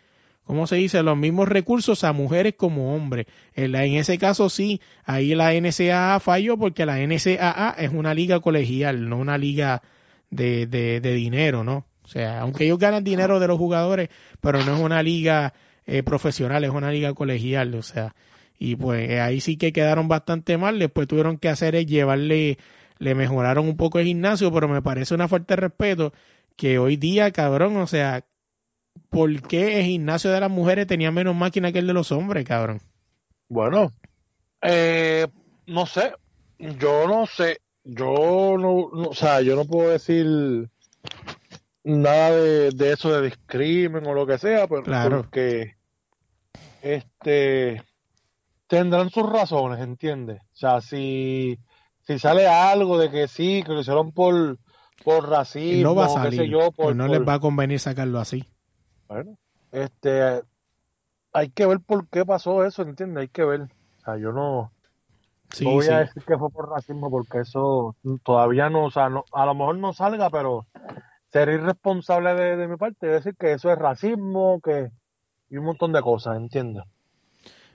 ¿cómo 0.47 0.67
se 0.67 0.77
dice? 0.77 1.03
Los 1.03 1.19
mismos 1.19 1.49
recursos 1.49 2.05
a 2.05 2.13
mujeres 2.13 2.55
como 2.57 2.95
hombres. 2.95 3.27
En, 3.55 3.75
ese 3.75 4.17
caso 4.17 4.49
sí, 4.49 4.81
ahí 5.05 5.35
la 5.35 5.53
NCAA 5.53 6.21
falló 6.21 6.57
porque 6.57 6.87
la 6.87 6.99
NCAA 6.99 7.75
es 7.79 7.93
una 7.93 8.15
liga 8.15 8.41
colegial, 8.41 9.09
no 9.09 9.19
una 9.19 9.37
liga 9.37 9.83
de, 10.31 10.67
de, 10.67 11.01
dinero, 11.01 11.65
¿no? 11.65 11.87
O 12.03 12.09
sea, 12.09 12.41
aunque 12.41 12.65
ellos 12.65 12.79
ganan 12.79 13.05
dinero 13.05 13.41
de 13.41 13.49
los 13.49 13.59
jugadores, 13.59 14.09
pero 14.41 14.65
no 14.65 14.77
es 14.77 14.81
una 14.81 15.03
liga 15.03 15.53
eh, 15.87 16.05
profesional, 16.05 16.63
es 16.65 16.71
una 16.71 16.93
liga 16.93 17.13
colegial, 17.15 17.75
o 17.75 17.83
sea, 17.83 18.15
y 18.59 18.77
pues 18.77 19.11
ahí 19.21 19.41
sí 19.41 19.57
que 19.57 19.73
quedaron 19.73 20.07
bastante 20.07 20.57
mal, 20.57 20.79
después 20.79 21.09
tuvieron 21.09 21.39
que 21.39 21.49
hacer 21.49 21.75
es 21.75 21.87
llevarle, 21.87 22.59
le 22.99 23.15
mejoraron 23.17 23.69
un 23.69 23.77
poco 23.77 23.99
el 23.99 24.07
gimnasio, 24.07 24.53
pero 24.53 24.69
me 24.69 24.83
parece 24.83 25.15
una 25.15 25.27
falta 25.27 25.57
de 25.57 25.63
respeto 25.63 26.13
que 26.57 26.79
hoy 26.79 26.97
día, 26.97 27.33
cabrón, 27.33 27.77
o 27.77 27.87
sea, 27.89 28.25
¿por 29.11 29.43
qué 29.43 29.79
el 29.81 29.87
gimnasio 29.87 30.31
de 30.31 30.41
las 30.41 30.51
mujeres 30.51 30.87
tenía 30.87 31.11
menos 31.11 31.35
máquina 31.35 31.73
que 31.73 31.79
el 31.81 31.87
de 31.87 31.93
los 31.93 32.13
hombres, 32.13 32.45
cabrón? 32.45 32.81
Bueno, 33.49 33.93
eh, 34.63 35.27
no 35.67 35.87
sé, 35.87 36.13
yo 36.59 37.07
no 37.07 37.27
sé, 37.27 37.59
yo 37.85 38.57
no, 38.59 38.91
no, 38.93 39.09
o 39.11 39.15
sea, 39.15 39.41
yo 39.41 39.55
no 39.57 39.65
puedo 39.65 39.91
decir 39.91 40.69
nada 41.85 42.31
de, 42.33 42.71
de, 42.71 42.93
eso 42.93 43.13
de 43.13 43.23
discrimen 43.29 44.07
o 44.07 44.15
lo 44.15 44.27
que 44.27 44.39
sea, 44.39 44.67
pero 44.67 44.83
Claro. 44.83 45.23
porque 45.23 45.77
este 46.81 47.83
tendrán 48.67 49.11
sus 49.11 49.29
razones, 49.31 49.81
¿entiendes? 49.81 50.41
O 50.41 50.57
sea, 50.57 50.81
si, 50.81 51.59
si 52.07 52.19
sale 52.19 52.49
algo 52.49 52.99
de 52.99 53.11
que 53.11 53.29
sí, 53.29 53.63
que 53.65 53.73
lo 53.73 53.81
hicieron 53.81 54.13
por, 54.13 54.59
por 55.05 55.29
racismo, 55.29 55.83
no 55.91 55.95
va 55.95 56.23
a 56.25 56.31
qué 56.31 56.37
sé 56.37 56.49
yo, 56.49 56.59
por, 56.73 56.75
pues 56.75 56.97
no 56.97 57.07
por- 57.07 57.17
les 57.19 57.29
va 57.29 57.35
a 57.35 57.41
convenir 57.41 57.79
sacarlo 57.79 58.19
así. 58.19 58.45
Bueno, 59.09 59.37
este, 59.73 60.43
hay 61.33 61.51
que 61.51 61.67
ver 61.67 61.81
por 61.81 62.09
qué 62.09 62.25
pasó 62.25 62.65
eso, 62.65 62.83
¿entiendes? 62.83 63.23
Hay 63.23 63.29
que 63.29 63.45
ver. 63.45 63.63
O 63.63 64.01
sea, 64.05 64.17
yo 64.19 64.33
no, 64.33 64.73
Sí, 65.51 65.65
no 65.65 65.73
voy 65.73 65.87
sí. 65.87 65.91
a 65.91 66.01
decir 66.01 66.23
que 66.25 66.39
fue 66.39 66.51
por 66.51 66.69
racismo 66.71 67.11
porque 67.11 67.41
eso 67.41 67.97
todavía 68.25 68.71
no, 68.71 68.85
o 68.87 68.91
sea, 68.91 69.09
no, 69.09 69.25
a 69.33 69.47
lo 69.47 69.55
mejor 69.55 69.79
no 69.79 69.93
salga, 69.93 70.31
pero 70.31 70.67
ser 71.33 71.49
irresponsable 71.51 72.35
de, 72.35 72.57
de 72.57 72.69
mi 72.69 72.77
parte, 72.77 73.07
decir 73.07 73.37
que 73.37 73.53
eso 73.53 73.71
es 73.73 73.79
racismo, 73.79 74.61
que 74.63 74.91
y 75.51 75.57
un 75.59 75.65
montón 75.67 75.93
de 75.93 76.03
cosas, 76.03 76.37
¿entiendes? 76.39 76.85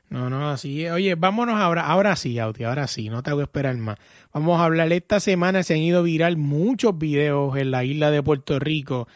No, 0.09 0.29
no, 0.29 0.49
así 0.49 0.85
es. 0.85 0.91
Oye, 0.91 1.15
vámonos 1.15 1.55
ahora, 1.59 1.87
ahora 1.87 2.15
sí, 2.17 2.37
Auti, 2.37 2.65
ahora 2.65 2.87
sí, 2.87 3.09
no 3.09 3.23
te 3.23 3.29
hago 3.29 3.41
esperar 3.41 3.75
más. 3.77 3.97
Vamos 4.33 4.59
a 4.59 4.65
hablar, 4.65 4.91
esta 4.91 5.19
semana 5.21 5.63
se 5.63 5.73
han 5.75 5.79
ido 5.79 6.03
viral 6.03 6.35
muchos 6.37 6.97
videos 6.97 7.55
en 7.55 7.71
la 7.71 7.85
isla 7.85 8.11
de 8.11 8.21
Puerto 8.21 8.59
Rico 8.59 9.07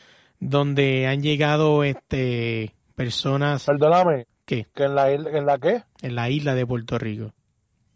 donde 0.50 1.08
han 1.08 1.22
llegado 1.22 1.84
este 1.84 2.74
personas 2.96 3.66
Perdóname, 3.66 4.28
¿qué? 4.46 4.68
que 4.74 4.84
en 4.84 4.96
la 4.96 5.12
isla, 5.14 5.30
en 5.32 5.46
la 5.46 5.58
qué? 5.58 5.84
en 6.02 6.16
la 6.16 6.30
isla 6.30 6.56
de 6.56 6.66
Puerto 6.66 6.98
Rico. 6.98 7.32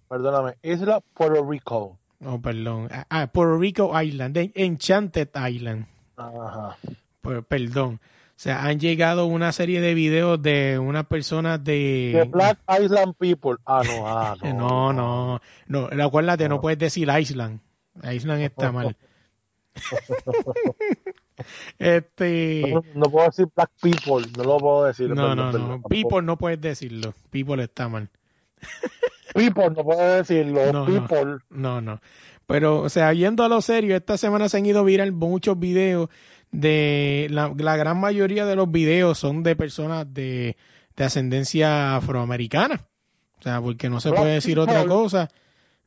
Perdóname, 0.10 0.56
Isla 0.64 1.02
Puerto 1.14 1.46
Rico. 1.48 1.98
Oh, 2.26 2.42
perdón. 2.42 2.90
Ah, 2.92 3.06
Ah, 3.10 3.28
Puerto 3.28 3.58
Rico 3.58 4.02
Island, 4.02 4.34
de 4.36 4.52
Enchanted 4.56 5.30
Island. 5.50 5.86
Ajá. 6.18 6.76
Per- 7.22 7.44
perdón. 7.44 8.00
O 8.04 8.42
sea, 8.42 8.64
han 8.64 8.80
llegado 8.80 9.26
una 9.26 9.52
serie 9.52 9.82
de 9.82 9.94
videos 9.94 10.42
de 10.42 10.80
unas 10.80 11.06
personas 11.08 11.62
de... 11.64 12.12
The 12.14 12.24
Black 12.30 12.58
Island 12.82 13.14
People. 13.18 13.58
Ah, 13.66 13.84
no, 13.86 14.08
ah, 14.08 14.36
no. 14.44 14.54
No, 14.94 15.42
no, 15.68 15.90
no. 15.92 16.04
Acuérdate, 16.06 16.48
no 16.50 16.56
No. 16.56 16.62
puedes 16.62 16.80
decir 16.80 17.08
Island. 17.20 17.60
Island 18.04 18.42
está 18.42 18.72
mal. 18.72 18.96
este. 21.78 22.72
No, 22.74 22.82
no 22.94 23.12
puedo 23.12 23.26
decir 23.28 23.48
Black 23.56 23.72
People, 23.82 24.32
no 24.38 24.44
lo 24.44 24.58
puedo 24.58 24.86
decir. 24.86 25.10
No, 25.10 25.36
no, 25.36 25.52
no. 25.52 25.82
People 25.84 26.22
no 26.22 26.38
puedes 26.38 26.60
decirlo. 26.62 27.14
People 27.30 27.64
está 27.64 27.88
mal. 27.88 28.10
People, 29.34 29.70
no 29.70 29.84
puedo 29.84 30.16
decirlo. 30.16 30.72
No. 30.74 30.86
People. 30.86 31.38
No, 31.50 31.82
no. 31.82 32.02
Pero, 32.46 32.82
o 32.82 32.90
sea, 32.90 33.14
yendo 33.14 33.44
a 33.44 33.48
lo 33.48 33.62
serio, 33.62 33.96
esta 33.96 34.18
semana 34.18 34.50
se 34.50 34.58
han 34.58 34.66
ido 34.66 34.84
viral 34.84 35.12
muchos 35.12 35.60
videos 35.60 36.10
de 36.52 37.28
la, 37.30 37.54
la 37.56 37.78
gran 37.78 38.00
mayoría 38.00 38.46
de 38.46 38.56
los 38.56 38.72
videos 38.72 39.20
son 39.20 39.44
de 39.44 39.56
personas 39.56 40.12
de, 40.12 40.58
de 40.96 41.04
ascendencia 41.04 41.96
afroamericana. 41.96 42.88
O 43.40 43.44
sea, 43.44 43.62
porque 43.62 43.90
no 43.90 44.00
se 44.00 44.10
Black 44.10 44.22
puede 44.22 44.34
decir 44.34 44.60
otra 44.60 44.86
cosa. 44.86 45.30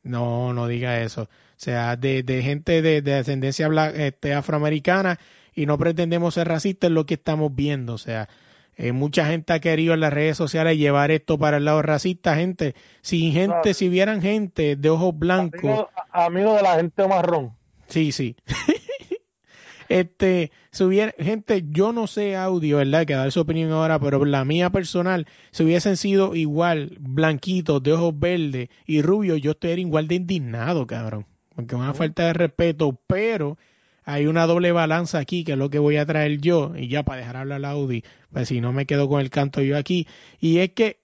No, 0.03 0.53
no 0.53 0.67
diga 0.67 1.01
eso. 1.01 1.29
O 1.63 1.65
sea, 1.65 1.95
de, 1.95 2.23
de 2.23 2.41
gente 2.43 2.81
de, 2.81 3.01
de 3.01 3.13
ascendencia 3.13 3.69
este, 3.95 4.33
afroamericana 4.33 5.17
y 5.55 5.65
no 5.65 5.77
pretendemos 5.77 6.33
ser 6.33 6.49
racistas 6.49 6.89
es 6.89 6.93
lo 6.93 7.05
que 7.05 7.13
estamos 7.13 7.55
viendo. 7.55 7.93
O 7.93 7.97
sea, 7.97 8.27
eh, 8.75 8.91
mucha 8.91 9.27
gente 9.27 9.53
ha 9.53 9.61
querido 9.61 9.93
en 9.93 10.01
las 10.01 10.11
redes 10.11 10.35
sociales 10.35 10.77
llevar 10.77 11.09
esto 11.11 11.37
para 11.37 11.55
el 11.55 11.63
lado 11.63 11.81
racista, 11.81 12.35
gente. 12.35 12.75
Si 13.01 13.31
gente, 13.31 13.47
Claro. 13.61 13.73
si 13.73 13.87
vieran 13.87 14.21
gente 14.21 14.75
de 14.75 14.89
ojos 14.89 15.17
blancos, 15.17 15.61
Amigo, 15.63 15.89
amigo 16.11 16.55
de 16.57 16.63
la 16.63 16.75
gente 16.75 17.07
marrón. 17.07 17.53
Sí, 17.87 18.11
sí. 18.11 18.35
este, 19.87 20.51
si 20.71 20.83
hubiera, 20.83 21.13
gente, 21.17 21.63
yo 21.69 21.93
no 21.93 22.07
sé 22.07 22.35
audio, 22.35 22.75
¿verdad? 22.75 23.05
Que 23.05 23.13
dar 23.13 23.31
su 23.31 23.39
opinión 23.39 23.71
ahora, 23.71 23.99
pero 23.99 24.25
la 24.25 24.43
mía 24.43 24.69
personal, 24.69 25.27
si 25.51 25.63
hubiesen 25.63 25.95
sido 25.95 26.35
igual, 26.35 26.97
blanquitos, 26.99 27.81
de 27.81 27.93
ojos 27.93 28.19
verdes 28.19 28.67
y 28.85 29.01
rubios, 29.01 29.39
yo 29.39 29.51
estaría 29.51 29.85
igual 29.85 30.09
de 30.09 30.15
indignado, 30.15 30.85
cabrón. 30.85 31.25
Porque 31.55 31.75
es 31.75 31.81
una 31.81 31.93
falta 31.93 32.25
de 32.25 32.33
respeto, 32.33 32.99
pero 33.07 33.57
hay 34.03 34.27
una 34.27 34.45
doble 34.45 34.71
balanza 34.71 35.19
aquí, 35.19 35.43
que 35.43 35.53
es 35.53 35.57
lo 35.57 35.69
que 35.69 35.79
voy 35.79 35.97
a 35.97 36.05
traer 36.05 36.39
yo, 36.39 36.73
y 36.75 36.87
ya 36.87 37.03
para 37.03 37.19
dejar 37.19 37.37
hablar 37.37 37.63
a 37.65 37.69
Audi, 37.69 38.03
pues 38.31 38.49
si 38.49 38.61
no 38.61 38.73
me 38.73 38.85
quedo 38.85 39.07
con 39.07 39.21
el 39.21 39.29
canto 39.29 39.61
yo 39.61 39.77
aquí, 39.77 40.07
y 40.39 40.59
es 40.59 40.71
que 40.71 41.01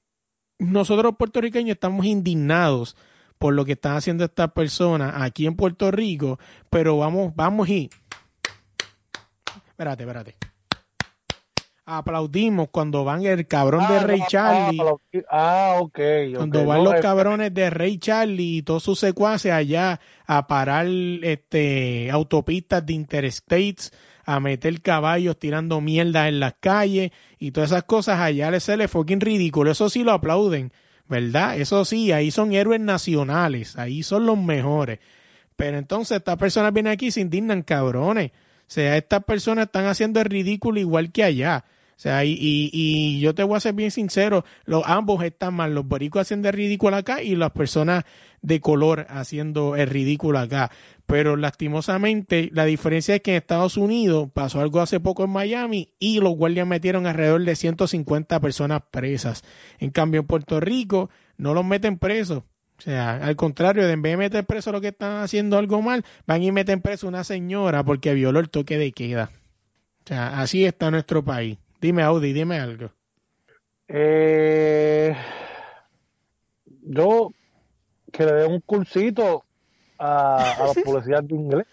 nosotros 0.57 1.15
puertorriqueños 1.17 1.75
estamos 1.75 2.05
indignados 2.05 2.97
por 3.37 3.53
lo 3.53 3.63
que 3.63 3.73
están 3.73 3.95
haciendo 3.95 4.25
estas 4.25 4.51
personas 4.51 5.13
aquí 5.15 5.45
en 5.45 5.55
Puerto 5.55 5.91
Rico, 5.91 6.39
pero 6.69 6.97
vamos, 6.97 7.33
vamos 7.35 7.69
y 7.69 7.89
espérate, 9.69 10.03
espérate. 10.03 10.48
Aplaudimos 11.91 12.69
cuando 12.69 13.03
van 13.03 13.25
el 13.25 13.47
cabrón 13.47 13.81
de 13.87 13.95
Ah, 13.95 14.03
Ray 14.03 14.19
no, 14.19 14.27
Charlie, 14.27 14.79
Ah, 14.79 14.93
ah, 15.31 15.75
ok. 15.79 15.99
cuando 16.35 16.63
van 16.65 16.83
No, 16.83 16.91
los 16.91 17.01
cabrones 17.01 17.51
de 17.51 17.69
Ray 17.71 17.97
Charlie 17.97 18.57
y 18.57 18.61
todos 18.61 18.83
sus 18.83 18.99
secuaces 18.99 19.51
allá 19.51 19.99
a 20.27 20.45
parar 20.45 20.85
este 20.87 22.11
autopistas 22.11 22.85
de 22.85 22.93
interstates, 22.93 23.91
a 24.23 24.39
meter 24.39 24.81
caballos 24.81 25.39
tirando 25.39 25.81
mierda 25.81 26.27
en 26.27 26.39
las 26.39 26.53
calles 26.59 27.11
y 27.39 27.49
todas 27.51 27.71
esas 27.71 27.83
cosas 27.85 28.19
allá 28.19 28.51
les 28.51 28.63
se 28.63 28.77
le 28.77 28.87
fucking 28.87 29.19
ridículo. 29.19 29.71
Eso 29.71 29.89
sí 29.89 30.03
lo 30.03 30.11
aplauden, 30.11 30.71
¿verdad? 31.07 31.57
Eso 31.59 31.85
sí, 31.85 32.11
ahí 32.11 32.29
son 32.29 32.53
héroes 32.53 32.81
nacionales, 32.81 33.77
ahí 33.79 34.03
son 34.03 34.27
los 34.27 34.37
mejores. 34.37 34.99
Pero 35.55 35.77
entonces 35.79 36.17
estas 36.17 36.37
personas 36.37 36.71
vienen 36.71 36.93
aquí 36.93 37.07
y 37.07 37.11
se 37.11 37.21
indignan 37.21 37.63
cabrones. 37.63 38.29
O 38.31 38.71
sea, 38.71 38.95
estas 38.95 39.23
personas 39.23 39.65
están 39.65 39.87
haciendo 39.87 40.19
el 40.19 40.25
ridículo 40.25 40.79
igual 40.79 41.11
que 41.11 41.23
allá. 41.23 41.65
Sea, 41.99 42.23
y, 42.23 42.37
y, 42.39 43.19
yo 43.19 43.35
te 43.35 43.43
voy 43.43 43.57
a 43.57 43.59
ser 43.59 43.73
bien 43.73 43.91
sincero, 43.91 44.45
los 44.63 44.83
ambos 44.85 45.21
están 45.21 45.53
mal, 45.53 45.75
los 45.75 45.85
boricos 45.85 46.21
haciendo 46.21 46.47
el 46.47 46.53
ridículo 46.53 46.95
acá 46.95 47.21
y 47.21 47.35
las 47.35 47.51
personas 47.51 48.05
de 48.41 48.61
color 48.61 49.05
haciendo 49.09 49.75
el 49.75 49.89
ridículo 49.89 50.39
acá. 50.39 50.71
Pero 51.07 51.35
lastimosamente 51.35 52.51
la 52.53 52.63
diferencia 52.63 53.15
es 53.15 53.21
que 53.21 53.31
en 53.31 53.37
Estados 53.37 53.75
Unidos 53.75 54.29
pasó 54.33 54.61
algo 54.61 54.79
hace 54.79 55.01
poco 55.01 55.25
en 55.25 55.31
Miami 55.31 55.93
y 55.99 56.21
los 56.21 56.37
guardias 56.37 56.65
metieron 56.65 57.05
alrededor 57.05 57.43
de 57.43 57.57
150 57.57 58.39
personas 58.39 58.81
presas. 58.89 59.43
En 59.77 59.89
cambio 59.89 60.21
en 60.21 60.27
Puerto 60.27 60.61
Rico 60.61 61.09
no 61.35 61.53
los 61.53 61.65
meten 61.65 61.97
presos. 61.97 62.43
O 62.77 62.81
sea, 62.81 63.17
al 63.17 63.35
contrario, 63.35 63.85
en 63.85 64.01
vez 64.01 64.13
de 64.13 64.17
meter 64.17 64.45
preso 64.45 64.71
lo 64.71 64.79
que 64.79 64.87
están 64.87 65.21
haciendo 65.21 65.57
algo 65.57 65.81
mal, 65.81 66.05
van 66.25 66.43
y 66.43 66.53
meten 66.53 66.79
preso 66.79 67.09
una 67.09 67.25
señora 67.25 67.83
porque 67.83 68.13
violó 68.13 68.39
el 68.39 68.49
toque 68.49 68.77
de 68.77 68.93
queda. 68.93 69.31
O 70.05 70.07
sea, 70.07 70.39
así 70.39 70.63
está 70.63 70.91
nuestro 70.91 71.25
país. 71.25 71.57
Dime, 71.79 72.03
Audi, 72.03 72.33
dime 72.33 72.59
algo. 72.59 72.91
Eh, 73.87 75.15
yo 76.81 77.31
que 78.11 78.25
le 78.25 78.33
dé 78.33 78.45
un 78.47 78.59
cursito 78.61 79.43
a, 79.97 80.53
a 80.53 80.67
los 80.67 80.77
policías 80.83 81.27
de 81.27 81.35
inglés. 81.35 81.67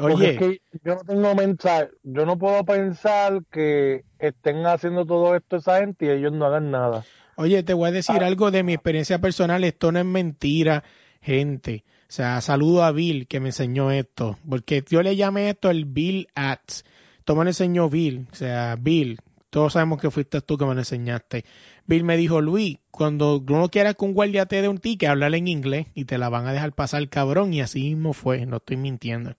oye, 0.00 0.30
es 0.30 0.38
que 0.38 0.60
yo 0.82 0.94
no 0.94 1.00
tengo 1.02 1.34
mensaje, 1.34 1.90
yo 2.02 2.24
no 2.24 2.38
puedo 2.38 2.64
pensar 2.64 3.42
que 3.50 4.04
estén 4.18 4.64
haciendo 4.64 5.04
todo 5.04 5.36
esto 5.36 5.56
esa 5.56 5.80
gente 5.80 6.06
y 6.06 6.08
ellos 6.08 6.32
no 6.32 6.46
hagan 6.46 6.70
nada. 6.70 7.04
oye, 7.36 7.62
te 7.62 7.74
voy 7.74 7.90
a 7.90 7.92
decir 7.92 8.24
algo 8.24 8.50
de 8.50 8.62
mi 8.62 8.72
experiencia 8.72 9.18
personal. 9.18 9.64
Esto 9.64 9.92
no 9.92 9.98
es 9.98 10.06
mentira, 10.06 10.84
gente. 11.20 11.84
O 12.08 12.10
sea, 12.10 12.40
saludo 12.40 12.82
a 12.82 12.92
Bill 12.92 13.26
que 13.26 13.40
me 13.40 13.50
enseñó 13.50 13.90
esto. 13.90 14.38
Porque 14.48 14.82
yo 14.88 15.02
le 15.02 15.16
llamé 15.16 15.50
esto 15.50 15.68
el 15.68 15.84
Bill 15.84 16.28
Ads. 16.34 16.86
Esto 17.28 17.36
me 17.36 17.44
lo 17.44 17.50
enseñó 17.50 17.90
Bill. 17.90 18.26
O 18.32 18.34
sea, 18.34 18.74
Bill, 18.80 19.18
todos 19.50 19.74
sabemos 19.74 20.00
que 20.00 20.10
fuiste 20.10 20.40
tú 20.40 20.56
que 20.56 20.64
me 20.64 20.72
lo 20.72 20.80
enseñaste. 20.80 21.44
Bill 21.86 22.02
me 22.02 22.16
dijo, 22.16 22.40
Luis, 22.40 22.78
cuando 22.90 23.44
uno 23.46 23.68
quiera 23.68 23.92
que 23.92 24.02
un 24.06 24.14
guardia 24.14 24.46
te 24.46 24.62
dé 24.62 24.68
un 24.68 24.78
ticket, 24.78 25.10
háblale 25.10 25.36
en 25.36 25.46
inglés 25.46 25.88
y 25.92 26.06
te 26.06 26.16
la 26.16 26.30
van 26.30 26.46
a 26.46 26.54
dejar 26.54 26.72
pasar 26.72 27.06
cabrón. 27.10 27.52
Y 27.52 27.60
así 27.60 27.82
mismo 27.82 28.14
fue, 28.14 28.46
no 28.46 28.56
estoy 28.56 28.78
mintiendo. 28.78 29.36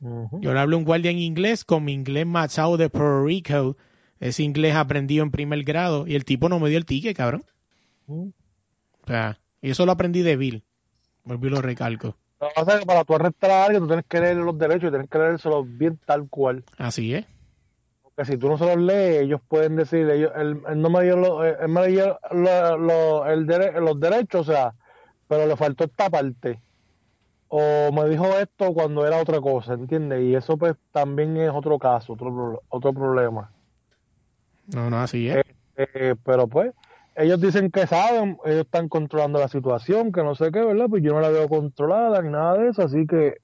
Yo 0.00 0.54
le 0.54 0.58
hablo 0.58 0.76
a 0.76 0.78
un 0.78 0.86
guardia 0.86 1.10
en 1.10 1.18
inglés 1.18 1.66
con 1.66 1.84
mi 1.84 1.92
inglés 1.92 2.26
machado 2.26 2.78
de 2.78 2.88
Puerto 2.88 3.26
Rico. 3.26 3.76
Ese 4.18 4.42
inglés 4.42 4.76
aprendido 4.76 5.24
en 5.24 5.32
primer 5.32 5.62
grado. 5.62 6.06
Y 6.06 6.14
el 6.14 6.24
tipo 6.24 6.48
no 6.48 6.58
me 6.58 6.70
dio 6.70 6.78
el 6.78 6.86
ticket, 6.86 7.14
cabrón. 7.14 7.44
O 8.08 8.32
sea, 9.06 9.38
y 9.60 9.72
eso 9.72 9.84
lo 9.84 9.92
aprendí 9.92 10.22
de 10.22 10.36
Bill. 10.36 10.64
Volví 11.22 11.48
y 11.48 11.50
lo 11.50 11.60
recalco. 11.60 12.16
Lo 12.40 12.48
que 12.48 12.54
pasa 12.54 12.74
es 12.74 12.80
que 12.80 12.86
para 12.86 13.04
tú 13.04 13.14
arrestar 13.14 13.50
a 13.50 13.64
alguien, 13.64 13.82
tú 13.82 13.86
tienes 13.88 14.04
que 14.06 14.20
leer 14.20 14.36
los 14.36 14.58
derechos 14.58 14.88
y 14.88 14.90
tienes 14.90 15.08
que 15.08 15.18
leérselos 15.18 15.64
bien 15.78 15.98
tal 16.04 16.28
cual. 16.28 16.64
Así 16.76 17.14
es. 17.14 17.24
Porque 18.02 18.24
si 18.30 18.36
tú 18.38 18.48
no 18.48 18.58
se 18.58 18.66
los 18.66 18.76
lees, 18.76 19.22
ellos 19.22 19.40
pueden 19.48 19.76
decir, 19.76 20.08
ellos, 20.10 20.32
él, 20.36 20.60
él 20.68 20.80
no 20.82 20.90
me 20.90 21.02
dio, 21.02 21.16
lo- 21.16 21.44
eh, 21.44 21.56
él 21.60 21.68
me 21.68 21.86
dio 21.88 22.18
lo- 22.32 22.76
lo- 22.78 23.26
el 23.26 23.46
dere- 23.46 23.80
los 23.80 23.98
derechos, 23.98 24.48
o 24.48 24.52
sea, 24.52 24.74
pero 25.28 25.46
le 25.46 25.56
faltó 25.56 25.84
esta 25.84 26.10
parte. 26.10 26.60
O 27.48 27.90
me 27.92 28.08
dijo 28.08 28.26
esto 28.38 28.74
cuando 28.74 29.06
era 29.06 29.18
otra 29.18 29.40
cosa, 29.40 29.74
¿entiendes? 29.74 30.20
Y 30.22 30.34
eso 30.34 30.56
pues 30.56 30.74
también 30.92 31.36
es 31.36 31.50
otro 31.50 31.78
caso, 31.78 32.14
otro, 32.14 32.62
otro 32.68 32.92
problema. 32.92 33.50
No, 34.74 34.90
no, 34.90 34.98
así 35.00 35.28
es. 35.28 35.44
Eh, 35.76 36.14
pero 36.24 36.48
pues, 36.48 36.72
ellos 37.16 37.40
dicen 37.40 37.70
que 37.70 37.86
saben, 37.86 38.38
ellos 38.44 38.66
están 38.66 38.88
controlando 38.88 39.38
la 39.38 39.48
situación, 39.48 40.12
que 40.12 40.22
no 40.22 40.34
sé 40.34 40.50
qué, 40.52 40.60
¿verdad? 40.60 40.86
Pues 40.88 41.02
yo 41.02 41.12
no 41.12 41.20
la 41.20 41.30
veo 41.30 41.48
controlada 41.48 42.20
ni 42.22 42.30
nada 42.30 42.58
de 42.58 42.68
eso, 42.68 42.82
así 42.82 43.06
que 43.06 43.38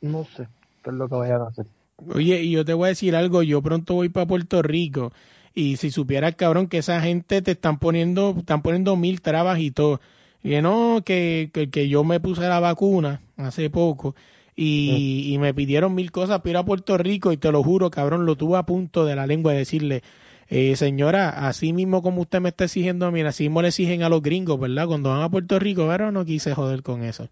no 0.00 0.24
sé 0.24 0.48
qué 0.82 0.90
es 0.90 0.96
lo 0.96 1.08
que 1.08 1.14
vayan 1.14 1.42
a 1.42 1.48
hacer. 1.48 1.66
Oye, 2.14 2.42
y 2.42 2.52
yo 2.52 2.64
te 2.64 2.74
voy 2.74 2.86
a 2.86 2.88
decir 2.88 3.16
algo, 3.16 3.42
yo 3.42 3.60
pronto 3.60 3.94
voy 3.94 4.08
para 4.08 4.26
Puerto 4.26 4.62
Rico 4.62 5.12
y 5.54 5.76
si 5.76 5.90
supieras, 5.90 6.36
cabrón, 6.36 6.68
que 6.68 6.78
esa 6.78 7.00
gente 7.00 7.42
te 7.42 7.50
están 7.50 7.78
poniendo, 7.78 8.34
están 8.38 8.62
poniendo 8.62 8.96
mil 8.96 9.20
trabas 9.20 9.58
y 9.58 9.72
todo. 9.72 10.00
Y 10.42 10.60
no, 10.62 11.02
que, 11.04 11.50
que, 11.52 11.68
que 11.68 11.88
yo 11.88 12.04
me 12.04 12.20
puse 12.20 12.42
la 12.42 12.60
vacuna 12.60 13.20
hace 13.36 13.68
poco 13.68 14.14
y, 14.54 15.32
y 15.32 15.38
me 15.38 15.52
pidieron 15.52 15.94
mil 15.94 16.12
cosas 16.12 16.38
para 16.40 16.50
ir 16.50 16.56
a 16.58 16.64
Puerto 16.64 16.96
Rico 16.96 17.32
y 17.32 17.36
te 17.36 17.50
lo 17.50 17.62
juro, 17.62 17.90
cabrón, 17.90 18.24
lo 18.24 18.36
tuve 18.36 18.56
a 18.56 18.62
punto 18.62 19.04
de 19.04 19.16
la 19.16 19.26
lengua 19.26 19.52
de 19.52 19.58
decirle, 19.58 20.02
eh, 20.50 20.76
señora, 20.76 21.46
así 21.46 21.72
mismo 21.72 22.02
como 22.02 22.22
usted 22.22 22.40
me 22.40 22.48
está 22.48 22.64
exigiendo 22.64 23.06
a 23.06 23.10
mí, 23.10 23.20
así 23.20 23.44
mismo 23.44 23.60
le 23.60 23.68
exigen 23.68 24.02
a 24.02 24.08
los 24.08 24.22
gringos, 24.22 24.58
¿verdad? 24.58 24.86
Cuando 24.86 25.10
van 25.10 25.22
a 25.22 25.28
Puerto 25.28 25.58
Rico, 25.58 25.86
pero 25.88 26.10
no 26.10 26.24
quise 26.24 26.54
joder 26.54 26.82
con 26.82 27.04
eso. 27.04 27.28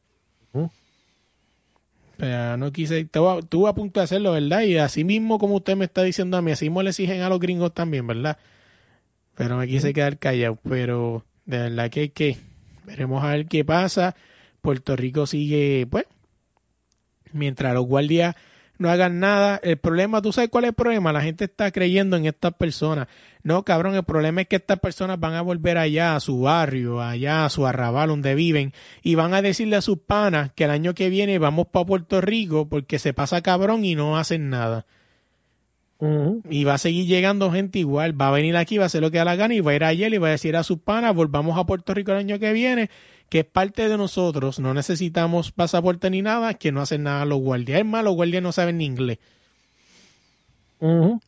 Pero 2.19 2.57
no 2.57 2.73
quise, 2.73 3.01
estuve, 3.01 3.41
estuve 3.41 3.69
a 3.69 3.75
punto 3.75 4.01
de 4.01 4.05
hacerlo, 4.05 4.33
¿verdad? 4.33 4.63
Y 4.63 4.79
así 4.79 5.05
mismo 5.05 5.39
como 5.39 5.57
usted 5.57 5.77
me 5.77 5.85
está 5.85 6.03
diciendo 6.03 6.37
a 6.37 6.43
mí, 6.43 6.51
así 6.51 6.67
mismo 6.67 6.83
le 6.83 6.91
exigen 6.91 7.21
a 7.21 7.29
los 7.29 7.41
gringos 7.41 7.75
también, 7.75 8.07
¿verdad? 8.07 8.39
Pero 9.35 9.59
me 9.59 9.69
quise 9.69 9.93
quedar 9.93 10.19
callado, 10.19 10.59
pero 10.67 11.25
de 11.45 11.59
verdad 11.59 11.91
que 11.91 12.11
que 12.11 12.39
veremos 12.85 13.23
a 13.23 13.29
ver 13.29 13.47
qué 13.47 13.65
pasa. 13.65 14.15
Puerto 14.63 14.97
Rico 14.97 15.27
sigue, 15.27 15.87
pues, 15.91 16.07
mientras 17.33 17.75
los 17.75 17.87
guardias 17.87 18.35
no 18.79 18.91
hagan 18.91 19.21
nada. 19.21 19.61
El 19.63 19.77
problema, 19.77 20.23
¿tú 20.23 20.33
sabes 20.33 20.51
cuál 20.51 20.65
es 20.65 20.69
el 20.69 20.75
problema? 20.75 21.13
La 21.13 21.23
gente 21.23 21.45
está 21.45 21.71
creyendo 21.71 22.17
en 22.17 22.27
estas 22.27 22.55
personas. 22.55 23.09
No, 23.43 23.63
cabrón, 23.65 23.95
el 23.95 24.03
problema 24.03 24.43
es 24.43 24.49
que 24.49 24.57
estas 24.57 24.81
personas 24.81 25.21
van 25.21 25.35
a 25.35 25.43
volver 25.43 25.79
allá 25.79 26.17
a 26.17 26.21
su 26.21 26.41
barrio, 26.41 27.01
allá 27.01 27.45
a 27.45 27.51
su 27.51 27.67
arrabal 27.67 28.09
donde 28.09 28.35
viven, 28.35 28.73
y 29.03 29.15
van 29.15 29.35
a 29.35 29.43
decirle 29.43 29.77
a 29.77 29.83
sus 29.83 29.99
panas 29.99 30.51
que 30.55 30.65
el 30.65 30.71
año 30.71 30.95
que 30.95 31.11
viene 31.11 31.39
vamos 31.39 31.69
para 31.69 31.87
Puerto 31.87 32.21
Rico 32.21 32.69
porque 32.69 32.99
se 32.99 33.13
pasa 33.13 33.43
cabrón 33.43 33.85
y 33.85 33.95
no 33.95 34.19
hacen 34.19 34.51
nada. 34.51 34.85
Y 36.51 36.65
va 36.65 36.75
a 36.75 36.79
seguir 36.79 37.07
llegando 37.07 37.51
gente 37.51 37.79
igual. 37.79 38.21
Va 38.21 38.29
a 38.29 38.33
venir 38.33 38.57
aquí, 38.57 38.77
va 38.77 38.85
a 38.85 38.87
hacer 38.87 39.01
lo 39.01 39.11
que 39.11 39.19
da 39.19 39.25
la 39.25 39.37
gana 39.37 39.55
y 39.55 39.61
va 39.61 39.73
a 39.73 39.77
ir 39.77 39.85
ayer 39.85 40.13
y 40.13 40.19
va 40.19 40.29
a 40.29 40.33
decir 40.33 40.57
a 40.57 40.63
sus 40.63 40.79
panas, 40.79 41.15
volvamos 41.15 41.59
a 41.59 41.65
Puerto 41.65 41.95
Rico 41.95 42.13
el 42.13 42.19
año 42.19 42.39
que 42.39 42.53
viene, 42.53 42.91
que 43.29 43.41
es 43.41 43.45
parte 43.45 43.89
de 43.89 43.97
nosotros. 43.97 44.59
No 44.59 44.75
necesitamos 44.75 45.53
pasaporte 45.53 46.11
ni 46.11 46.23
nada, 46.23 46.55
que 46.55 46.73
no 46.73 46.81
hacen 46.81 47.05
nada 47.05 47.25
los 47.25 47.41
guardias. 47.41 47.81
Es 47.81 47.87
más, 47.87 48.05
los 48.05 48.15
guardias 48.15 48.43
no 48.43 48.53
saben 48.53 48.79
ni 48.79 48.85
inglés. 48.85 49.19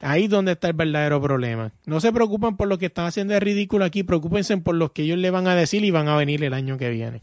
Ahí 0.00 0.24
es 0.24 0.30
donde 0.30 0.52
está 0.52 0.68
el 0.68 0.74
verdadero 0.74 1.20
problema. 1.22 1.72
No 1.86 2.00
se 2.00 2.12
preocupen 2.12 2.56
por 2.56 2.68
lo 2.68 2.78
que 2.78 2.86
están 2.86 3.06
haciendo 3.06 3.34
de 3.34 3.40
ridículo 3.40 3.84
aquí, 3.84 4.02
preocúpense 4.02 4.56
por 4.58 4.74
lo 4.74 4.92
que 4.92 5.02
ellos 5.02 5.18
le 5.18 5.30
van 5.30 5.46
a 5.46 5.54
decir 5.54 5.84
y 5.84 5.90
van 5.90 6.08
a 6.08 6.16
venir 6.16 6.44
el 6.44 6.52
año 6.52 6.76
que 6.76 6.90
viene. 6.90 7.22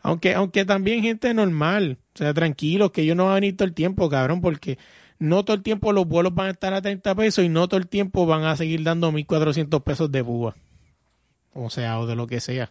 Aunque, 0.00 0.34
aunque 0.34 0.64
también 0.64 1.02
gente 1.02 1.32
normal, 1.34 1.98
o 2.14 2.18
sea, 2.18 2.32
tranquilos, 2.34 2.92
que 2.92 3.02
ellos 3.02 3.16
no 3.16 3.24
van 3.24 3.32
a 3.32 3.36
venir 3.36 3.56
todo 3.56 3.66
el 3.66 3.74
tiempo, 3.74 4.08
cabrón, 4.08 4.40
porque 4.40 4.78
no 5.18 5.44
todo 5.44 5.56
el 5.56 5.62
tiempo 5.62 5.92
los 5.92 6.06
vuelos 6.06 6.34
van 6.34 6.48
a 6.48 6.50
estar 6.50 6.74
a 6.74 6.82
30 6.82 7.14
pesos 7.14 7.44
y 7.44 7.48
no 7.48 7.66
todo 7.68 7.78
el 7.78 7.88
tiempo 7.88 8.26
van 8.26 8.44
a 8.44 8.56
seguir 8.56 8.82
dando 8.82 9.10
1.400 9.10 9.82
pesos 9.82 10.12
de 10.12 10.22
búa. 10.22 10.56
O 11.54 11.70
sea, 11.70 11.98
o 11.98 12.06
de 12.06 12.16
lo 12.16 12.26
que 12.26 12.40
sea. 12.40 12.70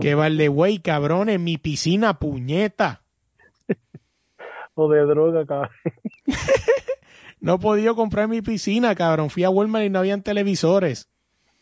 Que 0.00 0.14
vale, 0.14 0.48
güey, 0.48 0.78
cabrón, 0.78 1.28
en 1.28 1.42
mi 1.44 1.58
piscina, 1.58 2.18
puñeta. 2.18 3.02
o 4.74 4.88
de 4.88 5.00
droga, 5.06 5.46
cabrón. 5.46 5.70
No 7.38 7.56
he 7.56 7.58
podido 7.58 7.94
comprar 7.94 8.28
mi 8.28 8.40
piscina, 8.40 8.94
cabrón. 8.94 9.28
Fui 9.28 9.44
a 9.44 9.50
Walmart 9.50 9.84
y 9.84 9.90
no 9.90 9.98
habían 9.98 10.22
televisores. 10.22 11.08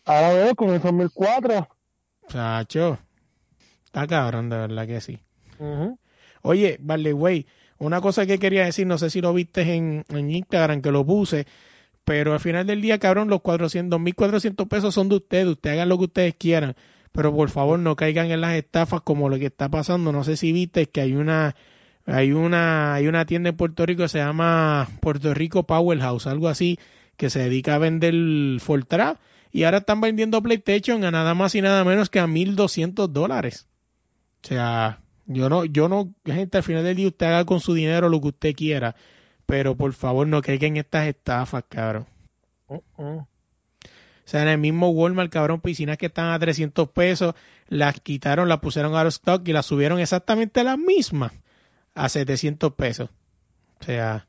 Ahora 0.05 0.33
veo 0.33 0.55
con 0.55 0.71
el 0.71 0.81
2004. 0.81 1.69
Chacho. 2.29 2.99
Está 3.85 4.07
cabrón, 4.07 4.49
de 4.49 4.57
verdad 4.57 4.87
que 4.87 5.01
sí. 5.01 5.19
Ujú. 5.59 5.99
Oye, 6.43 6.79
vale, 6.81 7.12
güey, 7.12 7.47
una 7.79 8.01
cosa 8.01 8.25
que 8.25 8.39
quería 8.39 8.65
decir, 8.65 8.87
no 8.87 8.99
sé 8.99 9.11
si 9.11 9.21
lo 9.21 9.35
viste 9.35 9.62
en, 9.75 10.05
en 10.09 10.31
Instagram, 10.31 10.81
que 10.81 10.91
lo 10.91 11.05
puse, 11.05 11.47
pero 12.05 12.33
al 12.33 12.41
final 12.41 12.67
del 12.67 12.81
día, 12.81 12.99
cabrón, 12.99 13.29
los 13.29 13.41
400, 13.41 13.99
2.400 14.01 14.69
pesos 14.69 14.95
son 14.95 15.09
de 15.09 15.17
ustedes, 15.17 15.47
ustedes 15.47 15.75
hagan 15.75 15.89
lo 15.89 15.99
que 15.99 16.05
ustedes 16.05 16.35
quieran, 16.35 16.77
pero 17.15 17.33
por 17.33 17.49
favor 17.49 17.79
no 17.79 17.95
caigan 17.95 18.33
en 18.33 18.41
las 18.41 18.55
estafas 18.55 19.01
como 19.03 19.29
lo 19.29 19.39
que 19.39 19.47
está 19.47 19.69
pasando, 19.69 20.11
no 20.11 20.25
sé 20.25 20.37
si 20.37 20.51
viste 20.51 20.87
que 20.87 21.01
hay 21.01 21.15
una, 21.15 21.55
hay 22.07 22.33
una, 22.33 22.95
hay 22.95 23.07
una 23.07 23.25
tienda 23.25 23.51
en 23.51 23.57
Puerto 23.57 23.87
Rico 23.87 24.03
que 24.03 24.09
se 24.09 24.19
llama 24.19 24.89
Puerto 25.01 25.33
Rico 25.33 25.62
Powerhouse, 25.62 26.27
algo 26.27 26.49
así, 26.49 26.77
que 27.17 27.31
se 27.31 27.39
dedica 27.39 27.77
a 27.77 27.79
vender 27.79 28.15
Fortran, 28.61 29.19
y 29.53 29.62
ahora 29.62 29.79
están 29.79 30.01
vendiendo 30.01 30.43
PlayStation 30.43 31.05
a 31.05 31.12
nada 31.12 31.35
más 31.35 31.55
y 31.55 31.62
nada 31.62 31.85
menos 31.85 32.11
que 32.11 32.19
a 32.19 32.27
1.200 32.27 33.07
dólares. 33.07 33.69
O 34.43 34.49
sea, 34.49 34.99
yo 35.27 35.49
no, 35.49 35.65
yo 35.67 35.89
no, 35.89 36.12
gente, 36.25 36.57
al 36.57 36.65
final 36.65 36.83
del 36.83 36.97
día 36.97 37.07
usted 37.07 37.27
haga 37.27 37.45
con 37.45 37.61
su 37.61 37.75
dinero 37.75 38.09
lo 38.09 38.21
que 38.21 38.29
usted 38.29 38.55
quiera, 38.57 38.97
pero 39.47 39.77
por 39.77 39.93
favor 39.93 40.27
no 40.27 40.43
caigan 40.43 40.73
en 40.73 40.79
estas 40.79 41.07
estafas, 41.07 41.62
cabrón. 41.69 42.07
Ujú. 42.67 43.25
O 44.25 44.29
sea, 44.29 44.43
en 44.43 44.49
el 44.49 44.59
mismo 44.59 44.91
Walmart, 44.91 45.31
cabrón, 45.31 45.61
piscinas 45.61 45.99
que 45.99 46.07
están 46.07 46.33
a 46.33 46.39
300 46.39 46.89
pesos, 46.91 47.35
las 47.68 48.01
quitaron, 48.01 48.49
las 48.49 48.61
pusieron 48.61 48.95
out 48.95 49.07
of 49.07 49.12
stock 49.12 49.47
y 49.47 49.53
las 49.53 49.66
subieron 49.66 50.01
exactamente 50.01 50.64
las 50.64 50.79
mismas 50.79 51.33
a 51.95 52.09
700 52.09 52.72
pesos. 52.72 53.11
O 53.81 53.85
sea, 53.85 54.27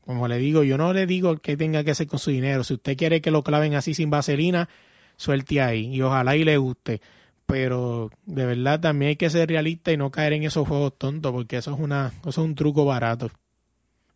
como 0.00 0.26
le 0.26 0.38
digo, 0.38 0.64
yo 0.64 0.78
no 0.78 0.92
le 0.92 1.06
digo 1.06 1.36
que 1.36 1.56
tenga 1.56 1.84
que 1.84 1.92
hacer 1.92 2.06
con 2.06 2.18
su 2.18 2.30
dinero. 2.30 2.64
Si 2.64 2.74
usted 2.74 2.96
quiere 2.96 3.20
que 3.20 3.30
lo 3.30 3.44
claven 3.44 3.74
así 3.74 3.94
sin 3.94 4.10
vaselina, 4.10 4.68
suelte 5.16 5.60
ahí 5.60 5.94
y 5.94 6.02
ojalá 6.02 6.34
y 6.34 6.44
le 6.44 6.56
guste. 6.56 7.00
Pero 7.46 8.10
de 8.26 8.46
verdad 8.46 8.80
también 8.80 9.10
hay 9.10 9.16
que 9.16 9.30
ser 9.30 9.48
realista 9.48 9.92
y 9.92 9.96
no 9.96 10.10
caer 10.10 10.32
en 10.32 10.42
esos 10.42 10.66
juegos 10.66 10.98
tontos 10.98 11.30
porque 11.32 11.58
eso 11.58 11.72
es 11.72 11.78
una, 11.78 12.12
eso 12.20 12.30
es 12.30 12.38
un 12.38 12.54
truco 12.54 12.84
barato. 12.84 13.30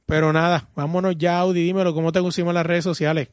Pero 0.06 0.32
nada, 0.32 0.68
vámonos 0.74 1.16
ya, 1.16 1.38
Audi. 1.38 1.62
Dímelo, 1.62 1.94
¿cómo 1.94 2.10
te 2.10 2.20
pusimos 2.20 2.52
las 2.52 2.66
redes 2.66 2.84
sociales? 2.84 3.28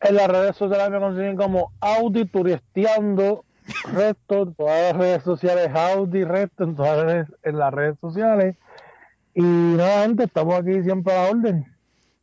En 0.00 0.14
las 0.14 0.28
redes 0.28 0.56
sociales 0.56 0.90
me 0.90 1.00
consiguen 1.00 1.36
como 1.36 1.72
Audi 1.80 2.24
Turisteando 2.24 3.44
Resto, 3.92 4.42
en 4.42 4.54
todas 4.54 4.92
las 4.92 4.96
redes 4.96 5.22
sociales, 5.22 5.70
Audi 5.74 6.24
Resto, 6.24 6.64
en 6.64 6.76
todas 6.76 6.96
las 6.96 7.06
redes, 7.06 7.26
en 7.42 7.58
las 7.58 7.74
redes 7.74 7.98
sociales. 8.00 8.56
Y 9.34 9.42
nada, 9.42 10.02
gente, 10.02 10.24
estamos 10.24 10.58
aquí 10.58 10.82
siempre 10.82 11.12
a 11.12 11.24
la 11.24 11.30
orden. 11.30 11.66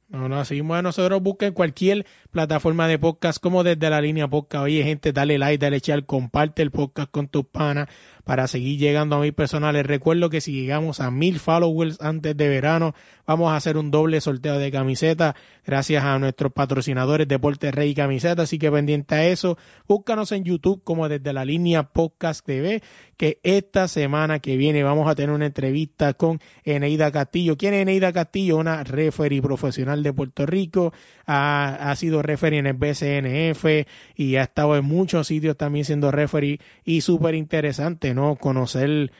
No, 0.09 0.29
no, 0.29 0.39
así 0.39 0.61
bueno, 0.61 0.83
nosotros 0.83 1.21
busquen 1.21 1.53
cualquier 1.53 2.05
plataforma 2.35 2.89
de 2.89 2.99
podcast 2.99 3.39
como 3.39 3.63
desde 3.63 3.89
la 3.89 4.01
línea 4.01 4.27
podcast. 4.27 4.65
Oye, 4.65 4.83
gente, 4.83 5.13
dale 5.13 5.37
like, 5.37 5.57
dale 5.57 5.79
share, 5.79 6.05
comparte 6.05 6.61
el 6.63 6.69
podcast 6.69 7.09
con 7.09 7.29
tus 7.29 7.45
panas 7.45 7.87
para 8.25 8.47
seguir 8.47 8.77
llegando 8.77 9.15
a 9.15 9.19
mil 9.21 9.31
personas. 9.31 9.73
Les 9.73 9.85
recuerdo 9.85 10.29
que 10.29 10.41
si 10.41 10.51
llegamos 10.51 10.99
a 10.99 11.11
mil 11.11 11.39
followers 11.39 12.01
antes 12.01 12.35
de 12.35 12.49
verano, 12.49 12.93
vamos 13.25 13.53
a 13.53 13.55
hacer 13.55 13.77
un 13.77 13.89
doble 13.89 14.19
sorteo 14.19 14.57
de 14.57 14.71
camisetas 14.71 15.35
gracias 15.65 16.03
a 16.03 16.19
nuestros 16.19 16.51
patrocinadores 16.51 17.27
Deporte 17.27 17.71
Rey 17.71 17.91
y 17.91 17.95
Camiseta. 17.95 18.41
Así 18.41 18.59
que 18.59 18.69
pendiente 18.69 19.15
a 19.15 19.27
eso, 19.27 19.57
búscanos 19.87 20.31
en 20.33 20.43
YouTube 20.43 20.83
como 20.83 21.07
desde 21.07 21.31
la 21.31 21.45
línea 21.45 21.83
Podcast 21.83 22.45
TV, 22.45 22.81
que 23.15 23.39
esta 23.43 23.87
semana 23.87 24.39
que 24.39 24.57
viene 24.57 24.83
vamos 24.83 25.07
a 25.07 25.15
tener 25.15 25.33
una 25.33 25.45
entrevista 25.45 26.15
con 26.15 26.41
Eneida 26.63 27.11
Castillo. 27.11 27.55
¿Quién 27.57 27.75
es 27.75 27.83
Eneida 27.83 28.11
Castillo? 28.11 28.57
Una 28.57 28.83
referee 28.83 29.41
profesional 29.41 30.03
de 30.03 30.11
Puerto 30.11 30.45
Rico. 30.45 30.91
Ha, 31.27 31.91
ha 31.91 31.95
sido 31.95 32.23
referee 32.25 32.59
en 32.59 32.67
el 32.67 32.73
BCNF 32.73 33.65
y 34.15 34.35
ha 34.35 34.43
estado 34.43 34.75
en 34.77 34.85
muchos 34.85 35.27
sitios 35.27 35.57
también 35.57 35.85
siendo 35.85 36.11
referee 36.11 36.59
y 36.83 37.01
súper 37.01 37.35
interesante, 37.35 38.13
¿no? 38.13 38.35
Conocer 38.35 39.11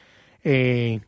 eh, 0.44 1.00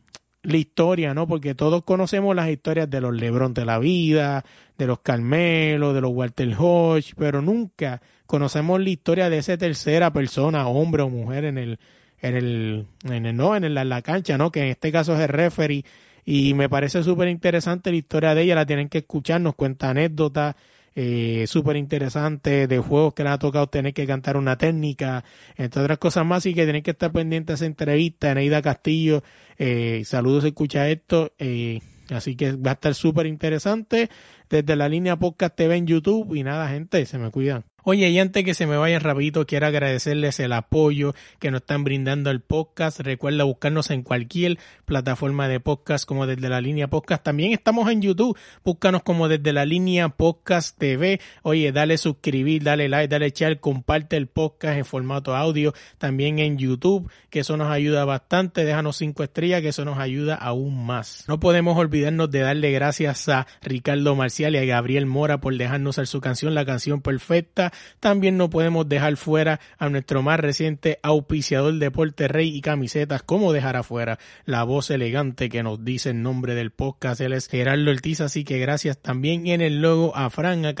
la 0.43 0.57
historia, 0.57 1.13
¿no? 1.13 1.27
Porque 1.27 1.55
todos 1.55 1.83
conocemos 1.83 2.35
las 2.35 2.49
historias 2.49 2.89
de 2.89 3.01
los 3.01 3.13
Lebron 3.13 3.53
de 3.53 3.65
la 3.65 3.79
vida, 3.79 4.45
de 4.77 4.87
los 4.87 4.99
Carmelo, 4.99 5.93
de 5.93 6.01
los 6.01 6.11
Walter 6.11 6.55
Hodge, 6.57 7.13
pero 7.17 7.41
nunca 7.41 8.01
conocemos 8.25 8.79
la 8.79 8.89
historia 8.89 9.29
de 9.29 9.39
esa 9.39 9.57
tercera 9.57 10.13
persona, 10.13 10.67
hombre 10.67 11.03
o 11.03 11.09
mujer 11.09 11.45
en 11.45 11.57
el, 11.57 11.79
en 12.21 12.35
el, 12.35 12.87
en 13.03 13.25
el, 13.25 13.35
no, 13.35 13.55
en 13.55 13.63
en 13.65 13.89
la 13.89 14.01
cancha, 14.01 14.37
¿no? 14.37 14.51
Que 14.51 14.61
en 14.61 14.67
este 14.67 14.91
caso 14.91 15.13
es 15.13 15.19
el 15.19 15.29
referee. 15.29 15.83
Y 16.25 16.53
me 16.53 16.69
parece 16.69 17.01
súper 17.03 17.27
interesante 17.27 17.91
la 17.91 17.97
historia 17.97 18.35
de 18.35 18.43
ella, 18.43 18.55
la 18.55 18.65
tienen 18.65 18.87
que 18.87 18.99
escuchar, 18.99 19.41
nos 19.41 19.55
cuenta 19.55 19.89
anécdotas, 19.89 20.55
eh, 21.01 21.47
súper 21.47 21.77
interesante 21.77 22.67
de 22.67 22.79
juegos 22.79 23.13
que 23.13 23.23
le 23.23 23.29
ha 23.29 23.37
tocado 23.39 23.67
tener 23.67 23.93
que 23.93 24.05
cantar 24.05 24.35
una 24.35 24.57
técnica, 24.57 25.23
entre 25.55 25.81
otras 25.81 25.97
cosas 25.97 26.25
más, 26.25 26.45
y 26.45 26.53
que 26.53 26.65
tienen 26.65 26.83
que 26.83 26.91
estar 26.91 27.13
pendientes 27.13 27.53
a 27.53 27.55
esa 27.55 27.65
entrevista. 27.67 28.31
Eneida 28.31 28.61
Castillo, 28.61 29.23
eh, 29.57 30.01
saludos, 30.03 30.43
escucha 30.43 30.89
esto. 30.89 31.31
Eh, 31.39 31.79
así 32.09 32.35
que 32.35 32.51
va 32.51 32.71
a 32.71 32.73
estar 32.73 32.93
súper 32.95 33.27
interesante 33.27 34.09
desde 34.49 34.75
la 34.75 34.89
línea 34.89 35.15
Podcast 35.15 35.55
TV 35.55 35.77
en 35.77 35.87
YouTube. 35.87 36.35
Y 36.35 36.43
nada, 36.43 36.67
gente, 36.67 37.05
se 37.05 37.17
me 37.17 37.31
cuidan. 37.31 37.63
Oye, 37.91 38.07
y 38.09 38.19
antes 38.19 38.43
que 38.43 38.53
se 38.53 38.67
me 38.67 38.77
vayan 38.77 39.01
rapidito, 39.01 39.47
quiero 39.47 39.65
agradecerles 39.65 40.39
el 40.39 40.53
apoyo 40.53 41.15
que 41.39 41.49
nos 41.49 41.61
están 41.61 41.83
brindando 41.83 42.29
el 42.29 42.39
podcast. 42.39 42.99
Recuerda 42.99 43.45
buscarnos 43.45 43.89
en 43.89 44.03
cualquier 44.03 44.59
plataforma 44.85 45.47
de 45.47 45.59
podcast 45.59 46.05
como 46.05 46.27
desde 46.27 46.49
la 46.49 46.61
línea 46.61 46.87
podcast. 46.87 47.23
También 47.23 47.51
estamos 47.51 47.89
en 47.89 48.03
YouTube. 48.03 48.37
Búscanos 48.63 49.01
como 49.01 49.27
desde 49.27 49.53
la 49.53 49.65
línea 49.65 50.09
podcast 50.09 50.77
TV. 50.77 51.19
Oye, 51.41 51.71
dale 51.71 51.97
suscribir, 51.97 52.61
dale 52.61 52.89
like, 52.89 53.07
dale 53.07 53.31
share, 53.31 53.59
comparte 53.59 54.17
el 54.17 54.27
podcast 54.27 54.77
en 54.77 54.85
formato 54.85 55.35
audio. 55.35 55.73
También 55.97 56.37
en 56.37 56.59
YouTube, 56.59 57.09
que 57.31 57.39
eso 57.39 57.57
nos 57.57 57.71
ayuda 57.71 58.05
bastante. 58.05 58.65
Déjanos 58.65 58.97
cinco 58.97 59.23
estrellas, 59.23 59.63
que 59.63 59.69
eso 59.69 59.83
nos 59.83 59.97
ayuda 59.97 60.35
aún 60.35 60.85
más. 60.85 61.25
No 61.27 61.39
podemos 61.39 61.75
olvidarnos 61.75 62.29
de 62.29 62.41
darle 62.41 62.71
gracias 62.71 63.27
a 63.29 63.47
Ricardo 63.63 64.15
Marcial 64.15 64.53
y 64.53 64.59
a 64.59 64.65
Gabriel 64.65 65.07
Mora 65.07 65.41
por 65.41 65.57
dejarnos 65.57 65.97
hacer 65.97 66.05
su 66.05 66.21
canción, 66.21 66.53
la 66.53 66.65
canción 66.65 67.01
perfecta. 67.01 67.73
También 67.99 68.37
no 68.37 68.49
podemos 68.49 68.87
dejar 68.87 69.17
fuera 69.17 69.59
a 69.77 69.89
nuestro 69.89 70.21
más 70.21 70.39
reciente 70.39 70.99
auspiciador 71.03 71.73
Deporte 71.75 72.27
Rey 72.27 72.55
y 72.55 72.61
camisetas, 72.61 73.23
como 73.23 73.53
dejar 73.53 73.75
afuera 73.75 74.19
la 74.45 74.63
voz 74.63 74.89
elegante 74.89 75.49
que 75.49 75.63
nos 75.63 75.83
dice 75.83 76.11
el 76.11 76.21
nombre 76.21 76.55
del 76.55 76.71
podcast, 76.71 77.21
él 77.21 77.33
es 77.33 77.47
Gerardo 77.47 77.91
Ortiz, 77.91 78.21
así 78.21 78.43
que 78.43 78.59
gracias 78.59 78.97
también 78.97 79.47
en 79.47 79.61
el 79.61 79.81
logo 79.81 80.15
a 80.15 80.29
Fran, 80.29 80.65
a 80.65 80.75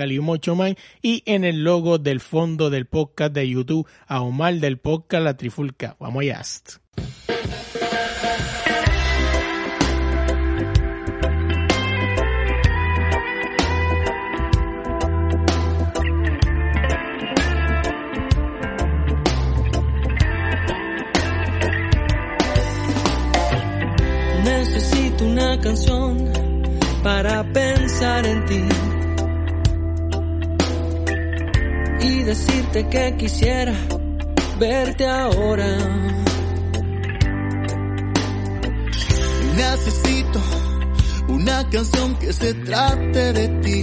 y 1.01 1.23
en 1.25 1.43
el 1.43 1.63
logo 1.63 1.97
del 1.97 2.19
fondo 2.19 2.69
del 2.69 2.85
podcast 2.85 3.33
de 3.33 3.49
YouTube 3.49 3.87
a 4.07 4.21
Omar 4.21 4.55
del 4.55 4.77
podcast 4.77 5.23
La 5.23 5.37
Trifulca. 5.37 5.95
Vamos 5.99 6.21
allá. 6.21 6.41
Necesito 24.43 25.25
una 25.25 25.59
canción 25.59 26.31
para 27.03 27.43
pensar 27.51 28.25
en 28.25 28.45
ti 28.45 28.63
y 32.01 32.23
decirte 32.23 32.87
que 32.87 33.15
quisiera 33.17 33.73
verte 34.59 35.05
ahora. 35.05 35.77
Necesito 39.55 40.41
una 41.27 41.69
canción 41.69 42.15
que 42.15 42.33
se 42.33 42.53
trate 42.53 43.33
de 43.33 43.47
ti 43.61 43.81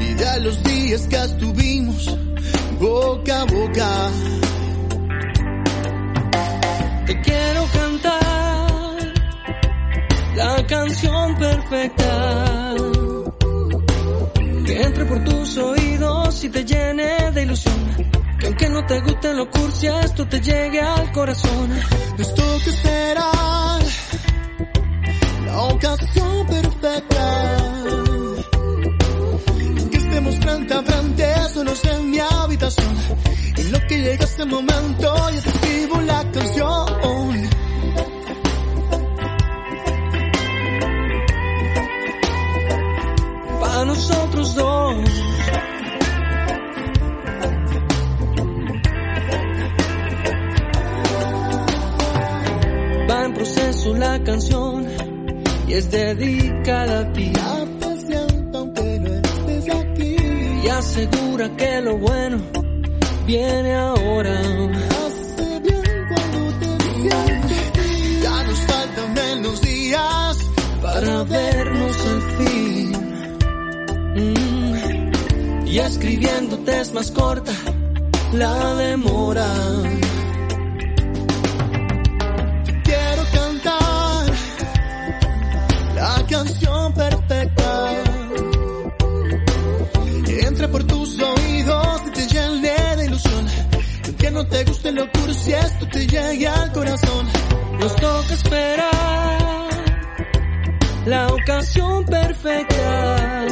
y 0.00 0.14
de 0.14 0.40
los 0.40 0.62
días 0.62 1.06
que 1.06 1.16
estuvimos 1.16 2.18
boca 2.80 3.42
a 3.42 3.44
boca. 3.44 4.10
Quiero 7.44 7.66
cantar 7.72 8.96
la 10.34 10.66
canción 10.66 11.34
perfecta. 11.36 12.74
Que 14.66 14.82
entre 14.82 15.04
por 15.04 15.24
tus 15.24 15.58
oídos 15.58 16.44
y 16.44 16.48
te 16.48 16.64
llene 16.64 17.30
de 17.32 17.42
ilusión. 17.42 18.08
Que 18.38 18.46
aunque 18.46 18.68
no 18.70 18.86
te 18.86 18.98
guste 19.00 19.34
lo 19.34 19.50
cursi, 19.50 19.86
esto 19.88 20.26
te 20.26 20.40
llegue 20.40 20.80
al 20.80 21.12
corazón. 21.12 21.70
Nos 22.16 22.34
toca 22.34 22.70
esperar 22.70 23.82
la 25.46 25.58
ocasión 25.64 26.46
perfecta. 26.46 27.74
Que 29.90 29.98
estemos 29.98 30.36
frente 30.36 30.74
a 30.74 30.82
frente, 30.82 31.34
solos 31.52 31.84
en 31.84 32.10
mi 32.10 32.18
habitación. 32.20 32.94
Lo 33.74 33.80
que 33.88 33.98
llega 33.98 34.24
ese 34.24 34.44
momento, 34.44 35.30
yo 35.32 35.42
te 35.42 35.48
escribo 35.48 36.00
la 36.02 36.30
canción. 36.30 36.86
Para 43.60 43.84
nosotros 43.84 44.54
dos. 44.54 44.94
Va 53.10 53.24
en 53.24 53.34
proceso 53.34 53.94
la 53.94 54.22
canción 54.22 54.86
y 55.66 55.72
es 55.72 55.90
dedicada 55.90 57.00
a 57.00 57.12
ti. 57.12 57.32
Siento 58.06 58.58
aunque 58.58 59.00
no 59.00 59.14
estés 59.14 59.74
aquí. 59.74 60.16
Y 60.64 60.68
asegura 60.68 61.56
que 61.56 61.80
lo 61.80 61.98
bueno 61.98 62.63
viene 63.26 63.74
ahora. 63.74 64.38
Hace 64.40 65.60
bien 65.60 66.08
cuando 66.08 66.58
te 66.60 66.66
así. 66.66 68.20
Ya 68.22 68.42
nos 68.44 68.58
faltan 68.58 69.14
menos 69.14 69.60
días 69.62 70.38
para 70.82 71.22
vernos 71.24 72.06
al 72.06 72.22
fin. 72.36 72.92
Mm, 74.16 75.66
Y 75.66 75.78
escribiéndote 75.78 76.80
es 76.80 76.92
más 76.94 77.10
corta 77.10 77.52
la 78.32 78.74
demora. 78.74 79.46
No 94.34 94.44
te 94.48 94.64
guste 94.64 94.90
lo 94.90 95.10
cursi, 95.12 95.52
esto 95.52 95.86
te 95.86 96.06
llegue 96.06 96.48
al 96.48 96.72
corazón. 96.72 97.26
Nos 97.78 97.94
toca 97.96 98.34
esperar 98.34 99.68
la 101.06 101.28
ocasión 101.28 102.04
perfecta. 102.04 103.46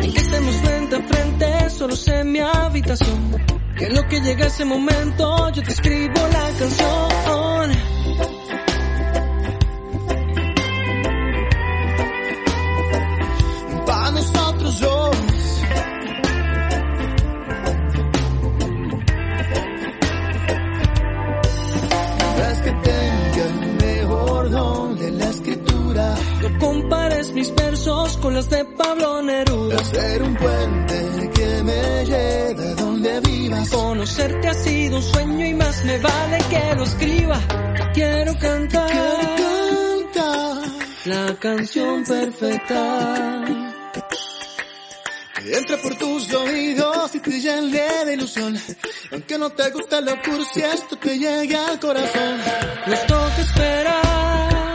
Que 0.00 0.18
estemos 0.18 0.54
frente 0.56 0.96
a 0.96 1.02
frente, 1.02 1.70
solos 1.70 2.08
en 2.08 2.32
mi 2.32 2.40
habitación. 2.40 3.36
Que 3.76 3.86
en 3.86 3.94
lo 3.94 4.08
que 4.08 4.20
llega 4.20 4.46
ese 4.46 4.64
momento, 4.64 5.50
yo 5.50 5.62
te 5.62 5.70
escribo 5.70 6.20
la 6.32 6.50
canción. 6.58 7.97
Con 28.20 28.34
las 28.34 28.50
de 28.50 28.64
Pablo 28.64 29.22
Neruda. 29.22 29.76
Hacer 29.76 30.22
un 30.22 30.36
puente 30.36 31.30
que 31.34 31.62
me 31.62 32.04
lleve 32.04 32.74
donde 32.74 33.20
vivas. 33.20 33.70
Conocerte 33.70 34.48
ha 34.48 34.54
sido 34.54 34.96
un 34.96 35.02
sueño 35.02 35.46
y 35.46 35.54
más 35.54 35.84
me 35.84 35.98
vale 35.98 36.38
que 36.50 36.74
lo 36.76 36.84
escriba. 36.84 37.40
Quiero 37.94 38.38
cantar. 38.38 38.90
Quiero 38.90 40.12
cantar 40.12 40.58
la 41.06 41.36
canción 41.36 42.04
perfecta. 42.04 43.44
Que 45.42 45.56
entre 45.56 45.76
por 45.78 45.94
tus 45.96 46.34
oídos 46.34 47.14
y 47.14 47.20
te 47.20 47.40
llene 47.40 48.04
de 48.04 48.14
ilusión. 48.14 48.54
Aunque 49.12 49.38
no 49.38 49.48
te 49.50 49.70
guste 49.70 50.02
lo 50.02 50.20
cursi, 50.20 50.60
esto 50.60 50.96
te 50.98 51.18
llega 51.18 51.68
al 51.68 51.80
corazón. 51.80 52.38
Nos 52.86 53.06
toca 53.06 53.40
esperar 53.40 54.67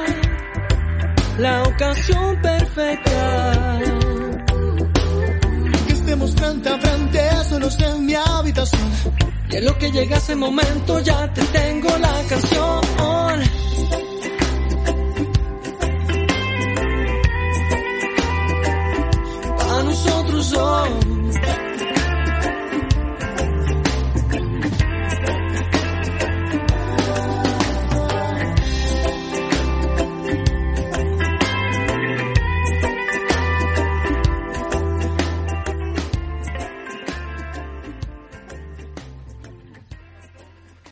la 1.38 1.64
ocasión 1.64 2.42
perfecta. 2.42 3.80
Que 5.88 5.94
estemos 5.94 6.36
frente 6.36 6.70
a 6.70 6.80
frente, 6.80 7.20
solos 7.50 7.78
en 7.80 8.06
mi 8.06 8.16
habitación. 8.16 8.92
Y 9.50 9.56
en 9.58 9.66
lo 9.66 9.78
que 9.78 9.92
llega 9.92 10.18
ese 10.18 10.36
momento 10.36 11.00
ya 11.00 11.32
te 11.34 11.44
tengo 11.44 11.98
la 11.98 12.14
canción. 12.30 12.82
Para 19.58 19.84
nosotros 19.84 20.52
dos. 20.52 21.23